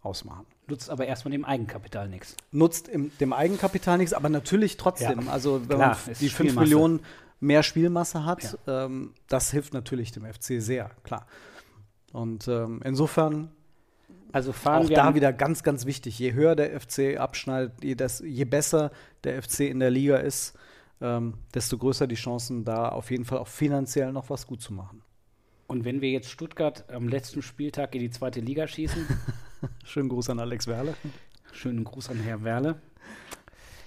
ausmachen. 0.01 0.45
Nutzt 0.67 0.89
aber 0.89 1.05
erstmal 1.05 1.31
dem 1.31 1.45
Eigenkapital 1.45 2.09
nichts. 2.09 2.35
Nutzt 2.51 2.87
im, 2.87 3.11
dem 3.19 3.33
Eigenkapital 3.33 3.97
nichts, 3.97 4.13
aber 4.13 4.29
natürlich 4.29 4.77
trotzdem. 4.77 5.25
Ja. 5.25 5.31
Also 5.31 5.61
wenn 5.67 5.77
Klar, 5.77 5.97
man 6.05 6.15
die 6.19 6.29
5 6.29 6.31
Spielmasse. 6.31 6.59
Millionen 6.59 6.99
mehr 7.39 7.63
Spielmasse 7.63 8.25
hat, 8.25 8.57
ähm, 8.67 9.13
das 9.27 9.51
hilft 9.51 9.73
natürlich 9.73 10.11
dem 10.11 10.25
FC 10.25 10.61
sehr, 10.61 10.91
klar. 11.03 11.27
Und 12.13 12.47
ähm, 12.47 12.81
insofern 12.83 13.51
Also 14.36 14.52
fahren 14.52 14.84
auch 14.84 14.89
wir 14.89 14.98
da 14.98 15.15
wieder 15.15 15.32
ganz, 15.32 15.63
ganz 15.63 15.86
wichtig. 15.86 16.19
Je 16.19 16.34
höher 16.34 16.58
der 16.58 16.78
FC 16.78 17.17
abschneidet, 17.17 17.82
je, 17.82 17.95
das, 17.95 18.19
je 18.19 18.43
besser 18.43 18.91
der 19.24 19.41
FC 19.41 19.62
in 19.62 19.80
der 19.80 19.89
Liga 19.89 20.17
ist, 20.17 20.58
ähm, 21.00 21.36
desto 21.54 21.78
größer 21.78 22.06
die 22.06 22.15
Chancen, 22.15 22.65
da 22.65 22.89
auf 22.89 23.12
jeden 23.12 23.24
Fall 23.24 23.38
auch 23.38 23.48
finanziell 23.48 24.12
noch 24.12 24.30
was 24.30 24.45
gut 24.45 24.62
zu 24.62 24.74
machen. 24.74 25.02
Und 25.67 25.86
wenn 25.86 26.02
wir 26.02 26.12
jetzt 26.12 26.30
Stuttgart 26.30 26.84
am 26.91 27.08
letzten 27.08 27.41
Spieltag 27.41 27.95
in 27.95 28.02
die 28.02 28.10
zweite 28.10 28.41
Liga 28.41 28.67
schießen, 28.67 29.08
Schönen 29.86 30.10
Gruß 30.10 30.30
an 30.30 30.39
Alex 30.41 30.67
Werle. 30.67 30.95
schönen 31.54 31.86
Gruß 31.86 32.10
an 32.10 32.19
Herr 32.19 32.43
Werle. 32.43 32.76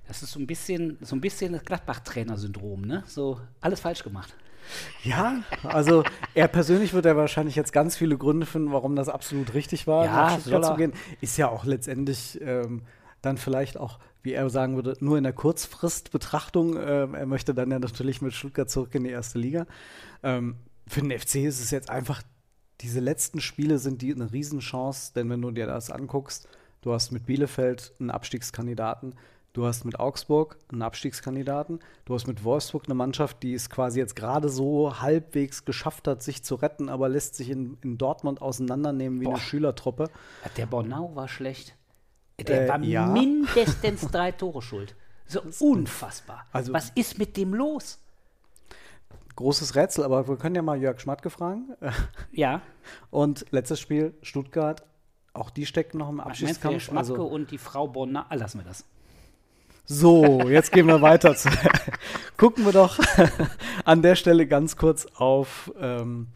Das 0.07 0.23
ist 0.23 0.33
so 0.33 0.41
ein 0.41 0.47
bisschen, 0.47 0.97
so 1.03 1.15
ein 1.15 1.21
bisschen 1.21 1.53
das 1.53 1.63
Gladbach-Trainer-Syndrom, 1.67 2.87
ne? 2.87 3.05
So 3.07 3.39
alles 3.61 3.81
falsch 3.81 4.03
gemacht. 4.03 4.35
Ja, 5.03 5.43
also 5.63 6.05
er 6.35 6.49
persönlich 6.49 6.93
wird 6.93 7.05
ja 7.05 7.17
wahrscheinlich 7.17 7.57
jetzt 7.57 7.73
ganz 7.73 7.97
viele 7.97 8.17
Gründe 8.19 8.47
finden, 8.47 8.73
warum 8.73 8.97
das 8.97 9.09
absolut 9.09 9.55
richtig 9.55 9.87
war, 9.87 10.05
Ja, 10.05 10.13
nach 10.13 10.41
Stuttgart 10.41 10.65
soll 10.65 10.73
zu 10.73 10.79
gehen. 10.79 10.93
Ist 11.21 11.37
ja 11.37 11.49
auch 11.49 11.65
letztendlich 11.65 12.41
ähm, 12.43 12.83
dann 13.23 13.39
vielleicht 13.39 13.79
auch, 13.79 13.99
wie 14.23 14.33
er 14.33 14.49
sagen 14.51 14.77
würde, 14.77 14.97
nur 15.01 15.17
in 15.17 15.25
der 15.25 15.33
Kurzfristbetrachtung. 15.33 16.77
Ähm, 16.77 17.15
er 17.15 17.27
möchte 17.27 17.55
dann 17.55 17.71
ja 17.71 17.79
natürlich 17.79 18.23
mit 18.23 18.35
Stuttgart 18.35 18.69
zurück 18.71 18.95
in 18.95 19.05
die 19.05 19.11
erste 19.11 19.39
Liga. 19.39 19.67
Ähm, 20.23 20.57
für 20.87 21.01
den 21.03 21.17
FC 21.17 21.37
ist 21.37 21.61
es 21.61 21.71
jetzt 21.71 21.91
einfach, 21.91 22.23
diese 22.81 23.01
letzten 23.01 23.41
Spiele 23.41 23.79
sind 23.79 24.03
die 24.03 24.15
eine 24.15 24.33
Riesenchance, 24.33 25.13
denn 25.15 25.29
wenn 25.31 25.43
du 25.43 25.51
dir 25.51 25.67
das 25.67 25.91
anguckst, 25.91 26.49
du 26.83 26.93
hast 26.93 27.11
mit 27.11 27.27
Bielefeld 27.27 27.93
einen 27.99 28.11
Abstiegskandidaten, 28.11 29.15
Du 29.55 29.67
hast 29.67 29.85
mit 29.85 29.99
Augsburg 29.99 30.57
einen 30.71 30.83
Abstiegskandidaten. 30.83 31.81
Du 32.05 32.15
hast 32.15 32.27
mit 32.27 32.45
Wolfsburg 32.45 32.85
eine 32.85 32.95
Mannschaft, 32.95 33.43
die 33.43 33.55
es 33.55 33.71
quasi 33.71 33.99
jetzt 33.99 34.15
gerade 34.15 34.49
so 34.49 35.01
halbwegs 35.01 35.65
geschafft 35.65 36.07
hat, 36.07 36.23
sich 36.23 36.45
zu 36.45 36.55
retten, 36.57 36.89
aber 36.89 37.09
lässt 37.09 37.35
sich 37.35 37.51
in, 37.51 37.77
in 37.83 37.99
Dortmund 37.99 38.41
auseinandernehmen 38.43 39.21
wie 39.21 39.25
Boah. 39.25 39.33
eine 39.35 39.41
Schülertruppe. 39.41 40.11
Der 40.57 40.67
Bornau 40.67 41.15
war 41.15 41.29
schlecht. 41.29 41.75
Der 42.39 42.67
Äh, 42.67 42.69
war 42.69 42.81
ja. 42.83 43.07
mindestens 43.07 44.03
drei 44.13 44.31
Tore 44.33 44.63
schuld. 44.63 44.95
So 45.27 45.41
unfassbar. 45.61 46.45
Also- 46.53 46.73
Was 46.73 46.91
ist 46.91 47.19
mit 47.19 47.37
dem 47.37 47.53
los? 47.55 47.99
Großes 49.35 49.77
Rätsel, 49.77 50.05
aber 50.05 50.27
wir 50.29 50.37
können 50.37 50.57
ja 50.57 50.63
mal 50.63 50.81
Jörg 50.81 51.01
Schmatke 51.01 51.31
fragen. 51.31 51.69
Ja, 52.33 52.61
Und 53.11 53.47
letztes 53.51 53.79
Spiel, 53.81 54.15
Stuttgart, 54.23 54.83
auch 55.33 55.51
die 55.51 55.65
stecken 55.65 55.99
noch 55.99 56.09
im 56.11 56.21
Abschiedskampf. 56.21 56.83
Schmatke 56.83 56.99
Also, 57.13 57.25
und 57.25 57.51
die 57.51 57.59
Frau 57.59 57.87
Bornau, 57.89 58.23
ah, 58.29 58.35
lassen 58.35 58.59
wir 58.59 58.65
das. 58.65 58.85
So, 59.91 60.43
jetzt 60.47 60.71
gehen 60.71 60.87
wir 60.87 61.01
weiter. 61.01 61.35
Zu, 61.35 61.49
gucken 62.37 62.67
wir 62.67 62.73
doch 62.73 62.99
an 63.87 64.03
der 64.03 64.17
Stelle 64.17 64.47
ganz 64.47 64.77
kurz 64.77 65.07
auf, 65.17 65.73
ähm, 65.81 66.27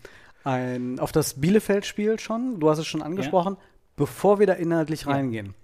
ein, 0.42 0.98
auf 0.98 1.12
das 1.12 1.38
Bielefeld-Spiel 1.38 2.18
schon. 2.18 2.60
Du 2.60 2.70
hast 2.70 2.78
es 2.78 2.86
schon 2.86 3.02
angesprochen. 3.02 3.58
Bevor 3.94 4.38
wir 4.38 4.46
da 4.46 4.54
inhaltlich 4.54 5.06
reingehen, 5.06 5.54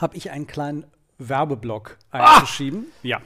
habe 0.00 0.16
ich 0.16 0.32
einen 0.32 0.48
kleinen 0.48 0.84
Werbeblock 1.28 1.98
einzuschieben. 2.10 2.86
Ja. 3.02 3.20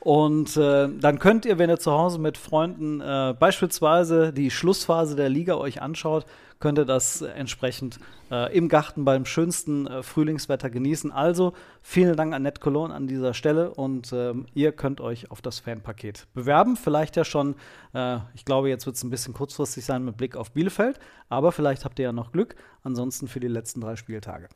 Und 0.00 0.56
äh, 0.58 0.88
dann 1.00 1.18
könnt 1.18 1.46
ihr, 1.46 1.58
wenn 1.58 1.70
ihr 1.70 1.78
zu 1.78 1.92
Hause 1.92 2.18
mit 2.18 2.36
Freunden 2.36 3.00
äh, 3.00 3.34
beispielsweise 3.38 4.34
die 4.34 4.50
Schlussphase 4.50 5.16
der 5.16 5.30
Liga 5.30 5.54
euch 5.54 5.80
anschaut, 5.80 6.26
könnt 6.64 6.78
ihr 6.78 6.86
das 6.86 7.20
entsprechend 7.20 8.00
äh, 8.30 8.56
im 8.56 8.70
Garten 8.70 9.04
beim 9.04 9.26
schönsten 9.26 9.86
äh, 9.86 10.02
Frühlingswetter 10.02 10.70
genießen. 10.70 11.12
Also 11.12 11.52
vielen 11.82 12.16
Dank 12.16 12.32
an 12.32 12.40
Net 12.40 12.62
Cologne 12.62 12.94
an 12.94 13.06
dieser 13.06 13.34
Stelle 13.34 13.74
und 13.74 14.14
ähm, 14.14 14.46
ihr 14.54 14.72
könnt 14.72 15.02
euch 15.02 15.30
auf 15.30 15.42
das 15.42 15.58
Fanpaket 15.58 16.26
bewerben. 16.32 16.78
Vielleicht 16.78 17.16
ja 17.16 17.24
schon, 17.26 17.54
äh, 17.92 18.16
ich 18.32 18.46
glaube, 18.46 18.70
jetzt 18.70 18.86
wird 18.86 18.96
es 18.96 19.04
ein 19.04 19.10
bisschen 19.10 19.34
kurzfristig 19.34 19.84
sein 19.84 20.06
mit 20.06 20.16
Blick 20.16 20.36
auf 20.36 20.52
Bielefeld, 20.52 20.98
aber 21.28 21.52
vielleicht 21.52 21.84
habt 21.84 21.98
ihr 21.98 22.04
ja 22.06 22.12
noch 22.12 22.32
Glück. 22.32 22.56
Ansonsten 22.82 23.28
für 23.28 23.40
die 23.40 23.48
letzten 23.48 23.82
drei 23.82 23.96
Spieltage. 23.96 24.48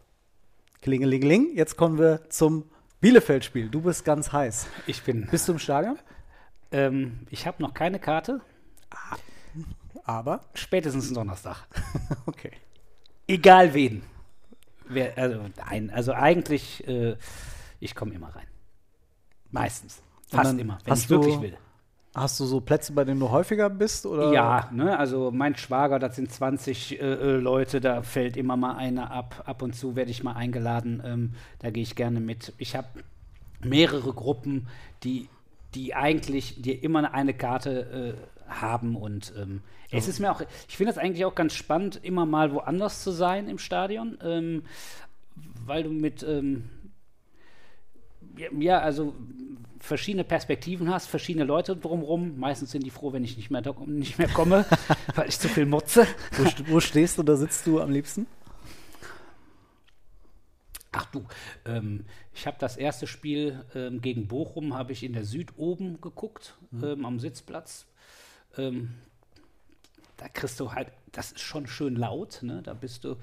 Klingelingeling, 0.80 1.54
jetzt 1.56 1.76
kommen 1.76 1.98
wir 1.98 2.30
zum 2.30 2.64
Bielefeld-Spiel. 3.02 3.68
Du 3.68 3.82
bist 3.82 4.06
ganz 4.06 4.32
heiß. 4.32 4.66
Ich 4.86 5.02
bin. 5.02 5.28
Bist 5.30 5.46
du 5.46 5.52
im 5.52 5.59
Stadion? 5.59 5.98
Ähm, 6.72 7.26
ich 7.28 7.46
habe 7.46 7.62
noch 7.62 7.74
keine 7.74 7.98
Karte. 7.98 8.40
Aber, 10.09 10.40
Spätestens 10.54 11.12
Donnerstag. 11.12 11.66
okay. 12.26 12.52
Egal 13.26 13.74
wen. 13.74 14.02
Wer, 14.88 15.18
also, 15.18 15.40
nein, 15.59 15.90
also 15.90 16.14
eigentlich, 16.14 16.88
äh, 16.88 17.16
ich 17.78 17.94
komme 17.94 18.14
immer 18.14 18.34
rein. 18.34 18.46
Meistens. 19.50 20.00
Fast 20.28 20.59
immer, 20.59 20.78
wenn 20.84 20.94
ich 20.94 21.11
wirklich 21.11 21.38
will. 21.42 21.59
Hast 22.14 22.40
du 22.40 22.46
so 22.46 22.62
Plätze, 22.62 22.94
bei 22.94 23.04
denen 23.04 23.20
du 23.20 23.28
häufiger 23.28 23.68
bist? 23.68 24.06
Oder? 24.06 24.32
Ja, 24.32 24.70
ne, 24.72 24.98
also 24.98 25.30
mein 25.30 25.54
Schwager, 25.56 25.98
das 25.98 26.16
sind 26.16 26.32
20 26.32 26.98
äh, 26.98 27.04
äh, 27.04 27.36
Leute, 27.36 27.82
da 27.82 28.00
fällt 28.00 28.38
immer 28.38 28.56
mal 28.56 28.76
einer 28.76 29.11
ab. 29.11 29.42
Ab 29.44 29.61
und 29.61 29.76
zu 29.76 29.94
werde 29.94 30.11
ich 30.11 30.22
mal 30.22 30.32
eingeladen, 30.32 31.02
ähm, 31.04 31.34
da 31.59 31.68
gehe 31.68 31.82
ich 31.82 31.96
gerne 31.96 32.20
mit. 32.20 32.54
Ich 32.56 32.74
habe 32.74 32.88
mehrere 33.61 34.14
Gruppen, 34.14 34.68
die, 35.02 35.28
die 35.74 35.94
eigentlich 35.94 36.62
dir 36.62 36.82
immer 36.82 37.12
eine 37.12 37.34
Karte 37.34 38.16
äh, 38.16 38.38
haben 38.49 38.96
und 38.96 39.32
ähm, 39.36 39.62
es 39.90 40.07
ist 40.07 40.20
mir 40.20 40.30
auch, 40.30 40.42
ich 40.68 40.76
finde 40.76 40.92
das 40.92 41.03
eigentlich 41.03 41.24
auch 41.24 41.34
ganz 41.34 41.55
spannend, 41.55 41.99
immer 42.03 42.26
mal 42.26 42.53
woanders 42.53 43.03
zu 43.03 43.11
sein 43.11 43.49
im 43.49 43.59
Stadion, 43.59 44.18
ähm, 44.22 44.64
weil 45.64 45.82
du 45.82 45.90
mit, 45.90 46.22
ähm, 46.22 46.68
ja, 48.59 48.80
also 48.80 49.14
verschiedene 49.80 50.24
Perspektiven 50.24 50.90
hast, 50.90 51.07
verschiedene 51.07 51.44
Leute 51.44 51.76
drumherum. 51.76 52.38
Meistens 52.38 52.70
sind 52.72 52.84
die 52.84 52.90
froh, 52.90 53.12
wenn 53.12 53.24
ich 53.24 53.36
nicht 53.36 53.51
mehr, 53.51 53.62
nicht 53.86 54.18
mehr 54.18 54.28
komme, 54.28 54.66
weil 55.14 55.28
ich 55.28 55.38
zu 55.38 55.49
viel 55.49 55.66
mutze. 55.66 56.07
Wo, 56.32 56.72
wo 56.72 56.80
stehst 56.80 57.18
du 57.18 57.22
oder 57.22 57.36
sitzt 57.36 57.66
du 57.66 57.80
am 57.80 57.90
liebsten? 57.90 58.26
Ach 60.92 61.07
du, 61.07 61.24
ähm, 61.66 62.05
ich 62.34 62.46
habe 62.46 62.57
das 62.59 62.76
erste 62.76 63.07
Spiel 63.07 63.64
ähm, 63.74 64.01
gegen 64.01 64.26
Bochum, 64.26 64.74
habe 64.74 64.92
ich 64.92 65.05
in 65.05 65.12
der 65.12 65.24
Süd 65.24 65.53
oben 65.57 66.01
geguckt, 66.01 66.55
mhm. 66.70 66.84
ähm, 66.84 67.05
am 67.05 67.20
Sitzplatz. 67.20 67.86
Ähm, 68.59 68.90
da 70.16 70.28
kriegst 70.28 70.59
du 70.61 70.72
halt, 70.72 70.88
das 71.12 71.32
ist 71.32 71.40
schon 71.40 71.66
schön 71.66 71.96
laut, 71.96 72.40
ne? 72.42 72.61
da 72.62 72.74
bist 72.74 73.04
du 73.04 73.16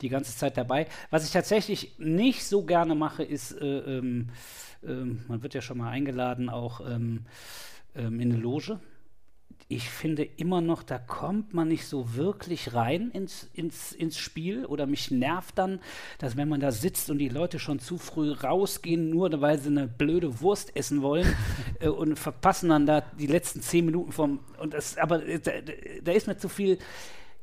die 0.00 0.08
ganze 0.08 0.36
Zeit 0.36 0.56
dabei. 0.56 0.86
Was 1.10 1.24
ich 1.24 1.32
tatsächlich 1.32 1.98
nicht 1.98 2.44
so 2.44 2.62
gerne 2.62 2.94
mache, 2.94 3.24
ist, 3.24 3.52
äh, 3.52 3.78
ähm, 3.78 4.28
äh, 4.82 4.92
man 4.92 5.42
wird 5.42 5.54
ja 5.54 5.62
schon 5.62 5.78
mal 5.78 5.90
eingeladen, 5.90 6.50
auch 6.50 6.80
ähm, 6.80 7.24
ähm, 7.96 8.20
in 8.20 8.32
eine 8.32 8.40
Loge 8.40 8.78
ich 9.74 9.88
finde 9.88 10.24
immer 10.24 10.60
noch, 10.60 10.82
da 10.82 10.98
kommt 10.98 11.54
man 11.54 11.68
nicht 11.68 11.86
so 11.86 12.14
wirklich 12.14 12.74
rein 12.74 13.10
ins, 13.10 13.48
ins, 13.54 13.92
ins 13.92 14.18
Spiel 14.18 14.66
oder 14.66 14.86
mich 14.86 15.10
nervt 15.10 15.58
dann, 15.58 15.80
dass 16.18 16.36
wenn 16.36 16.48
man 16.48 16.60
da 16.60 16.72
sitzt 16.72 17.10
und 17.10 17.18
die 17.18 17.28
Leute 17.28 17.58
schon 17.58 17.78
zu 17.78 17.98
früh 17.98 18.32
rausgehen, 18.32 19.10
nur 19.10 19.40
weil 19.40 19.58
sie 19.58 19.68
eine 19.68 19.88
blöde 19.88 20.40
Wurst 20.40 20.76
essen 20.76 21.02
wollen 21.02 21.34
äh, 21.80 21.88
und 21.88 22.18
verpassen 22.18 22.68
dann 22.68 22.86
da 22.86 23.00
die 23.00 23.26
letzten 23.26 23.62
zehn 23.62 23.84
Minuten 23.84 24.12
vom, 24.12 24.40
und 24.60 24.74
das, 24.74 24.98
aber 24.98 25.24
äh, 25.26 25.40
da, 25.40 25.52
da 26.02 26.12
ist 26.12 26.26
mir 26.26 26.36
zu 26.36 26.48
viel, 26.48 26.78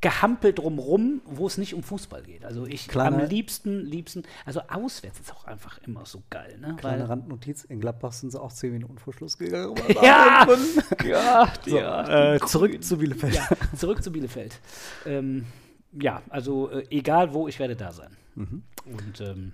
Gehampel 0.02 0.54
drumrum, 0.54 1.22
wo 1.26 1.46
es 1.46 1.58
nicht 1.58 1.74
um 1.74 1.84
Fußball 1.84 2.24
geht. 2.24 2.46
Also 2.46 2.66
ich 2.66 2.88
Kleine, 2.88 3.24
am 3.24 3.30
liebsten, 3.30 3.82
liebsten, 3.82 4.24
also 4.46 4.62
auswärts 4.70 5.20
ist 5.20 5.34
auch 5.34 5.46
einfach 5.46 5.78
immer 5.80 6.06
so 6.06 6.24
geil. 6.30 6.58
Ne? 6.60 6.76
Kleine 6.78 7.02
Weil, 7.02 7.08
Randnotiz, 7.10 7.66
in 7.66 7.82
Gladbach 7.82 8.14
sind 8.14 8.32
sie 8.32 8.40
auch 8.40 8.54
zehn 8.54 8.72
Minuten 8.72 8.98
vor 8.98 9.14
Schluss 9.14 9.38
gegangen. 9.38 9.76
ja! 10.02 10.48
ja, 11.06 11.54
so, 11.66 11.78
ja. 11.78 12.36
Äh, 12.36 12.40
zurück 12.40 12.82
zu 12.82 12.98
Bielefeld. 12.98 13.36
Ja, 13.36 13.48
zurück 13.76 14.02
zu 14.02 14.12
Bielefeld. 14.12 14.58
Ähm, 15.06 15.46
ja, 15.92 16.22
also 16.30 16.70
äh, 16.70 16.86
egal 16.90 17.34
wo, 17.34 17.50
ich 17.50 17.60
werde 17.60 17.76
da 17.76 17.92
sein. 17.92 18.16
Mhm. 18.36 18.64
Und 18.86 19.22
ähm, 19.22 19.52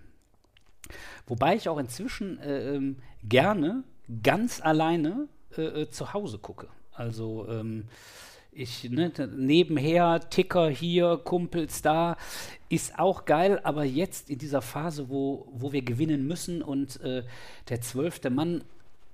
wobei 1.26 1.56
ich 1.56 1.70
auch 1.70 1.80
inzwischen 1.80 2.40
äh, 2.40 2.76
ähm, 2.76 2.98
gerne 3.24 3.84
ganz 4.22 4.62
alleine 4.62 5.28
äh, 5.58 5.62
äh, 5.62 5.90
zu 5.90 6.14
Hause 6.14 6.38
gucke. 6.38 6.68
Also 6.94 7.48
ähm, 7.50 7.86
ich, 8.56 8.90
ne, 8.90 9.12
nebenher, 9.36 10.22
Ticker 10.30 10.70
hier, 10.70 11.20
Kumpels 11.24 11.82
da, 11.82 12.18
ist 12.70 12.98
auch 12.98 13.26
geil, 13.26 13.60
aber 13.64 13.84
jetzt 13.84 14.30
in 14.30 14.40
dieser 14.40 14.62
Phase, 14.62 15.10
wo, 15.10 15.48
wo 15.52 15.74
wir 15.74 15.82
gewinnen 15.82 16.26
müssen 16.26 16.62
und 16.62 17.02
äh, 17.02 17.24
der 17.70 17.82
zwölfte 17.82 18.30
Mann 18.30 18.64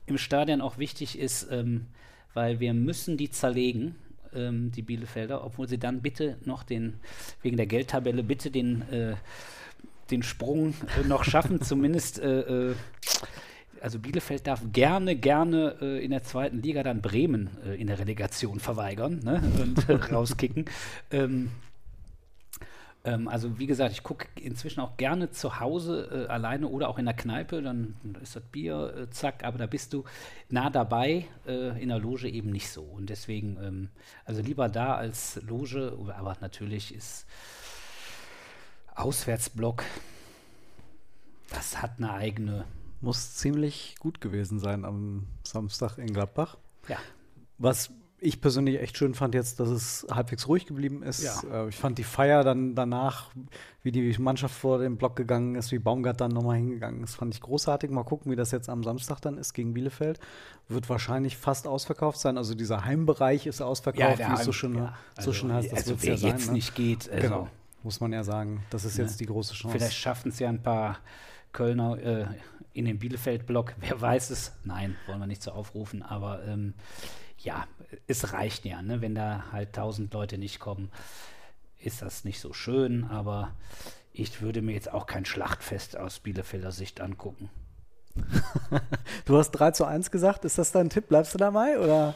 im 0.05 0.17
Stadion 0.17 0.61
auch 0.61 0.77
wichtig 0.77 1.17
ist, 1.17 1.47
ähm, 1.51 1.87
weil 2.33 2.59
wir 2.59 2.73
müssen 2.73 3.17
die 3.17 3.31
zerlegen, 3.31 3.95
ähm, 4.33 4.71
die 4.71 4.83
Bielefelder, 4.83 5.43
obwohl 5.43 5.67
sie 5.67 5.79
dann 5.79 6.01
bitte 6.01 6.37
noch 6.45 6.63
den, 6.63 6.93
wegen 7.41 7.57
der 7.57 7.65
Geldtabelle, 7.65 8.23
bitte 8.23 8.51
den, 8.51 8.83
äh, 8.91 9.15
den 10.11 10.23
Sprung 10.23 10.75
äh, 11.03 11.07
noch 11.07 11.23
schaffen, 11.23 11.61
zumindest 11.61 12.19
äh, 12.19 12.69
äh, 12.69 12.75
also 13.81 13.99
Bielefeld 13.99 14.47
darf 14.47 14.61
gerne, 14.71 15.15
gerne 15.15 15.75
äh, 15.81 16.03
in 16.03 16.11
der 16.11 16.23
zweiten 16.23 16.61
Liga 16.61 16.83
dann 16.83 17.01
Bremen 17.01 17.49
äh, 17.65 17.75
in 17.79 17.87
der 17.87 17.99
Relegation 17.99 18.59
verweigern 18.59 19.19
ne? 19.23 19.41
und 19.61 19.89
äh, 19.89 19.93
rauskicken. 20.13 20.65
Ähm, 21.09 21.51
ähm, 23.03 23.27
also 23.27 23.57
wie 23.57 23.65
gesagt, 23.65 23.91
ich 23.91 24.03
gucke 24.03 24.27
inzwischen 24.39 24.79
auch 24.81 24.97
gerne 24.97 25.31
zu 25.31 25.59
Hause 25.59 26.27
äh, 26.27 26.31
alleine 26.31 26.67
oder 26.67 26.89
auch 26.89 26.99
in 26.99 27.05
der 27.05 27.15
Kneipe, 27.15 27.61
dann 27.61 27.95
ist 28.21 28.35
das 28.35 28.43
Bier, 28.43 28.93
äh, 28.95 29.09
zack, 29.09 29.43
aber 29.43 29.57
da 29.57 29.65
bist 29.65 29.93
du 29.93 30.03
nah 30.49 30.69
dabei, 30.69 31.25
äh, 31.47 31.81
in 31.81 31.89
der 31.89 31.99
Loge 31.99 32.29
eben 32.29 32.51
nicht 32.51 32.69
so. 32.69 32.83
Und 32.83 33.09
deswegen, 33.09 33.57
ähm, 33.63 33.89
also 34.25 34.41
lieber 34.41 34.69
da 34.69 34.95
als 34.95 35.41
Loge, 35.41 35.97
aber 36.15 36.37
natürlich 36.41 36.93
ist 36.93 37.25
Auswärtsblock, 38.93 39.83
das 41.49 41.81
hat 41.81 41.93
eine 41.97 42.13
eigene 42.13 42.65
muss 43.01 43.35
ziemlich 43.35 43.95
gut 43.99 44.21
gewesen 44.21 44.59
sein 44.59 44.85
am 44.85 45.27
Samstag 45.43 45.97
in 45.97 46.13
Gladbach. 46.13 46.57
Ja. 46.87 46.97
Was 47.57 47.91
ich 48.23 48.39
persönlich 48.39 48.79
echt 48.79 48.97
schön 48.97 49.15
fand 49.15 49.33
jetzt, 49.33 49.59
dass 49.59 49.69
es 49.69 50.05
halbwegs 50.09 50.47
ruhig 50.47 50.67
geblieben 50.67 51.01
ist. 51.01 51.23
Ja. 51.23 51.63
Äh, 51.65 51.69
ich 51.69 51.75
fand 51.75 51.97
die 51.97 52.03
Feier 52.03 52.43
dann 52.43 52.75
danach, 52.75 53.31
wie 53.81 53.91
die 53.91 54.15
Mannschaft 54.19 54.53
vor 54.53 54.77
den 54.77 54.95
Block 54.95 55.15
gegangen 55.15 55.55
ist, 55.55 55.71
wie 55.71 55.79
Baumgart 55.79 56.21
dann 56.21 56.31
nochmal 56.31 56.57
hingegangen 56.57 57.03
ist, 57.03 57.15
fand 57.15 57.33
ich 57.33 57.41
großartig. 57.41 57.89
Mal 57.89 58.03
gucken, 58.03 58.31
wie 58.31 58.35
das 58.35 58.51
jetzt 58.51 58.69
am 58.69 58.83
Samstag 58.83 59.21
dann 59.21 59.39
ist 59.39 59.53
gegen 59.53 59.73
Bielefeld. 59.73 60.19
Wird 60.67 60.87
wahrscheinlich 60.87 61.35
fast 61.35 61.65
ausverkauft 61.65 62.19
sein. 62.19 62.37
Also 62.37 62.53
dieser 62.53 62.85
Heimbereich 62.85 63.47
ist 63.47 63.59
ausverkauft, 63.59 64.19
ja, 64.19 64.29
wie 64.29 64.33
es 64.33 64.43
so 64.43 64.51
schön, 64.51 64.75
ja. 64.75 64.93
so 65.19 65.33
schön 65.33 65.51
heißt. 65.51 65.71
Das 65.71 65.79
also, 65.79 65.95
wer 66.03 66.13
ja 66.13 66.27
jetzt 66.29 66.45
sein, 66.45 66.53
ne? 66.53 66.53
nicht 66.53 66.75
geht. 66.75 67.09
Also 67.09 67.21
genau, 67.23 67.47
muss 67.81 67.99
man 67.99 68.13
ja 68.13 68.23
sagen. 68.23 68.63
Das 68.69 68.85
ist 68.85 68.99
ne? 68.99 69.05
jetzt 69.05 69.19
die 69.19 69.25
große 69.25 69.55
Chance. 69.55 69.79
Vielleicht 69.79 69.97
schaffen 69.97 70.29
es 70.29 70.37
ja 70.37 70.47
ein 70.47 70.61
paar 70.61 70.99
Kölner 71.53 71.97
äh, 71.97 72.25
in 72.73 72.85
den 72.85 72.99
Bielefeld-Block. 72.99 73.75
Wer 73.79 73.99
weiß 73.99 74.29
es? 74.29 74.53
Nein, 74.63 74.95
wollen 75.07 75.19
wir 75.19 75.27
nicht 75.27 75.43
so 75.43 75.51
aufrufen. 75.51 76.03
Aber 76.03 76.43
ähm, 76.45 76.73
ja, 77.39 77.67
es 78.07 78.33
reicht 78.33 78.65
ja, 78.65 78.81
ne? 78.81 79.01
wenn 79.01 79.15
da 79.15 79.45
halt 79.51 79.73
tausend 79.73 80.13
Leute 80.13 80.37
nicht 80.37 80.59
kommen, 80.59 80.91
ist 81.79 82.01
das 82.01 82.23
nicht 82.23 82.39
so 82.39 82.53
schön. 82.53 83.05
Aber 83.05 83.53
ich 84.13 84.41
würde 84.41 84.61
mir 84.61 84.73
jetzt 84.73 84.91
auch 84.91 85.05
kein 85.05 85.25
Schlachtfest 85.25 85.97
aus 85.97 86.19
Bielefelder 86.19 86.71
Sicht 86.71 87.01
angucken. 87.01 87.49
du 89.25 89.37
hast 89.37 89.51
3 89.51 89.71
zu 89.71 89.85
1 89.85 90.11
gesagt. 90.11 90.45
Ist 90.45 90.57
das 90.57 90.71
dein 90.71 90.89
Tipp? 90.89 91.07
Bleibst 91.07 91.33
du 91.33 91.37
dabei? 91.37 91.79
Oder? 91.79 92.13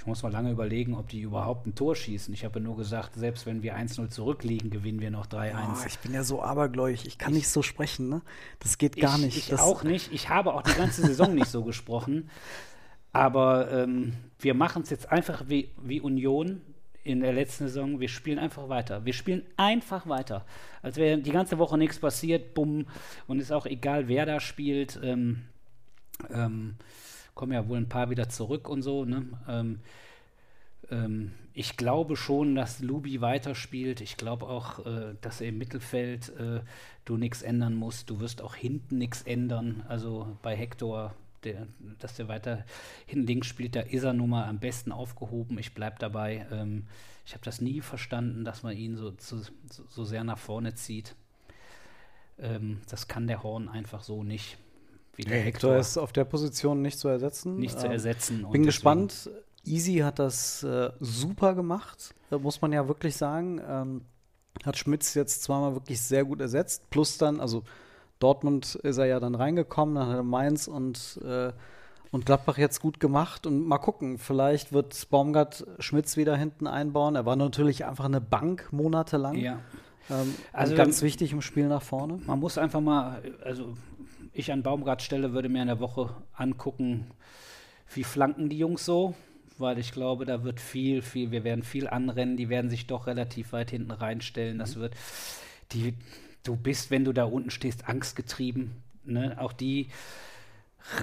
Ich 0.00 0.06
muss 0.06 0.22
mal 0.22 0.32
lange 0.32 0.50
überlegen, 0.50 0.94
ob 0.94 1.10
die 1.10 1.20
überhaupt 1.20 1.66
ein 1.66 1.74
Tor 1.74 1.94
schießen. 1.94 2.32
Ich 2.32 2.46
habe 2.46 2.58
nur 2.58 2.74
gesagt, 2.74 3.16
selbst 3.16 3.44
wenn 3.44 3.62
wir 3.62 3.76
1-0 3.76 4.08
zurückliegen, 4.08 4.70
gewinnen 4.70 4.98
wir 4.98 5.10
noch 5.10 5.26
3-1. 5.26 5.52
Oh, 5.52 5.86
ich 5.86 5.98
bin 5.98 6.14
ja 6.14 6.24
so 6.24 6.42
abergläubig. 6.42 7.04
Ich 7.06 7.18
kann 7.18 7.32
ich, 7.32 7.40
nicht 7.40 7.48
so 7.48 7.60
sprechen, 7.60 8.08
ne? 8.08 8.22
Das 8.60 8.78
geht 8.78 8.96
gar 8.96 9.18
ich, 9.18 9.24
nicht. 9.26 9.36
Ich 9.36 9.48
das 9.48 9.60
auch 9.60 9.82
nicht. 9.82 10.10
Ich 10.10 10.30
habe 10.30 10.54
auch 10.54 10.62
die 10.62 10.72
ganze 10.72 11.02
Saison 11.02 11.34
nicht 11.34 11.48
so 11.48 11.64
gesprochen. 11.64 12.30
Aber 13.12 13.70
ähm, 13.70 14.14
wir 14.38 14.54
machen 14.54 14.84
es 14.84 14.88
jetzt 14.88 15.12
einfach 15.12 15.44
wie, 15.48 15.68
wie 15.82 16.00
Union 16.00 16.62
in 17.04 17.20
der 17.20 17.34
letzten 17.34 17.66
Saison. 17.66 18.00
Wir 18.00 18.08
spielen 18.08 18.38
einfach 18.38 18.70
weiter. 18.70 19.04
Wir 19.04 19.12
spielen 19.12 19.42
einfach 19.58 20.08
weiter. 20.08 20.46
Als 20.80 20.96
wäre 20.96 21.18
die 21.18 21.30
ganze 21.30 21.58
Woche 21.58 21.76
nichts 21.76 21.98
passiert, 21.98 22.54
bumm. 22.54 22.86
Und 23.26 23.38
ist 23.38 23.52
auch 23.52 23.66
egal, 23.66 24.08
wer 24.08 24.24
da 24.24 24.40
spielt. 24.40 24.98
Ähm, 25.02 25.42
ähm, 26.32 26.76
kommen 27.34 27.52
ja 27.52 27.68
wohl 27.68 27.78
ein 27.78 27.88
paar 27.88 28.10
wieder 28.10 28.28
zurück 28.28 28.68
und 28.68 28.82
so. 28.82 29.04
Ne? 29.04 29.26
Ähm, 29.48 29.80
ähm, 30.90 31.32
ich 31.52 31.76
glaube 31.76 32.16
schon, 32.16 32.54
dass 32.54 32.80
Lubi 32.80 33.20
weiterspielt. 33.20 34.00
Ich 34.00 34.16
glaube 34.16 34.46
auch, 34.46 34.84
äh, 34.86 35.14
dass 35.20 35.40
er 35.40 35.48
im 35.48 35.58
Mittelfeld 35.58 36.28
äh, 36.38 36.60
du 37.04 37.16
nichts 37.16 37.42
ändern 37.42 37.74
musst. 37.74 38.10
Du 38.10 38.20
wirst 38.20 38.42
auch 38.42 38.54
hinten 38.54 38.98
nichts 38.98 39.22
ändern. 39.22 39.84
Also 39.88 40.36
bei 40.42 40.56
Hector, 40.56 41.14
der, 41.44 41.66
dass 41.98 42.16
der 42.16 42.28
weiter 42.28 42.64
hinten 43.06 43.26
links 43.26 43.48
spielt, 43.48 43.74
da 43.74 43.80
ist 43.80 44.04
er 44.04 44.12
nun 44.12 44.30
mal 44.30 44.46
am 44.46 44.58
besten 44.58 44.92
aufgehoben. 44.92 45.58
Ich 45.58 45.74
bleibe 45.74 45.96
dabei. 45.98 46.46
Ähm, 46.52 46.86
ich 47.26 47.32
habe 47.34 47.44
das 47.44 47.60
nie 47.60 47.80
verstanden, 47.80 48.44
dass 48.44 48.62
man 48.62 48.76
ihn 48.76 48.96
so, 48.96 49.12
so, 49.18 49.40
so 49.88 50.04
sehr 50.04 50.24
nach 50.24 50.38
vorne 50.38 50.74
zieht. 50.74 51.14
Ähm, 52.38 52.80
das 52.88 53.08
kann 53.08 53.26
der 53.26 53.42
Horn 53.42 53.68
einfach 53.68 54.02
so 54.02 54.22
nicht 54.22 54.56
wie 55.26 55.30
der 55.30 55.40
Hector. 55.40 55.76
ist 55.76 55.98
auf 55.98 56.12
der 56.12 56.24
Position 56.24 56.82
nicht 56.82 56.98
zu 56.98 57.08
ersetzen. 57.08 57.56
Nicht 57.56 57.78
zu 57.78 57.86
ähm, 57.86 57.92
ersetzen. 57.92 58.46
bin 58.50 58.64
gespannt. 58.64 59.30
Easy 59.64 59.98
hat 59.98 60.18
das 60.18 60.62
äh, 60.62 60.90
super 61.00 61.54
gemacht, 61.54 62.14
muss 62.30 62.62
man 62.62 62.72
ja 62.72 62.88
wirklich 62.88 63.16
sagen. 63.16 63.60
Ähm, 63.66 64.00
hat 64.64 64.76
Schmitz 64.76 65.14
jetzt 65.14 65.42
zweimal 65.42 65.74
wirklich 65.74 66.00
sehr 66.00 66.24
gut 66.24 66.40
ersetzt. 66.40 66.90
Plus 66.90 67.18
dann, 67.18 67.40
also 67.40 67.62
Dortmund 68.18 68.74
ist 68.76 68.98
er 68.98 69.06
ja 69.06 69.20
dann 69.20 69.34
reingekommen, 69.34 69.94
dann 69.94 70.08
hat 70.08 70.16
er 70.16 70.22
Mainz 70.22 70.68
und, 70.68 71.20
äh, 71.24 71.52
und 72.10 72.26
Gladbach 72.26 72.58
jetzt 72.58 72.80
gut 72.80 73.00
gemacht. 73.00 73.46
Und 73.46 73.66
mal 73.66 73.78
gucken, 73.78 74.18
vielleicht 74.18 74.72
wird 74.72 75.08
Baumgart 75.10 75.66
Schmitz 75.78 76.16
wieder 76.16 76.36
hinten 76.36 76.66
einbauen. 76.66 77.16
Er 77.16 77.26
war 77.26 77.36
natürlich 77.36 77.84
einfach 77.84 78.04
eine 78.04 78.20
Bank 78.20 78.68
monatelang. 78.72 79.36
Ja. 79.36 79.60
Ähm, 80.10 80.34
also 80.52 80.74
ganz 80.74 81.02
wichtig 81.02 81.32
im 81.32 81.40
Spiel 81.40 81.68
nach 81.68 81.82
vorne. 81.82 82.18
Man 82.26 82.38
muss 82.40 82.58
einfach 82.58 82.80
mal, 82.80 83.22
also 83.42 83.74
ich 84.32 84.52
an 84.52 84.62
Baumgarts 84.62 85.04
Stelle 85.04 85.32
würde 85.32 85.48
mir 85.48 85.62
in 85.62 85.68
der 85.68 85.80
Woche 85.80 86.14
angucken, 86.34 87.10
wie 87.94 88.04
flanken 88.04 88.48
die 88.48 88.58
Jungs 88.58 88.84
so? 88.84 89.14
Weil 89.58 89.78
ich 89.78 89.92
glaube, 89.92 90.24
da 90.24 90.42
wird 90.44 90.60
viel, 90.60 91.02
viel, 91.02 91.30
wir 91.32 91.44
werden 91.44 91.62
viel 91.62 91.88
anrennen, 91.88 92.36
die 92.36 92.48
werden 92.48 92.70
sich 92.70 92.86
doch 92.86 93.06
relativ 93.06 93.52
weit 93.52 93.70
hinten 93.70 93.90
reinstellen. 93.90 94.58
Das 94.58 94.76
wird, 94.76 94.94
die, 95.72 95.94
du 96.44 96.56
bist, 96.56 96.90
wenn 96.90 97.04
du 97.04 97.12
da 97.12 97.24
unten 97.24 97.50
stehst, 97.50 97.88
angstgetrieben. 97.88 98.72
Ne? 99.04 99.36
Auch 99.38 99.52
die 99.52 99.88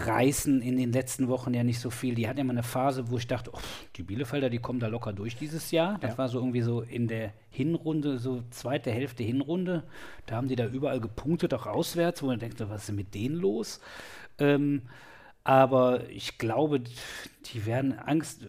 reißen 0.05 0.61
in 0.61 0.77
den 0.77 0.91
letzten 0.91 1.27
Wochen 1.27 1.53
ja 1.53 1.63
nicht 1.63 1.79
so 1.79 1.89
viel. 1.89 2.15
Die 2.15 2.27
hatten 2.27 2.39
ja 2.39 2.43
mal 2.43 2.53
eine 2.53 2.63
Phase, 2.63 3.09
wo 3.09 3.17
ich 3.17 3.27
dachte, 3.27 3.51
oh, 3.53 3.59
die 3.95 4.03
Bielefelder, 4.03 4.49
die 4.49 4.59
kommen 4.59 4.79
da 4.79 4.87
locker 4.87 5.13
durch 5.13 5.35
dieses 5.37 5.71
Jahr. 5.71 5.97
Das 6.01 6.11
Ja. 6.13 6.17
war 6.17 6.29
so 6.29 6.39
irgendwie 6.39 6.61
so 6.61 6.81
in 6.81 7.07
der 7.07 7.33
Hinrunde, 7.49 8.17
so 8.19 8.43
zweite 8.49 8.91
Hälfte 8.91 9.23
Hinrunde. 9.23 9.83
Da 10.25 10.35
haben 10.35 10.47
die 10.47 10.55
da 10.55 10.65
überall 10.67 10.99
gepunktet, 10.99 11.53
auch 11.53 11.65
auswärts, 11.67 12.21
wo 12.23 12.27
man 12.27 12.39
denkt, 12.39 12.59
was 12.69 12.81
ist 12.81 12.89
denn 12.89 12.95
mit 12.95 13.13
denen 13.13 13.35
los? 13.35 13.79
Ähm, 14.39 14.81
aber 15.43 16.09
ich 16.09 16.37
glaube, 16.37 16.81
die 17.53 17.65
werden 17.65 17.97
Angst, 17.97 18.45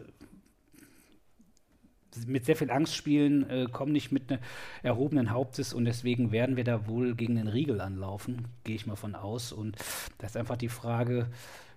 mit 2.26 2.44
sehr 2.44 2.56
viel 2.56 2.70
Angst 2.70 2.94
spielen, 2.96 3.48
äh, 3.50 3.66
kommen 3.70 3.92
nicht 3.92 4.10
mit 4.12 4.30
ne 4.30 4.38
erhobenen 4.82 5.30
Hauptes 5.30 5.72
und 5.72 5.84
deswegen 5.84 6.32
werden 6.32 6.56
wir 6.56 6.64
da 6.64 6.86
wohl 6.86 7.14
gegen 7.14 7.36
den 7.36 7.48
Riegel 7.48 7.80
anlaufen, 7.80 8.48
gehe 8.64 8.74
ich 8.76 8.86
mal 8.86 8.96
von 8.96 9.14
aus. 9.14 9.52
Und 9.52 9.76
das 10.18 10.30
ist 10.32 10.36
einfach 10.36 10.56
die 10.56 10.68
Frage, 10.68 11.28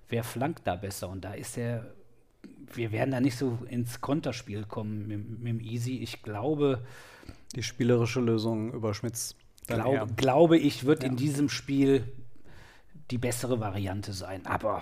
wer 0.09 0.23
flankt 0.23 0.61
da 0.65 0.75
besser? 0.75 1.09
Und 1.09 1.23
da 1.23 1.33
ist 1.33 1.57
der, 1.57 1.85
wir 2.73 2.91
werden 2.91 3.11
da 3.11 3.19
nicht 3.21 3.37
so 3.37 3.59
ins 3.69 4.01
Konterspiel 4.01 4.63
kommen 4.65 5.07
mit, 5.07 5.39
mit 5.39 5.47
dem 5.47 5.59
Easy. 5.59 5.97
Ich 5.97 6.23
glaube, 6.23 6.83
Die 7.55 7.63
spielerische 7.63 8.19
Lösung 8.21 8.73
über 8.73 8.93
Schmitz. 8.93 9.35
glaub, 9.67 10.15
glaube 10.17 10.57
ich, 10.57 10.85
wird 10.85 11.03
Ja. 11.03 11.09
in 11.09 11.17
diesem 11.17 11.49
Spiel 11.49 12.03
die 13.11 13.17
bessere 13.17 13.59
Variante 13.59 14.13
sein. 14.13 14.45
Aber 14.45 14.81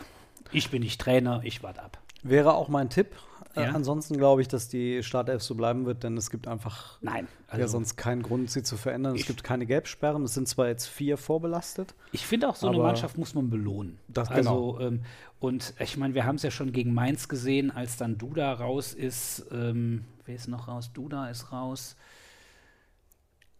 ich 0.52 0.70
bin 0.70 0.84
nicht 0.84 1.02
Trainer, 1.02 1.42
ich 1.44 1.64
warte 1.64 1.82
ab. 1.82 2.00
Wäre 2.24 2.54
auch 2.54 2.68
mein 2.70 2.90
Tipp. 2.90 3.16
Äh, 3.56 3.64
Ja. 3.64 3.70
ansonsten 3.72 4.16
glaube 4.18 4.42
ich, 4.44 4.48
dass 4.48 4.68
die 4.68 5.02
Startelf 5.02 5.42
so 5.42 5.56
bleiben 5.56 5.86
wird, 5.88 6.04
denn 6.04 6.16
es 6.18 6.30
gibt 6.30 6.48
einfach 6.48 7.00
Nein, 7.02 7.28
ja 7.48 7.54
also 7.54 7.68
sonst 7.68 7.96
keinen 7.98 8.22
Grund, 8.22 8.52
sie 8.52 8.62
zu 8.62 8.78
verändern. 8.78 9.16
Es 9.16 9.26
gibt 9.26 9.44
keine 9.44 9.66
Gelbsperren. 9.66 10.24
Es 10.24 10.36
sind 10.36 10.48
zwar 10.48 10.68
jetzt 10.68 10.86
vier 10.86 11.18
vorbelastet. 11.18 11.96
Ich 12.12 12.28
finde 12.28 12.48
auch, 12.48 12.56
so 12.56 12.68
eine 12.68 12.78
Mannschaft 12.78 13.18
muss 13.18 13.34
man 13.34 13.50
belohnen. 13.50 13.98
Das- 14.08 14.30
also, 14.30 14.78
ähm, 14.80 15.04
und 15.40 15.74
ich 15.80 15.98
meine, 15.98 16.14
wir 16.14 16.26
haben 16.26 16.36
es 16.36 16.44
ja 16.44 16.52
schon 16.52 16.72
gegen 16.72 16.94
Mainz 16.94 17.28
gesehen, 17.28 17.72
als 17.72 17.98
dann 17.98 18.20
Duda 18.20 18.54
raus 18.54 18.94
ist. 18.94 19.46
Ähm, 19.52 20.06
wer 20.26 20.36
ist 20.36 20.48
noch 20.48 20.68
raus? 20.68 20.92
Duda 20.94 21.30
ist 21.30 21.52
raus. 21.52 21.96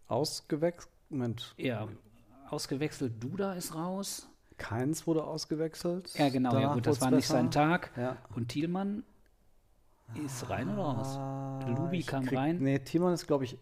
Ausgewechselt. 0.08 0.92
Moment. 1.10 1.54
Ja, 1.58 1.88
ausgewechselt. 2.50 3.14
Duda 3.24 3.54
ist 3.54 3.74
raus. 3.74 4.28
Keins 4.60 5.08
wurde 5.08 5.24
ausgewechselt. 5.24 6.12
Ja, 6.18 6.30
genau. 6.30 6.58
ja, 6.60 6.74
gut, 6.74 6.86
das 6.86 7.02
war 7.02 7.10
nicht 7.10 7.22
besser. 7.22 7.34
sein 7.34 7.50
Tag. 7.52 7.92
Ja. 7.98 8.18
Und 8.36 8.50
Thielmann 8.50 9.04
ist 10.24 10.50
rein 10.50 10.70
oder 10.70 10.84
raus? 10.84 11.16
Ah, 11.18 11.60
Lubi 11.68 12.04
kam 12.04 12.26
krieg- 12.26 12.38
rein. 12.38 12.58
Nee, 12.60 12.80
Timon 12.80 13.14
ist, 13.14 13.26
glaube 13.26 13.46
ich, 13.46 13.58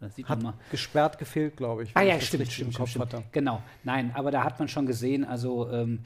Das 0.00 0.14
sieht 0.16 0.28
hat 0.28 0.42
man 0.42 0.54
mal. 0.54 0.60
gesperrt 0.70 1.18
gefehlt, 1.18 1.56
glaube 1.56 1.82
ich. 1.84 1.90
Ah 1.94 2.02
ja, 2.02 2.16
ich 2.16 2.26
stimmt, 2.26 2.50
stimmt, 2.50 2.78
im 2.78 2.86
stimmt, 2.86 3.08
stimmt. 3.08 3.32
Genau. 3.32 3.62
Nein, 3.84 4.12
aber 4.14 4.30
da 4.30 4.44
hat 4.44 4.58
man 4.58 4.68
schon 4.68 4.86
gesehen, 4.86 5.24
also 5.24 5.70
ähm, 5.70 6.00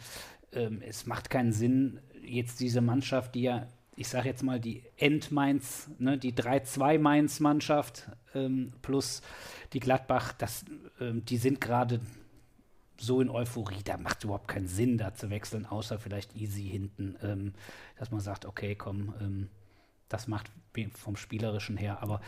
ähm, 0.53 0.83
es 0.87 1.07
macht 1.07 1.31
keinen 1.31 1.53
Sinn, 1.53 2.01
jetzt 2.25 2.61
diese 2.61 2.81
Mannschaft, 2.81 3.35
die 3.35 3.43
ja, 3.43 3.67
ich 3.97 4.09
sage 4.09 4.29
jetzt 4.29 4.43
mal, 4.45 4.61
die 4.61 4.85
End-Mainz, 4.97 5.91
ne, 5.99 6.17
die 6.17 6.33
3-2-Mainz-Mannschaft 6.33 8.09
ähm, 8.35 8.73
plus 8.83 9.23
die 9.73 9.81
Gladbach, 9.81 10.33
das, 10.35 10.65
ähm, 11.01 11.25
die 11.25 11.37
sind 11.39 11.61
gerade 11.61 12.01
so 13.01 13.21
in 13.21 13.31
Euphorie, 13.31 13.83
da 13.85 13.97
macht 13.97 14.25
überhaupt 14.25 14.49
keinen 14.49 14.69
Sinn, 14.69 14.99
da 14.99 15.15
zu 15.15 15.31
wechseln, 15.31 15.67
außer 15.67 15.99
vielleicht 15.99 16.35
easy 16.37 16.63
hinten, 16.63 17.17
ähm, 17.23 17.53
dass 17.97 18.11
man 18.11 18.21
sagt, 18.21 18.45
okay, 18.45 18.75
komm, 18.75 19.15
ähm, 19.21 19.49
das 20.09 20.29
macht 20.29 20.51
vom 20.95 21.17
Spielerischen 21.17 21.77
her. 21.77 22.03
Aber 22.03 22.21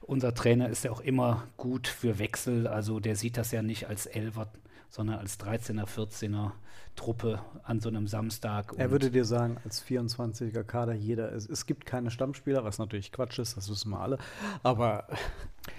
unser 0.00 0.34
Trainer 0.34 0.68
ist 0.68 0.84
ja 0.84 0.90
auch 0.90 1.00
immer 1.00 1.44
gut 1.56 1.86
für 1.86 2.18
Wechsel. 2.18 2.66
Also 2.66 3.00
der 3.00 3.16
sieht 3.16 3.36
das 3.36 3.52
ja 3.52 3.62
nicht 3.62 3.88
als 3.88 4.06
Elfer, 4.06 4.48
sondern 4.88 5.18
als 5.18 5.38
13er, 5.38 5.86
14er 5.86 6.52
Truppe 6.96 7.40
an 7.62 7.80
so 7.80 7.88
einem 7.88 8.06
Samstag. 8.06 8.74
Er 8.76 8.90
würde 8.90 9.10
dir 9.10 9.24
sagen, 9.24 9.56
als 9.64 9.82
24er 9.82 10.62
Kader 10.62 10.92
jeder, 10.92 11.32
es, 11.32 11.48
es 11.48 11.64
gibt 11.64 11.86
keine 11.86 12.10
Stammspieler, 12.10 12.64
was 12.64 12.78
natürlich 12.78 13.12
Quatsch 13.12 13.38
ist, 13.38 13.56
das 13.56 13.70
wissen 13.70 13.90
wir 13.90 14.00
alle. 14.00 14.18
Aber 14.62 15.06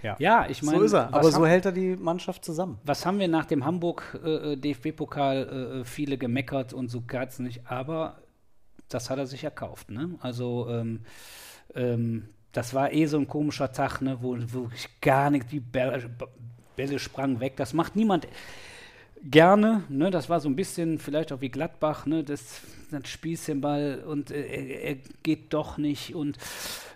ja, 0.02 0.16
ja, 0.18 0.48
ich 0.50 0.64
meine, 0.64 0.80
so 0.80 0.84
ist 0.86 0.94
er. 0.94 1.14
Aber 1.14 1.32
so 1.32 1.46
hält 1.46 1.66
er 1.66 1.72
die 1.72 1.96
Mannschaft 1.96 2.44
zusammen. 2.44 2.80
was 2.84 3.06
haben 3.06 3.20
wir 3.20 3.28
nach 3.28 3.46
dem 3.46 3.64
Hamburg 3.64 4.20
äh, 4.24 4.56
DFB-Pokal 4.58 5.82
äh, 5.82 5.86
viele 5.86 6.18
gemeckert 6.18 6.74
und 6.74 6.90
so 6.90 7.02
geht's 7.02 7.38
nicht, 7.38 7.68
aber 7.68 8.18
das 8.94 9.10
hat 9.10 9.18
er 9.18 9.28
sich 9.28 9.44
erkauft, 9.44 9.90
ne? 9.90 10.16
Also 10.20 10.68
ähm, 10.70 11.02
ähm, 11.76 12.30
das 12.52 12.74
war 12.74 12.94
eh 12.94 13.06
so 13.08 13.18
ein 13.18 13.28
komischer 13.28 13.72
Tag, 13.72 14.02
ne, 14.02 14.18
wo 14.22 14.38
wirklich 14.38 14.90
gar 15.02 15.30
nichts, 15.32 15.50
die 15.50 15.60
Bälle, 15.60 16.10
Bälle 16.76 17.00
sprangen 17.00 17.40
weg. 17.40 17.58
Das 17.58 17.74
macht 17.74 17.96
niemand 17.96 18.28
gerne, 19.24 19.84
ne? 19.90 20.12
Das 20.12 20.30
war 20.30 20.40
so 20.40 20.50
ein 20.50 20.56
bisschen 20.56 21.00
vielleicht 21.00 21.32
auch 21.32 21.42
wie 21.42 21.50
Gladbach, 21.50 22.06
ne? 22.06 22.24
Das, 22.24 22.62
das 22.92 23.08
Spießchenball 23.10 24.04
und 24.06 24.32
äh, 24.32 24.46
er, 24.46 24.84
er 24.84 24.96
geht 25.24 25.54
doch 25.54 25.78
nicht 25.78 26.16
und 26.16 26.38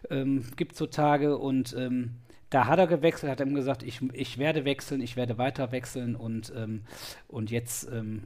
ähm, 0.10 0.46
gibt 0.56 0.76
so 0.76 0.86
Tage 0.86 1.38
und 1.38 1.76
ähm, 1.78 2.16
da 2.50 2.68
hat 2.68 2.80
er 2.80 2.88
gewechselt, 2.88 3.32
hat 3.32 3.42
ihm 3.42 3.56
gesagt, 3.56 3.84
ich, 3.84 4.02
ich 4.14 4.38
werde 4.38 4.64
wechseln, 4.64 5.02
ich 5.02 5.16
werde 5.18 5.38
weiter 5.38 5.72
wechseln 5.72 6.16
und, 6.16 6.54
ähm, 6.56 6.84
und 7.28 7.52
jetzt, 7.52 7.90
ähm, 7.92 8.24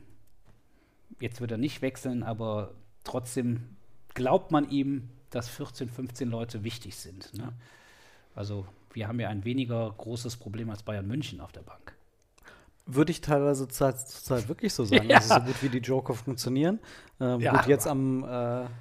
jetzt 1.20 1.42
wird 1.42 1.52
er 1.52 1.58
nicht 1.58 1.82
wechseln, 1.82 2.22
aber 2.22 2.74
trotzdem 3.04 3.76
glaubt 4.14 4.52
man 4.52 4.70
ihm, 4.70 5.10
dass 5.30 5.50
14, 5.50 5.90
15 5.90 6.30
Leute 6.30 6.64
wichtig 6.64 6.96
sind. 6.96 7.34
Ne? 7.38 7.54
Also 8.36 8.66
wir 8.94 9.08
haben 9.08 9.20
ja 9.20 9.30
ein 9.30 9.46
weniger 9.46 9.92
großes 9.98 10.38
Problem 10.38 10.70
als 10.70 10.84
Bayern 10.84 11.08
München 11.08 11.42
auf 11.42 11.52
der 11.52 11.62
Bank. 11.62 11.96
Würde 12.88 13.12
ich 13.12 13.22
teilweise 13.22 13.68
zur 13.68 13.94
Zeit, 13.94 14.00
zur 14.00 14.24
Zeit 14.38 14.50
wirklich 14.50 14.74
so 14.74 14.84
sagen. 14.84 15.06
Ja. 15.10 15.18
Also 15.18 15.36
so 15.36 15.40
gut 15.42 15.62
wie 15.62 15.70
die 15.70 15.78
Joker 15.78 16.14
funktionieren. 16.14 16.80
Ähm, 17.20 17.40
Ja, 17.40 17.52
gut, 17.56 17.68
jetzt 17.68 17.88
am, 17.88 18.24
äh, 18.24 18.28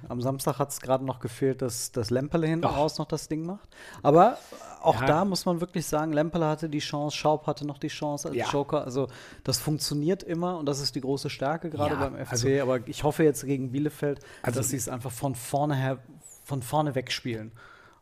am 0.09 0.21
Samstag 0.21 0.57
hat 0.59 0.69
es 0.71 0.81
gerade 0.81 1.05
noch 1.05 1.19
gefehlt, 1.19 1.61
dass 1.61 1.91
das 1.91 2.09
Lemperle 2.09 2.47
hinten 2.47 2.65
Ach. 2.65 2.77
raus 2.77 2.97
noch 2.97 3.05
das 3.07 3.27
Ding 3.27 3.45
macht. 3.45 3.69
Aber 4.01 4.37
auch 4.81 4.99
Ja. 5.01 5.07
da 5.07 5.25
muss 5.25 5.45
man 5.45 5.61
wirklich 5.61 5.85
sagen, 5.85 6.11
Lemperle 6.13 6.47
hatte 6.47 6.67
die 6.67 6.79
Chance, 6.79 7.15
Schaub 7.15 7.45
hatte 7.45 7.65
noch 7.65 7.77
die 7.77 7.89
Chance 7.89 8.29
als 8.29 8.37
Ja. 8.37 8.47
Joker. 8.49 8.83
Also 8.83 9.07
das 9.43 9.59
funktioniert 9.59 10.23
immer 10.23 10.57
und 10.57 10.65
das 10.65 10.79
ist 10.81 10.95
die 10.95 11.01
große 11.01 11.29
Stärke 11.29 11.69
gerade 11.69 11.95
beim 11.95 12.15
FC. 12.15 12.31
also- 12.31 12.47
Aber 12.63 12.87
ich 12.87 13.03
hoffe 13.03 13.23
jetzt 13.23 13.45
gegen 13.45 13.71
Bielefeld, 13.71 14.19
Also- 14.41 14.59
dass 14.59 14.69
sie 14.69 14.77
es 14.77 14.89
einfach 14.89 15.11
von 15.11 15.35
vorne 15.35 15.75
her, 15.75 15.99
von 16.43 16.63
vorne 16.63 16.95
wegspielen. 16.95 17.51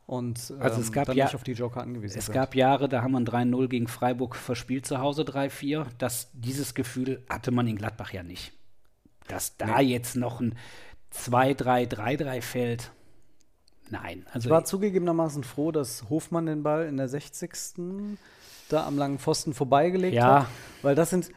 Und 0.09 0.49
ähm, 0.49 0.61
Also 0.63 0.81
es 0.81 0.91
gab 0.91 1.05
dann 1.05 1.15
ja- 1.15 1.25
nicht 1.25 1.35
auf 1.35 1.43
die 1.43 1.51
Joker 1.51 1.81
angewiesen 1.81 2.17
Es 2.17 2.25
sind. 2.25 2.33
gab 2.33 2.55
Jahre, 2.55 2.89
da 2.89 3.03
haben 3.03 3.11
wir 3.11 3.19
ein 3.19 3.25
3-0 3.25 3.67
gegen 3.67 3.87
Freiburg 3.87 4.35
verspielt 4.35 4.87
zu 4.87 4.97
Hause, 4.97 5.21
3-4. 5.23 5.85
Das, 5.99 6.29
dieses 6.33 6.73
Gefühl 6.73 7.23
hatte 7.29 7.51
man 7.51 7.67
in 7.67 7.75
Gladbach 7.75 8.11
ja 8.11 8.23
nicht. 8.23 8.51
Dass 9.27 9.55
da 9.57 9.79
jetzt 9.79 10.15
noch 10.15 10.39
ein 10.41 10.55
2-3-3-3 11.13 12.41
fällt. 12.41 12.91
Nein, 13.91 14.25
also 14.33 14.47
Ich 14.47 14.51
war 14.51 14.65
zugegebenermaßen 14.65 15.43
froh, 15.43 15.71
dass 15.71 16.09
Hofmann 16.09 16.47
den 16.47 16.63
Ball 16.63 16.87
in 16.87 16.97
der 16.97 17.07
60. 17.07 18.17
da 18.69 18.85
am 18.87 18.97
langen 18.97 19.19
Pfosten 19.19 19.53
vorbeigelegt 19.53 20.15
Ja. 20.15 20.41
hat. 20.41 20.47
Weil 20.81 20.95
das 20.95 21.09
sind, 21.11 21.29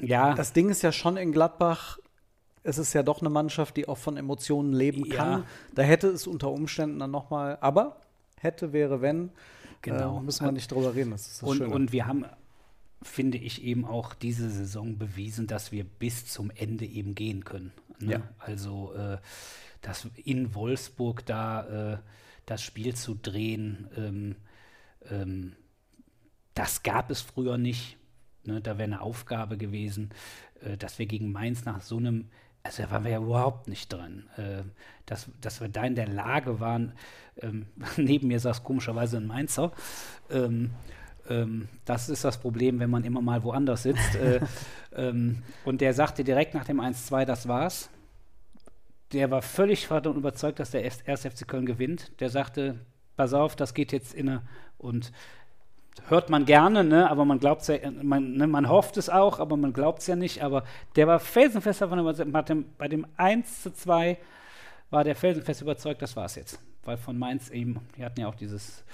ja, 0.00 0.34
das 0.34 0.52
Ding 0.52 0.68
ist 0.68 0.82
ja 0.82 0.92
schon 0.92 1.16
in 1.16 1.32
Gladbach, 1.32 1.98
es 2.66 2.78
ist 2.78 2.92
ja 2.92 3.02
doch 3.02 3.20
eine 3.20 3.30
Mannschaft, 3.30 3.76
die 3.76 3.88
auch 3.88 3.98
von 3.98 4.16
Emotionen 4.16 4.72
leben 4.72 5.04
Ja. 5.06 5.16
kann. 5.16 5.44
Da 5.74 5.82
hätte 5.82 6.08
es 6.08 6.26
unter 6.26 6.50
Umständen 6.50 6.98
dann 6.98 7.10
nochmal, 7.10 7.58
aber 7.60 7.96
hätte, 8.40 8.72
wäre, 8.72 9.00
wenn, 9.00 9.30
Genau. 9.82 10.18
äh, 10.18 10.22
müssen 10.22 10.44
wir 10.44 10.52
nicht 10.52 10.70
drüber 10.70 10.94
reden. 10.94 11.10
Das 11.12 11.26
ist 11.26 11.42
das 11.42 11.48
und, 11.48 11.58
Schöne. 11.58 11.74
und 11.74 11.92
wir 11.92 12.06
haben, 12.06 12.24
finde 13.02 13.38
ich, 13.38 13.62
eben 13.62 13.84
auch 13.84 14.14
diese 14.14 14.50
Saison 14.50 14.98
bewiesen, 14.98 15.46
dass 15.46 15.70
wir 15.72 15.84
bis 15.84 16.26
zum 16.26 16.50
Ende 16.50 16.84
eben 16.84 17.14
gehen 17.14 17.44
können. 17.44 17.72
Ne? 18.00 18.12
Ja. 18.12 18.22
Also 18.38 18.92
äh, 18.94 19.18
das 19.82 20.08
in 20.24 20.54
Wolfsburg 20.54 21.24
da 21.26 21.92
äh, 21.94 21.98
das 22.46 22.62
Spiel 22.62 22.94
zu 22.94 23.14
drehen, 23.14 23.88
ähm, 23.96 24.36
ähm, 25.10 25.52
das 26.54 26.82
gab 26.82 27.10
es 27.10 27.20
früher 27.20 27.58
nicht. 27.58 27.96
Ne? 28.44 28.60
Da 28.60 28.78
wäre 28.78 28.84
eine 28.84 29.00
Aufgabe 29.00 29.56
gewesen, 29.56 30.10
äh, 30.62 30.76
dass 30.76 30.98
wir 30.98 31.06
gegen 31.06 31.32
Mainz 31.32 31.64
nach 31.64 31.82
so 31.82 31.96
einem, 31.98 32.28
also 32.66 32.82
da 32.82 32.90
waren 32.90 33.04
wir 33.04 33.12
ja 33.12 33.18
überhaupt 33.18 33.68
nicht 33.68 33.92
dran, 33.92 34.24
äh, 34.36 34.62
dass, 35.06 35.28
dass 35.40 35.60
wir 35.60 35.68
da 35.68 35.84
in 35.84 35.94
der 35.94 36.08
Lage 36.08 36.60
waren, 36.60 36.92
ähm, 37.40 37.66
neben 37.96 38.28
mir 38.28 38.40
saß 38.40 38.62
komischerweise 38.62 39.18
ein 39.18 39.26
Mainzer, 39.26 39.72
ähm, 40.30 40.70
ähm, 41.28 41.68
das 41.84 42.08
ist 42.08 42.24
das 42.24 42.38
Problem, 42.38 42.78
wenn 42.80 42.90
man 42.90 43.04
immer 43.04 43.20
mal 43.20 43.42
woanders 43.42 43.84
sitzt. 43.84 44.14
äh, 44.16 44.40
ähm, 44.96 45.42
und 45.64 45.80
der 45.80 45.94
sagte 45.94 46.24
direkt 46.24 46.54
nach 46.54 46.64
dem 46.64 46.80
1-2, 46.80 47.24
das 47.24 47.48
war's. 47.48 47.90
Der 49.12 49.30
war 49.30 49.42
völlig 49.42 49.86
davon 49.86 50.16
überzeugt, 50.16 50.58
dass 50.58 50.72
der 50.72 50.82
1. 50.82 51.02
FC 51.04 51.46
Köln 51.46 51.66
gewinnt. 51.66 52.20
Der 52.20 52.28
sagte, 52.28 52.78
pass 53.16 53.32
auf, 53.32 53.56
das 53.56 53.74
geht 53.74 53.92
jetzt 53.92 54.14
inne. 54.14 54.42
Und 54.78 55.12
hört 56.08 56.30
man 56.30 56.44
gerne, 56.44 56.84
ne? 56.84 57.10
aber 57.10 57.24
man 57.24 57.38
glaubt 57.38 57.66
ja, 57.68 57.78
man, 58.02 58.34
ne? 58.34 58.46
man 58.46 58.68
hofft 58.68 58.96
es 58.96 59.08
auch, 59.08 59.38
aber 59.40 59.56
man 59.56 59.72
glaubt 59.72 60.00
es 60.00 60.06
ja 60.06 60.16
nicht. 60.16 60.42
Aber 60.42 60.64
der 60.96 61.06
war 61.06 61.18
felsenfest 61.20 61.80
davon 61.80 61.98
überzeugt, 61.98 62.32
bei 62.32 62.42
dem, 62.42 62.64
bei 62.78 62.88
dem 62.88 63.06
1 63.16 63.62
zu 63.62 63.72
2 63.72 64.18
war 64.90 65.04
der 65.04 65.16
felsenfest 65.16 65.62
überzeugt, 65.62 66.02
das 66.02 66.16
war 66.16 66.26
es 66.26 66.36
jetzt. 66.36 66.60
Weil 66.84 66.96
von 66.96 67.18
Mainz 67.18 67.50
eben, 67.50 67.80
die 67.96 68.04
hatten 68.04 68.20
ja 68.20 68.28
auch 68.28 68.36
dieses 68.36 68.84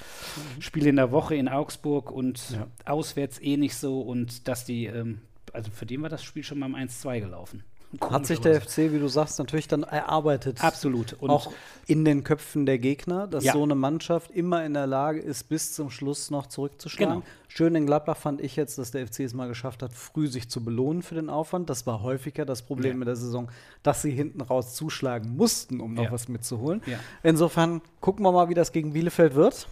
Spiel 0.58 0.86
in 0.86 0.96
der 0.96 1.12
Woche 1.12 1.34
in 1.34 1.48
Augsburg 1.48 2.10
und 2.10 2.50
Ja. 2.50 2.66
auswärts 2.86 3.38
eh 3.42 3.58
nicht 3.58 3.76
so 3.76 4.00
und 4.00 4.48
dass 4.48 4.64
die, 4.64 4.86
ähm, 4.86 5.20
also 5.52 5.70
für 5.70 5.84
den 5.84 6.00
war 6.00 6.08
das 6.08 6.24
Spiel 6.24 6.42
schon 6.42 6.60
beim 6.60 6.74
1-2 6.74 7.20
gelaufen. 7.20 7.62
Hat 8.00 8.24
sich 8.26 8.40
der. 8.40 8.60
FC, 8.60 8.90
wie 8.92 8.98
du 8.98 9.08
sagst, 9.08 9.38
natürlich 9.38 9.68
dann 9.68 9.82
erarbeitet. 9.82 10.64
Absolut. 10.64 11.12
Und 11.20 11.28
auch 11.30 11.52
in 11.86 12.04
den 12.06 12.24
Köpfen 12.24 12.64
der 12.64 12.78
Gegner, 12.78 13.26
dass 13.26 13.44
Ja. 13.44 13.52
so 13.52 13.62
eine 13.62 13.74
Mannschaft 13.74 14.30
immer 14.30 14.64
in 14.64 14.72
der 14.74 14.86
Lage 14.86 15.20
ist, 15.20 15.48
bis 15.50 15.74
zum 15.74 15.90
Schluss 15.90 16.30
noch 16.30 16.46
zurückzuschlagen. 16.46 17.16
Genau. 17.16 17.26
Schön 17.48 17.74
in 17.74 17.84
Gladbach 17.84 18.16
fand 18.16 18.40
ich 18.40 18.56
jetzt, 18.56 18.78
dass 18.78 18.92
der 18.92 19.06
FC 19.06 19.20
es 19.20 19.34
mal 19.34 19.46
geschafft 19.48 19.82
hat, 19.82 19.92
früh 19.92 20.26
sich 20.28 20.48
zu 20.48 20.64
belohnen 20.64 21.02
für 21.02 21.14
den 21.16 21.28
Aufwand. 21.28 21.68
Das 21.68 21.86
war 21.86 22.02
häufiger 22.02 22.46
das 22.46 22.62
Problem 22.62 22.92
Ja. 22.92 22.98
mit 22.98 23.08
der 23.08 23.16
Saison, 23.16 23.50
dass 23.82 24.00
sie 24.00 24.10
hinten 24.10 24.40
raus 24.40 24.74
zuschlagen 24.74 25.36
mussten, 25.36 25.80
um 25.80 25.92
noch 25.92 26.04
Ja. 26.04 26.12
was 26.12 26.28
mitzuholen. 26.28 26.80
Insofern 27.22 27.82
gucken 28.00 28.24
wir 28.24 28.32
mal, 28.32 28.48
wie 28.48 28.54
das 28.54 28.72
gegen 28.72 28.94
Bielefeld 28.94 29.34
wird. 29.34 29.66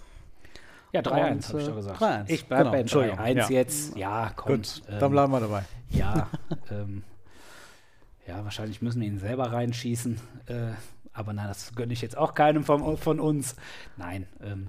ja, 0.92 1.00
3-1 1.02 1.32
und, 1.32 1.48
habe 1.48 1.58
ich 1.60 1.64
äh, 1.64 1.68
doch 1.70 1.76
gesagt. 1.76 2.00
3-1. 2.02 2.24
Ich 2.30 2.46
bleibe 2.46 2.64
Genau, 2.64 2.76
Entschuldigung. 2.76 3.18
3-1 3.18 3.34
Ja. 3.36 3.48
jetzt. 3.50 3.96
Ja, 3.96 4.32
komm. 4.36 4.56
Gut, 4.56 4.82
ähm, 4.90 4.98
dann 4.98 5.10
bleiben 5.12 5.32
wir 5.32 5.40
dabei. 5.40 5.62
Ja, 5.90 6.28
ähm, 6.70 7.02
ja, 8.30 8.44
wahrscheinlich 8.44 8.80
müssen 8.80 9.00
wir 9.00 9.08
ihn 9.08 9.18
selber 9.18 9.52
reinschießen. 9.52 10.20
Äh, 10.46 10.72
aber 11.12 11.32
nein, 11.32 11.48
das 11.48 11.74
gönne 11.74 11.92
ich 11.92 12.00
jetzt 12.00 12.16
auch 12.16 12.34
keinem 12.34 12.64
von, 12.64 12.96
von 12.96 13.18
uns. 13.18 13.56
Nein, 13.96 14.26
ähm, 14.40 14.68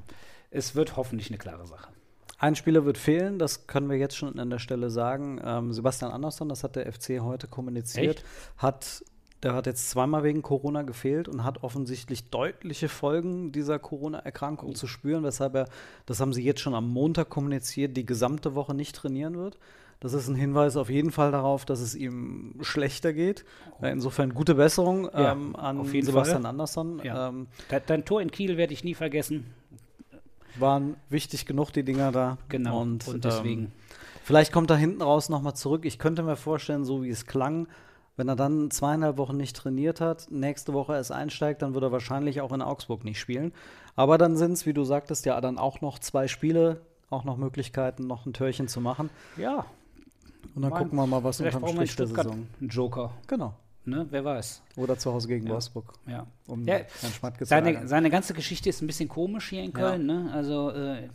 es 0.49 0.76
wird 0.76 0.97
hoffentlich 0.97 1.30
eine 1.30 1.38
klare 1.38 1.68
Sache. 1.68 1.91
Ein 2.39 2.55
Spieler 2.55 2.86
wird 2.86 2.97
fehlen, 2.97 3.38
das 3.38 3.68
können 3.68 3.88
wir 3.88 3.97
jetzt 3.97 4.18
schon 4.18 4.39
an 4.39 4.49
der 4.49 4.57
Stelle 4.57 4.89
sagen. 4.89 5.39
Ähm, 5.43 5.72
Sebastian 5.74 6.12
Andersson, 6.12 6.49
das 6.49 6.64
hat 6.64 6.76
der 6.76 6.91
FC 6.91 7.20
heute 7.22 7.47
kommuniziert, 7.47 8.18
Echt? 8.18 8.26
hat 8.57 9.03
der 9.43 9.55
hat 9.55 9.66
jetzt 9.66 9.89
zweimal 9.89 10.24
wegen 10.24 10.43
Corona 10.43 10.84
gefehlt 10.84 11.28
und 11.28 11.43
hat 11.43 11.64
offensichtlich 11.64 12.30
deutliche 12.30 12.89
Folgen 12.89 13.51
dieser 13.51 13.80
Corona-Erkrankung 13.80 14.76
zu 14.76 14.86
spüren, 14.86 15.24
weshalb 15.24 15.55
er, 15.55 15.68
das 16.05 16.20
haben 16.20 16.32
sie 16.32 16.43
jetzt 16.43 16.62
schon 16.62 16.76
am 16.76 16.88
Montag 16.89 17.30
kommuniziert, 17.30 17.97
die 17.97 18.05
gesamte 18.05 18.53
Woche 18.53 18.76
nicht 18.76 18.95
trainieren 18.95 19.38
wird. 19.38 19.57
Das 20.02 20.14
ist 20.14 20.28
ein 20.28 20.36
Hinweis 20.36 20.76
auf 20.78 20.89
jeden 20.89 21.12
Fall 21.12 21.32
darauf, 21.32 21.64
dass 21.64 21.80
es 21.80 21.95
ihm 21.95 22.56
schlechter 22.62 23.14
geht. 23.14 23.45
Äh, 23.82 23.91
Insofern 23.91 24.34
gute 24.34 24.56
Besserung 24.56 25.06
Ja, 25.14 25.32
ähm, 25.32 25.56
an 25.56 25.86
Sebastian 25.86 26.41
Fall. 26.41 26.45
Andersson. 26.49 26.99
Ja. 27.04 27.30
Ähm, 27.30 27.47
De 27.70 27.80
dein 27.86 28.04
Tor 28.04 28.20
in 28.22 28.32
Kiel 28.32 28.58
werde 28.58 28.74
ich 28.74 28.84
nie 28.84 28.95
vergessen. 28.95 29.45
waren 30.60 30.95
wichtig 31.10 31.45
genug, 31.45 31.72
die 31.72 31.84
Dinger 31.84 32.12
da. 32.12 32.38
Genau. 32.49 32.82
Und, 32.82 33.08
Und, 33.08 33.24
deswegen. 33.26 33.62
Ähm, 33.66 33.72
vielleicht 34.24 34.52
kommt 34.52 34.70
er 34.72 34.78
hinten 34.78 35.02
raus 35.02 35.30
nochmal 35.30 35.56
zurück. 35.56 35.86
Ich 35.86 35.99
könnte 35.99 36.24
mir 36.24 36.36
vorstellen, 36.36 36.84
so 36.84 37.04
wie 37.04 37.10
es 37.10 37.26
klang, 37.28 37.68
wenn 38.18 38.28
er 38.28 38.36
dann 38.36 38.70
zweieinhalb 38.72 39.18
Wochen 39.18 39.38
nicht 39.38 39.56
trainiert 39.56 40.02
hat, 40.02 40.28
nächste 40.32 40.74
Woche 40.74 40.93
erst 40.93 41.12
einsteigt, 41.12 41.62
dann 41.62 41.74
wird 41.74 41.84
er 41.84 41.91
wahrscheinlich 41.91 42.41
auch 42.41 42.52
in 42.52 42.62
Augsburg 42.62 43.04
nicht 43.06 43.20
spielen. 43.20 43.54
Aber 43.95 44.18
dann 44.18 44.36
sind 44.36 44.54
es, 44.54 44.66
wie 44.66 44.74
du 44.74 44.84
sagtest, 44.84 45.26
ja 45.26 45.39
dann 45.41 45.58
auch 45.58 45.82
noch 45.82 45.99
zwei 45.99 46.28
Spiele, 46.28 46.82
auch 47.12 47.24
noch 47.24 47.38
Möglichkeiten, 47.38 48.08
noch 48.08 48.26
ein 48.26 48.34
Törchen 48.34 48.68
zu 48.68 48.82
machen. 48.82 49.10
ja, 49.38 49.66
Und 50.56 50.62
dann 50.64 50.72
Mein- 50.72 50.84
gucken 50.84 50.97
wir 50.97 51.08
mal, 51.08 51.24
was 51.24 51.39
unterm 51.39 51.68
Strich 51.70 51.95
der 51.95 52.08
Saison. 52.08 52.47
einen 52.60 52.70
Joker. 52.70 53.12
Genau. 53.28 53.54
Ne? 53.86 54.06
Wer 54.12 54.24
weiß. 54.24 54.62
Oder 54.76 54.97
zu 54.97 55.12
Hause 55.12 55.28
gegen 55.28 55.47
Ja. 55.47 55.54
Wolfsburg, 55.54 55.93
Ja. 56.06 56.28
um 56.47 56.66
Ja, 56.68 56.76
Herrn 56.76 57.14
Schmatke 57.14 57.45
Seine, 57.45 57.88
seine 57.88 58.10
ganze 58.12 58.34
Geschichte 58.34 58.70
ist 58.70 58.82
ein 58.82 58.88
bisschen 58.88 59.10
komisch 59.10 59.49
hier 59.49 59.64
in 59.64 59.72
Ja. 59.72 59.78
Köln. 59.80 60.06
Ne? 60.06 60.30
Also 60.34 60.70
äh, 60.72 61.10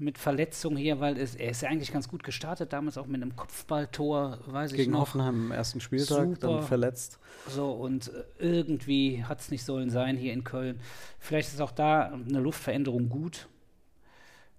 mit 0.00 0.16
Verletzung 0.16 0.76
hier, 0.76 1.00
weil 1.00 1.18
es, 1.18 1.34
er 1.34 1.50
ist 1.50 1.62
ja 1.62 1.68
eigentlich 1.68 1.92
ganz 1.92 2.08
gut 2.08 2.22
gestartet, 2.22 2.72
damals 2.72 2.96
auch 2.98 3.06
mit 3.06 3.20
einem 3.20 3.34
Kopfballtor, 3.34 4.38
weiß 4.46 4.70
ich 4.72 4.76
Gegen 4.78 4.92
noch. 4.92 5.00
Hoffenheim 5.00 5.46
im 5.46 5.50
ersten 5.52 5.80
Spieltag, 5.80 6.38
dann 6.40 6.50
Super. 6.50 6.62
verletzt. 6.62 7.18
So, 7.48 7.70
und 7.72 8.08
äh, 8.08 8.22
irgendwie 8.38 9.24
hat 9.24 9.40
es 9.40 9.50
nicht 9.50 9.64
sollen 9.64 9.90
sein 9.90 10.16
hier 10.16 10.32
in 10.32 10.44
Köln. 10.44 10.78
Vielleicht 11.18 11.48
ist 11.52 11.60
auch 11.60 11.72
da 11.72 12.12
eine 12.12 12.38
Luftveränderung 12.38 13.08
gut. 13.08 13.48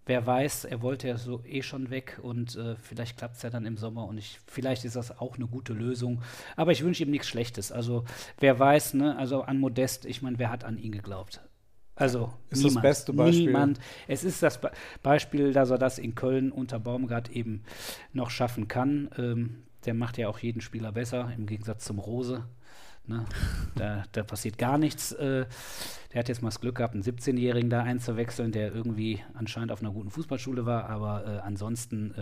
Wer 0.09 0.25
weiß, 0.25 0.65
er 0.65 0.81
wollte 0.81 1.07
ja 1.07 1.17
so 1.17 1.43
eh 1.45 1.61
schon 1.61 1.91
weg 1.91 2.17
und 2.19 2.55
äh, 2.55 2.75
vielleicht 2.77 3.15
klappt 3.15 3.35
es 3.35 3.43
ja 3.43 3.51
dann 3.51 3.67
im 3.67 3.77
Sommer 3.77 4.07
und 4.07 4.17
ich, 4.17 4.39
vielleicht 4.47 4.83
ist 4.83 4.95
das 4.95 5.19
auch 5.19 5.35
eine 5.35 5.45
gute 5.45 5.71
Lösung. 5.73 6.23
Aber 6.55 6.71
ich 6.71 6.83
wünsche 6.83 7.03
ihm 7.03 7.11
nichts 7.11 7.27
Schlechtes. 7.27 7.71
Also 7.71 8.05
wer 8.39 8.57
weiß, 8.57 8.95
ne, 8.95 9.15
also 9.17 9.43
an 9.43 9.59
Modest, 9.59 10.05
ich 10.05 10.23
meine, 10.23 10.39
wer 10.39 10.49
hat 10.49 10.63
an 10.63 10.79
ihn 10.79 10.93
geglaubt? 10.93 11.41
Also 11.93 12.33
Ist 12.49 12.63
das 12.63 12.71
niemand, 12.71 12.81
beste 12.81 13.13
Beispiel. 13.13 13.45
Niemand. 13.45 13.79
Es 14.07 14.23
ist 14.23 14.41
das 14.41 14.59
Be 14.59 14.71
Beispiel, 15.03 15.53
dass 15.53 15.69
er 15.69 15.77
das 15.77 15.99
in 15.99 16.15
Köln 16.15 16.51
unter 16.51 16.79
Baumgart 16.79 17.29
eben 17.29 17.61
noch 18.11 18.31
schaffen 18.31 18.67
kann. 18.67 19.11
Ähm, 19.15 19.63
der 19.85 19.93
macht 19.93 20.17
ja 20.17 20.27
auch 20.27 20.39
jeden 20.39 20.61
Spieler 20.61 20.91
besser, 20.91 21.31
im 21.37 21.45
Gegensatz 21.45 21.85
zum 21.85 21.99
Rose. 21.99 22.45
Ne? 23.09 23.25
Da, 23.75 24.03
da 24.11 24.23
passiert 24.23 24.57
gar 24.57 24.77
nichts. 24.77 25.11
Äh, 25.11 25.45
der 26.13 26.19
hat 26.19 26.29
jetzt 26.29 26.41
mal 26.41 26.49
das 26.49 26.61
Glück 26.61 26.75
gehabt, 26.75 26.93
einen 26.93 27.03
17-Jährigen 27.03 27.69
da 27.69 27.83
einzuwechseln, 27.83 28.51
der 28.51 28.73
irgendwie 28.73 29.19
anscheinend 29.33 29.71
auf 29.71 29.81
einer 29.81 29.91
guten 29.91 30.09
Fußballschule 30.09 30.65
war, 30.65 30.89
aber 30.89 31.25
äh, 31.25 31.39
ansonsten, 31.39 32.13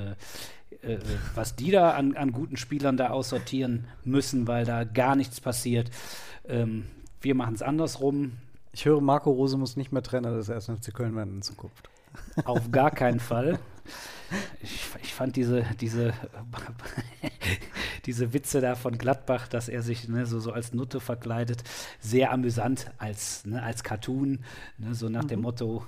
äh, 0.81 0.93
äh, 0.93 0.99
was 1.35 1.55
die 1.55 1.71
da 1.71 1.91
an, 1.91 2.15
an 2.15 2.31
guten 2.31 2.57
Spielern 2.57 2.97
da 2.97 3.09
aussortieren 3.09 3.85
müssen, 4.03 4.47
weil 4.47 4.65
da 4.65 4.83
gar 4.83 5.15
nichts 5.15 5.39
passiert. 5.39 5.91
Ähm, 6.47 6.85
wir 7.21 7.35
machen 7.35 7.55
es 7.55 7.61
andersrum. 7.61 8.33
Ich 8.73 8.85
höre, 8.85 9.01
Marco 9.01 9.31
Rose 9.31 9.57
muss 9.57 9.75
nicht 9.75 9.91
mehr 9.91 10.03
Trainer 10.03 10.35
des 10.35 10.49
1. 10.49 10.65
FC 10.65 10.93
Köln 10.93 11.15
werden 11.15 11.35
in 11.35 11.41
Zukunft. 11.41 11.89
Auf 12.45 12.71
gar 12.71 12.91
keinen 12.91 13.19
Fall. 13.19 13.59
Ich, 14.61 14.81
ich 15.01 15.13
fand 15.13 15.35
diese, 15.35 15.63
diese, 15.79 16.13
diese 18.05 18.33
Witze 18.33 18.59
da 18.59 18.75
von 18.75 18.97
Gladbach, 18.97 19.47
dass 19.47 19.69
er 19.69 19.81
sich 19.81 20.09
ne, 20.09 20.25
so, 20.25 20.39
so 20.39 20.51
als 20.51 20.73
Nutte 20.73 20.99
verkleidet, 20.99 21.63
sehr 21.99 22.31
amüsant 22.31 22.91
als, 22.97 23.45
ne, 23.45 23.63
als 23.63 23.83
Cartoon, 23.83 24.43
ne, 24.77 24.93
so 24.93 25.09
nach 25.09 25.23
dem 25.23 25.41
Motto. 25.41 25.85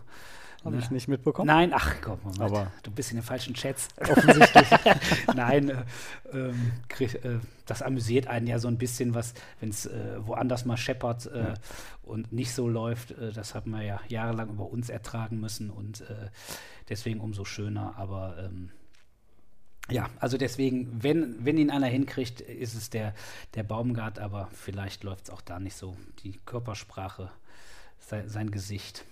Habe 0.64 0.78
ich 0.78 0.92
nicht 0.92 1.08
mitbekommen. 1.08 1.48
Nein, 1.48 1.72
ach 1.74 1.96
komm, 2.02 2.20
Moment, 2.22 2.42
Aber- 2.42 2.72
du 2.84 2.92
bist 2.92 3.12
in 3.12 3.18
den 3.18 3.24
falschen 3.24 3.54
Chats. 3.54 3.88
Offensichtlich. 3.98 4.68
Nein, 5.36 5.70
äh, 5.70 5.84
ähm, 6.34 6.72
krieg, 6.90 7.16
äh, 7.24 7.40
das 7.66 7.82
amüsiert 7.82 8.28
einen 8.28 8.46
ja 8.48 8.60
so 8.60 8.68
ein 8.68 8.78
bisschen, 8.78 9.14
was, 9.14 9.34
wenn 9.60 9.70
es 9.70 9.86
äh, 9.86 10.18
woanders 10.20 10.66
mal 10.66 10.76
scheppert 10.78 11.28
äh, 11.28 11.54
und 12.04 12.34
nicht 12.34 12.54
so 12.54 12.68
läuft. 12.68 13.12
Äh, 13.12 13.32
das 13.32 13.56
haben 13.56 13.72
wir 13.72 13.84
ja 13.84 14.02
jahrelang 14.10 14.50
über 14.50 14.70
uns 14.70 14.90
ertragen 14.90 15.40
müssen 15.40 15.70
und 15.70 16.02
äh, 16.02 16.30
deswegen 16.90 17.22
umso 17.22 17.46
schöner. 17.46 17.94
Aber 17.98 18.36
ähm, 18.40 18.72
ja, 19.90 20.10
also 20.20 20.38
deswegen, 20.38 21.02
wenn, 21.02 21.44
wenn 21.46 21.58
ihn 21.58 21.72
einer 21.72 21.88
hinkriegt, 21.88 22.42
ist 22.42 22.76
es 22.76 22.90
der, 22.90 23.14
der 23.56 23.64
Baumgart, 23.64 24.20
aber 24.20 24.50
vielleicht 24.52 25.04
läuft 25.04 25.26
es 25.26 25.30
auch 25.30 25.42
da 25.42 25.60
nicht 25.60 25.76
so. 25.76 25.96
Die 26.24 26.40
Körpersprache, 26.46 27.32
sein, 28.00 28.28
sein 28.30 28.52
Gesicht. 28.52 29.06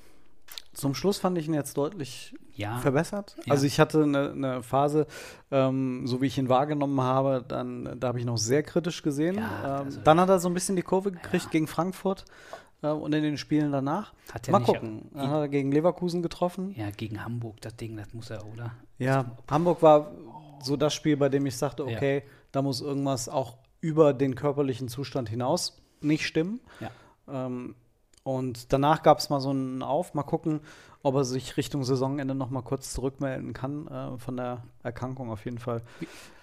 Zum 0.73 0.93
Schluss 0.93 1.17
fand 1.17 1.37
ich 1.37 1.47
ihn 1.47 1.53
jetzt 1.55 1.75
deutlich 1.77 2.35
Ja. 2.53 2.77
verbessert. 2.77 3.35
Ja. 3.45 3.53
Also 3.53 3.65
ich 3.65 3.79
hatte 3.79 4.03
eine, 4.03 4.31
eine 4.31 4.63
Phase, 4.63 5.07
ähm, 5.51 6.05
so 6.05 6.21
wie 6.21 6.27
ich 6.27 6.37
ihn 6.37 6.49
wahrgenommen 6.49 7.01
habe, 7.01 7.43
dann 7.47 7.99
da 7.99 8.09
habe 8.09 8.19
ich 8.19 8.25
noch 8.25 8.37
sehr 8.37 8.61
kritisch 8.63 9.01
gesehen. 9.01 9.35
Ja, 9.37 9.79
ähm, 9.81 9.85
also- 9.85 10.01
dann 10.01 10.19
hat 10.19 10.29
er 10.29 10.39
so 10.39 10.47
ein 10.49 10.53
bisschen 10.53 10.75
die 10.75 10.81
Kurve 10.83 11.11
gekriegt 11.11 11.49
gegen 11.51 11.65
Frankfurt 11.67 12.25
äh, 12.83 12.89
und 12.89 13.13
in 13.13 13.23
den 13.23 13.37
Spielen 13.37 13.71
danach. 13.71 14.13
Hat 14.31 14.47
er 14.47 14.51
Mal 14.51 14.63
gucken. 14.63 15.09
Dann 15.13 15.29
hat 15.31 15.39
er 15.41 15.47
gegen 15.47 15.71
Leverkusen 15.71 16.21
getroffen. 16.21 16.73
Ja, 16.77 16.91
gegen 16.91 17.23
Hamburg, 17.23 17.59
das 17.61 17.75
Ding, 17.75 17.97
das 17.97 18.13
muss 18.13 18.29
er, 18.29 18.45
oder? 18.45 18.71
Ja, 18.99 19.31
Hamburg 19.49 19.81
war 19.81 20.11
so 20.63 20.77
das 20.77 20.93
Spiel, 20.93 21.17
bei 21.17 21.29
dem 21.29 21.45
ich 21.47 21.57
sagte, 21.57 21.83
okay, 21.85 22.23
da 22.51 22.61
muss 22.61 22.81
irgendwas 22.81 23.29
auch 23.29 23.57
über 23.81 24.13
den 24.13 24.35
körperlichen 24.35 24.87
Zustand 24.89 25.29
hinaus 25.29 25.81
nicht 26.01 26.25
stimmen. 26.25 26.59
Ja. 26.79 26.89
Ähm, 27.47 27.75
und 28.27 28.73
danach 28.73 29.03
gab 29.03 29.19
es 29.19 29.29
mal 29.29 29.39
so 29.39 29.51
einen 29.51 29.81
Auf, 29.81 30.13
mal 30.13 30.23
gucken, 30.23 30.59
ob 31.01 31.15
er 31.15 31.23
sich 31.23 31.55
Richtung 31.55 31.85
Saisonende 31.85 32.35
noch 32.35 32.49
mal 32.49 32.61
kurz 32.61 32.91
zurückmelden 32.91 33.53
kann 33.53 33.87
äh, 33.87 34.17
von 34.17 34.35
der 34.35 34.63
Erkrankung 34.83 35.31
auf 35.31 35.45
jeden 35.45 35.59
Fall. 35.59 35.81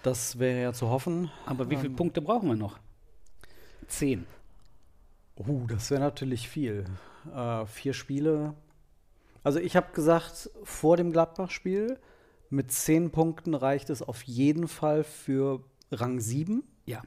Das 0.03 0.39
wäre 0.39 0.63
ja 0.63 0.73
zu 0.73 0.89
hoffen. 0.89 1.31
Aber 1.45 1.69
wie 1.69 1.77
viele 1.77 1.89
Ähm. 1.89 1.97
Punkte 1.97 2.23
brauchen 2.23 2.49
wir 2.49 2.57
noch? 2.57 2.79
Zehn. 3.87 4.25
Uh, 5.37 5.67
das 5.67 5.91
wäre 5.91 6.01
natürlich 6.01 6.49
viel. 6.49 6.87
Äh, 7.37 7.67
vier 7.67 7.93
Spiele. 7.93 8.55
Also 9.43 9.59
ich 9.59 9.77
habe 9.77 9.93
gesagt, 9.93 10.49
vor 10.63 10.97
dem 10.97 11.13
Gladbach-Spiel, 11.13 11.99
mit 12.49 12.73
zehn 12.73 13.11
Punkten 13.11 13.53
reicht 13.53 13.91
es 13.91 14.01
auf 14.01 14.23
jeden 14.23 14.69
Fall 14.69 15.05
für 15.05 15.63
Rang 15.93 16.19
7. 16.19 16.65
Ja. 16.87 17.03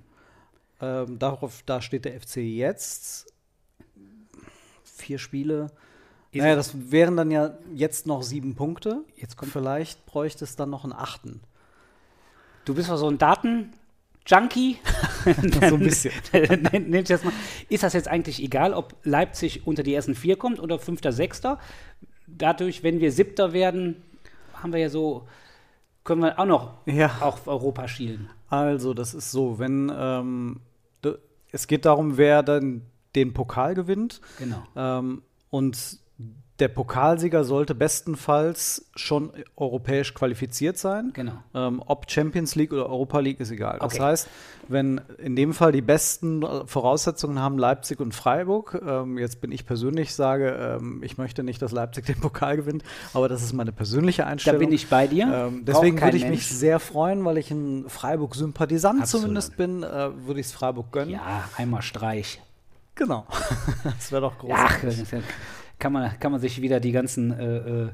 Ähm, 0.80 1.18
darauf, 1.18 1.64
da 1.66 1.82
steht 1.82 2.06
der 2.06 2.22
FC 2.22 2.38
jetzt. 2.38 3.34
Vier 4.98 5.18
Spiele. 5.20 5.68
Ist- 6.32 6.42
naja, 6.42 6.56
das 6.56 6.92
wären 6.92 7.16
dann 7.18 7.32
ja 7.32 7.58
jetzt 7.74 8.06
noch 8.08 8.22
sieben 8.24 8.56
Punkte. 8.56 9.04
Jetzt 9.16 9.38
kommt- 9.38 9.52
Vielleicht 9.52 10.06
bräuchte 10.06 10.44
es 10.44 10.56
dann 10.56 10.70
noch 10.70 10.84
einen 10.84 10.94
achten. 10.94 11.42
Du 12.66 12.74
bist 12.76 12.90
doch 12.90 12.98
so 12.98 13.10
ein 13.10 13.18
Daten-Junkie. 13.18 14.78
So 15.70 15.76
ein 15.76 15.80
bisschen. 15.80 16.14
Nenn- 16.32 16.94
ich 17.02 17.08
das 17.08 17.24
mal. 17.26 17.34
Ist 17.70 17.84
das 17.84 17.92
jetzt 17.94 18.08
eigentlich 18.08 18.42
egal, 18.42 18.74
ob 18.74 18.96
Leipzig 19.04 19.68
unter 19.68 19.84
die 19.84 19.94
ersten 19.94 20.16
vier 20.16 20.38
kommt 20.38 20.60
oder 20.62 20.80
fünfter, 20.80 21.12
sechster? 21.12 21.60
Dadurch, 22.28 22.82
wenn 22.84 23.00
wir 23.02 23.12
siebter 23.12 23.52
werden, 23.52 24.02
haben 24.54 24.72
wir 24.72 24.80
ja 24.80 24.90
so, 24.90 25.28
können 26.06 26.22
wir 26.22 26.40
auch 26.40 26.46
noch 26.46 26.74
Ja. 26.86 27.18
auf 27.20 27.48
Europa 27.48 27.88
schielen. 27.90 28.30
Also, 28.50 28.94
das 28.94 29.14
ist 29.14 29.32
so, 29.32 29.60
wenn 29.60 29.92
ähm, 29.94 30.62
es 31.52 31.68
geht 31.68 31.84
darum, 31.86 32.16
wer 32.18 32.42
dann 32.44 32.84
den 33.16 33.34
Pokal 33.34 33.74
gewinnt. 33.76 34.22
Genau. 34.40 34.64
Ähm, 34.76 35.22
und 35.50 36.00
der 36.60 36.70
Pokalsieger 36.70 37.44
sollte 37.44 37.76
bestenfalls 37.76 38.90
schon 38.96 39.32
europäisch 39.56 40.16
qualifiziert 40.16 40.80
sein. 40.80 41.12
Genau. 41.14 41.34
Ähm, 41.54 41.84
ob 41.86 42.10
Champions 42.10 42.56
League 42.56 42.74
oder 42.74 42.90
Europa 42.90 43.20
League 43.20 43.40
ist 43.40 43.52
egal. 43.52 43.78
Das 43.80 43.94
Okay. 43.94 44.02
heißt, 44.04 44.28
wenn 44.68 45.00
in 45.20 45.36
dem 45.36 45.54
Fall 45.54 45.72
die 45.72 45.84
besten 45.84 46.42
äh, 46.42 46.66
Voraussetzungen 46.66 47.38
haben 47.40 47.60
Leipzig 47.60 48.00
und 48.00 48.16
Freiburg, 48.16 48.82
ähm, 48.84 49.20
jetzt 49.20 49.40
bin 49.40 49.52
ich 49.52 49.68
persönlich 49.68 50.16
sage, 50.16 50.50
ähm, 50.82 51.04
ich 51.04 51.20
möchte 51.20 51.44
nicht, 51.44 51.62
dass 51.62 51.72
Leipzig 51.72 52.08
den 52.08 52.20
Pokal 52.20 52.58
gewinnt, 52.58 52.84
aber 53.14 53.30
das 53.30 53.44
ist 53.44 53.54
meine 53.54 53.72
persönliche 53.72 54.24
Da 54.24 54.30
Einstellung. 54.30 54.60
bin 54.60 54.72
ich 54.72 54.88
bei 54.90 55.06
dir. 55.06 55.32
Ähm, 55.32 55.64
deswegen 55.64 56.02
würde 56.02 56.18
ich 56.18 56.24
Mensch. 56.24 56.38
mich 56.38 56.48
sehr 56.50 56.80
freuen, 56.80 57.24
weil 57.24 57.38
ich 57.38 57.52
ein 57.52 57.88
Freiburg-Sympathisant 57.88 59.06
zumindest 59.08 59.58
bin, 59.58 59.84
äh, 59.84 60.10
würde 60.26 60.40
ich 60.40 60.48
es 60.48 60.54
Freiburg 60.54 60.92
gönnen. 60.92 61.12
Ja, 61.12 61.48
einmal 61.56 61.84
Streich. 61.84 62.42
Genau. 62.98 63.26
das 63.84 64.12
wäre 64.12 64.22
doch 64.22 64.34
Ach, 64.34 64.40
großartig. 64.82 65.12
ja- 65.12 65.20
kann 65.80 65.94
man, 65.94 66.20
kann 66.20 66.32
man 66.32 66.42
sich 66.42 66.62
wieder 66.62 66.80
die 66.80 66.92
ganzen 66.92 67.32
äh, 67.32 67.58
äh, 67.58 67.90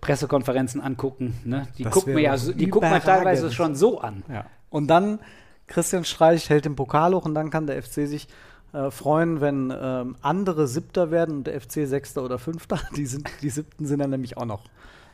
Pressekonferenzen 0.00 0.80
angucken. 0.80 1.38
Ne? 1.44 1.68
Die 1.76 1.82
Das 1.82 1.92
guckt 1.92 2.06
man 2.06 2.16
wäre 2.16 2.32
ja 2.32 2.38
so, 2.38 2.52
die 2.52 2.68
guckt 2.68 2.88
man 2.88 3.02
teilweise 3.02 3.52
schon 3.52 3.74
so 3.76 4.00
an. 4.00 4.24
Ja. 4.28 4.46
Und 4.70 4.88
dann 4.88 5.20
Christian 5.66 6.04
Streich 6.04 6.48
hält 6.48 6.64
den 6.64 6.76
Pokal 6.76 7.14
hoch 7.14 7.24
und 7.24 7.34
dann 7.34 7.50
kann 7.50 7.66
der 7.66 7.82
FC 7.82 8.06
sich 8.06 8.28
äh, 8.72 8.90
freuen, 8.90 9.40
wenn 9.40 9.72
ähm, 9.78 10.16
andere 10.22 10.66
Siebter 10.66 11.10
werden 11.10 11.38
und 11.38 11.46
der 11.46 11.60
FC 11.60 11.86
Sechster 11.86 12.22
oder 12.22 12.38
Fünfter. 12.38 12.80
Die, 12.96 13.06
sind, 13.06 13.28
die 13.42 13.50
Siebten 13.50 13.86
sind 13.86 13.98
dann 13.98 14.10
nämlich 14.10 14.36
auch 14.36 14.46
noch. 14.46 14.64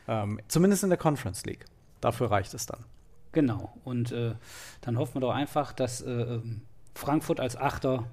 Ähm, 0.07 0.39
zumindest 0.47 0.83
in 0.83 0.89
der 0.89 0.97
Conference 0.99 1.45
League. 1.45 1.65
Dafür 1.99 2.31
reicht 2.31 2.53
es 2.53 2.65
dann. 2.65 2.85
Genau. 3.31 3.73
Und 3.83 4.11
äh, 4.11 4.35
dann 4.81 4.97
hoffen 4.97 5.15
wir 5.15 5.21
doch 5.21 5.33
einfach, 5.33 5.73
dass 5.73 6.01
äh, 6.01 6.11
ähm, 6.11 6.61
Frankfurt 6.93 7.39
als 7.39 7.57
Achter 7.57 8.05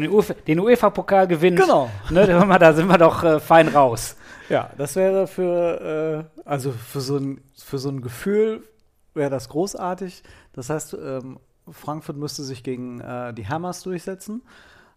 den 0.00 0.10
UEFA 0.10 0.34
den 0.34 0.60
UEFA-Pokal 0.60 1.26
gewinnt. 1.26 1.58
Genau. 1.58 1.90
Ne, 2.10 2.26
da, 2.58 2.72
sind 2.72 2.88
wir- 2.88 2.98
doch 2.98 3.22
äh, 3.24 3.40
fein 3.40 3.68
raus. 3.68 4.16
Ja, 4.48 4.70
das 4.78 4.94
wäre 4.96 5.26
für, 5.26 6.28
äh, 6.36 6.40
also 6.48 6.70
für 6.72 7.00
so 7.00 7.16
ein, 7.16 7.40
für 7.56 7.78
so 7.78 7.88
ein 7.88 8.00
Gefühl 8.00 8.62
wäre 9.14 9.30
das 9.30 9.48
großartig. 9.48 10.22
Das 10.52 10.70
heißt, 10.70 10.94
ähm, 10.94 11.38
Frankfurt 11.70 12.16
müsste 12.16 12.44
sich 12.44 12.62
gegen 12.62 13.00
äh, 13.00 13.34
die 13.34 13.48
Hammers 13.48 13.82
durchsetzen. 13.82 14.42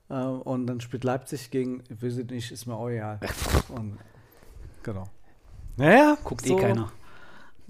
Äh, 0.09 0.13
und 0.13 0.67
dann 0.67 0.81
spielt 0.81 1.03
Leipzig 1.03 1.49
gegen, 1.51 1.83
ich 1.89 2.03
weiß 2.03 2.15
nicht, 2.29 2.51
ist 2.51 2.65
mir 2.67 2.75
auch 2.75 2.89
egal. 2.89 3.19
Und, 3.69 3.97
genau. 4.83 5.05
Naja, 5.77 6.17
Guckt 6.23 6.45
so, 6.45 6.57
eh 6.57 6.61
keiner. 6.61 6.91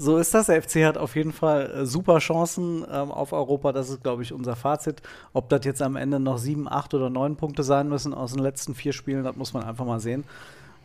So 0.01 0.17
ist 0.17 0.33
das. 0.33 0.45
Der 0.45 0.61
FC 0.63 0.85
hat 0.85 0.97
auf 0.97 1.17
jeden 1.17 1.33
Fall 1.33 1.69
äh, 1.71 1.85
super 1.85 2.19
Chancen 2.19 2.85
ähm, 2.89 3.11
auf 3.11 3.33
Europa. 3.33 3.73
Das 3.73 3.89
ist, 3.89 4.01
glaube 4.01 4.23
ich, 4.23 4.31
unser 4.31 4.55
Fazit. 4.55 5.01
Ob 5.33 5.49
das 5.49 5.65
jetzt 5.65 5.81
am 5.81 5.97
Ende 5.97 6.21
noch 6.21 6.37
sieben, 6.37 6.69
acht 6.71 6.93
oder 6.93 7.09
neun 7.09 7.35
Punkte 7.35 7.63
sein 7.63 7.89
müssen 7.89 8.13
aus 8.13 8.31
den 8.31 8.41
letzten 8.41 8.75
vier 8.75 8.93
Spielen, 8.93 9.25
das 9.25 9.35
muss 9.35 9.51
man 9.53 9.63
einfach 9.63 9.85
mal 9.85 9.99
sehen. 9.99 10.23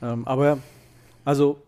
Ähm, 0.02 0.26
aber, 0.26 0.58
also, 1.24 1.62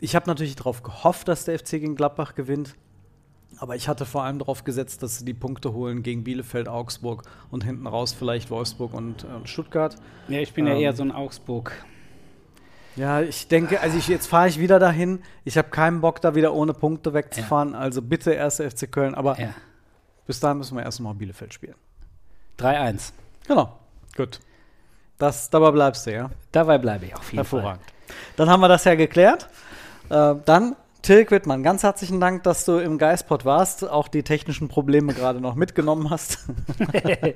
ich 0.00 0.16
habe 0.16 0.26
natürlich 0.26 0.56
darauf 0.56 0.82
gehofft, 0.82 1.28
dass 1.28 1.44
der 1.44 1.56
FC 1.56 1.70
gegen 1.70 1.94
Gladbach 1.94 2.34
gewinnt. 2.34 2.74
Aber 3.58 3.76
ich 3.76 3.86
hatte 3.86 4.04
vor 4.04 4.24
allem 4.24 4.40
darauf 4.40 4.64
gesetzt, 4.64 5.04
dass 5.04 5.20
sie 5.20 5.24
die 5.24 5.34
Punkte 5.34 5.72
holen 5.72 6.02
gegen 6.02 6.24
Bielefeld, 6.24 6.66
Augsburg 6.66 7.22
und 7.52 7.62
hinten 7.62 7.86
raus 7.86 8.12
vielleicht 8.12 8.50
Wolfsburg 8.50 8.92
und, 8.92 9.22
äh, 9.22 9.46
Stuttgart. 9.46 9.94
Ja, 10.26 10.40
ich 10.40 10.52
bin 10.52 10.66
ja 10.66 10.74
Ähm, 10.74 10.80
eher 10.80 10.94
so 10.94 11.04
ein 11.04 11.12
Augsburg. 11.12 11.72
Ja, 12.96 13.20
ich 13.22 13.48
denke, 13.48 13.80
also 13.80 13.96
ich, 13.96 14.08
jetzt 14.08 14.26
fahre 14.26 14.48
ich 14.48 14.58
wieder 14.58 14.78
dahin. 14.78 15.22
Ich 15.44 15.56
habe 15.56 15.68
keinen 15.70 16.00
Bock, 16.00 16.20
da 16.20 16.34
wieder 16.34 16.52
ohne 16.52 16.74
Punkte 16.74 17.14
wegzufahren. 17.14 17.74
Also 17.74 18.02
bitte 18.02 18.32
erste 18.32 18.70
FC 18.70 18.90
Köln. 18.90 19.14
Aber 19.14 19.38
Ja. 19.40 19.50
bis 20.26 20.40
dahin 20.40 20.58
müssen 20.58 20.76
wir 20.76 20.84
erst 20.84 21.00
mal 21.00 21.14
Bielefeld 21.14 21.54
spielen. 21.54 21.74
3-1. 22.58 23.12
Genau. 23.48 23.78
Gut. 24.16 24.40
Das, 25.18 25.48
dabei 25.50 25.70
bleibst 25.70 26.06
du, 26.06 26.12
ja. 26.12 26.30
Dabei 26.50 26.78
bleibe 26.78 27.06
ich 27.06 27.14
auf 27.14 27.24
jeden 27.32 27.36
Hervorragend. 27.36 27.82
Dann 28.36 28.50
haben 28.50 28.60
wir 28.60 28.68
das 28.68 28.84
ja 28.84 28.94
geklärt. 28.94 29.48
Äh, 30.10 30.34
dann, 30.44 30.76
Till 31.00 31.28
Wittmann, 31.30 31.62
ganz 31.62 31.82
herzlichen 31.82 32.20
Dank, 32.20 32.42
dass 32.44 32.64
du 32.64 32.78
im 32.78 32.98
Geistpot 32.98 33.44
warst, 33.44 33.88
auch 33.88 34.06
die 34.08 34.22
technischen 34.22 34.68
Probleme 34.68 35.14
gerade 35.14 35.40
noch 35.40 35.54
mitgenommen 35.54 36.10
hast. 36.10 36.38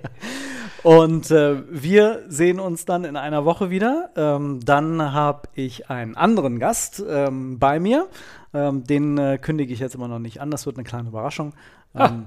Und 0.82 1.30
äh, 1.30 1.62
wir 1.70 2.24
sehen 2.28 2.60
uns 2.60 2.84
dann 2.84 3.04
in 3.04 3.16
einer 3.16 3.44
Woche 3.44 3.70
wieder. 3.70 4.10
Ähm, 4.16 4.60
dann 4.64 5.12
habe 5.12 5.48
ich 5.54 5.90
einen 5.90 6.16
anderen 6.16 6.58
Gast 6.58 7.02
ähm, 7.06 7.58
bei 7.58 7.80
mir. 7.80 8.08
Ähm, 8.54 8.84
den 8.84 9.18
äh, 9.18 9.38
kündige 9.38 9.72
ich 9.72 9.80
jetzt 9.80 9.94
immer 9.94 10.08
noch 10.08 10.18
nicht 10.18 10.40
an. 10.40 10.50
Das 10.50 10.66
wird 10.66 10.76
eine 10.76 10.84
kleine 10.84 11.08
Überraschung. 11.08 11.54
Ähm, 11.94 12.26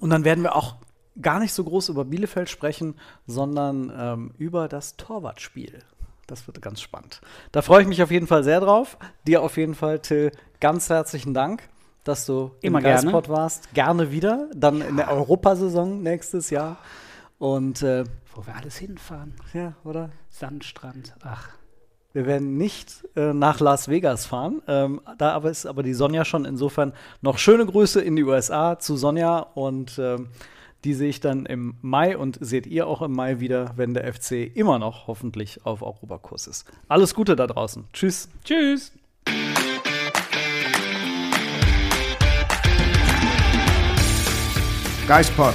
Und 0.00 0.10
dann 0.10 0.24
werden 0.24 0.42
wir 0.42 0.56
auch 0.56 0.76
gar 1.20 1.38
nicht 1.38 1.52
so 1.52 1.64
groß 1.64 1.90
über 1.90 2.04
Bielefeld 2.04 2.48
sprechen, 2.48 2.94
sondern 3.26 3.92
ähm, 3.96 4.30
über 4.38 4.68
das 4.68 4.96
Torwartspiel. 4.96 5.80
Das 6.26 6.46
wird 6.46 6.62
ganz 6.62 6.80
spannend. 6.80 7.20
Da 7.52 7.62
freue 7.62 7.82
ich 7.82 7.88
mich 7.88 8.02
auf 8.02 8.10
jeden 8.10 8.26
Fall 8.26 8.42
sehr 8.42 8.60
drauf. 8.60 8.96
Dir 9.26 9.42
auf 9.42 9.56
jeden 9.56 9.74
Fall, 9.74 9.98
Till, 9.98 10.32
ganz 10.60 10.88
herzlichen 10.88 11.34
Dank, 11.34 11.68
dass 12.04 12.24
du 12.24 12.52
Immer 12.62 12.78
im 12.78 12.84
gerne. 12.84 13.02
Geistpod 13.02 13.28
warst. 13.28 13.74
Gerne 13.74 14.10
wieder, 14.10 14.48
dann 14.54 14.80
in 14.80 14.96
der 14.96 15.10
Europasaison 15.10 16.02
nächstes 16.02 16.48
Jahr. 16.50 16.78
Und 17.42 17.82
äh, 17.82 18.04
Wo 18.36 18.46
wir 18.46 18.54
alles 18.54 18.76
hinfahren. 18.76 19.34
ja, 19.52 19.74
oder? 19.82 20.10
Sandstrand. 20.30 21.12
Ach. 21.24 21.48
Wir 22.12 22.24
werden 22.24 22.56
nicht 22.56 23.04
äh, 23.16 23.32
nach 23.32 23.58
Las 23.58 23.88
Vegas 23.88 24.26
fahren. 24.26 24.62
Ähm, 24.68 25.00
da 25.18 25.32
aber 25.32 25.50
ist 25.50 25.66
aber 25.66 25.82
die 25.82 25.92
Sonja 25.92 26.24
schon. 26.24 26.44
Insofern 26.44 26.92
noch 27.20 27.38
schöne 27.38 27.66
Grüße 27.66 28.00
in 28.00 28.14
die 28.14 28.22
USA 28.22 28.78
zu 28.78 28.96
Sonja 28.96 29.40
und 29.40 29.98
ähm, 29.98 30.28
die 30.84 30.94
sehe 30.94 31.08
ich 31.08 31.18
dann 31.18 31.44
im 31.46 31.74
Mai 31.82 32.16
und 32.16 32.38
seht 32.40 32.68
ihr 32.68 32.86
auch 32.86 33.02
im 33.02 33.10
Mai 33.10 33.40
wieder, 33.40 33.72
wenn 33.74 33.92
der 33.92 34.12
FC 34.14 34.32
immer 34.54 34.78
noch 34.78 35.08
hoffentlich 35.08 35.66
auf 35.66 35.82
Europakurs 35.82 36.46
ist. 36.46 36.70
Alles 36.86 37.12
Gute 37.12 37.34
da 37.34 37.48
draußen. 37.48 37.88
Tschüss. 37.92 38.28
Tschüss. 38.44 38.92
Geispod, 45.08 45.54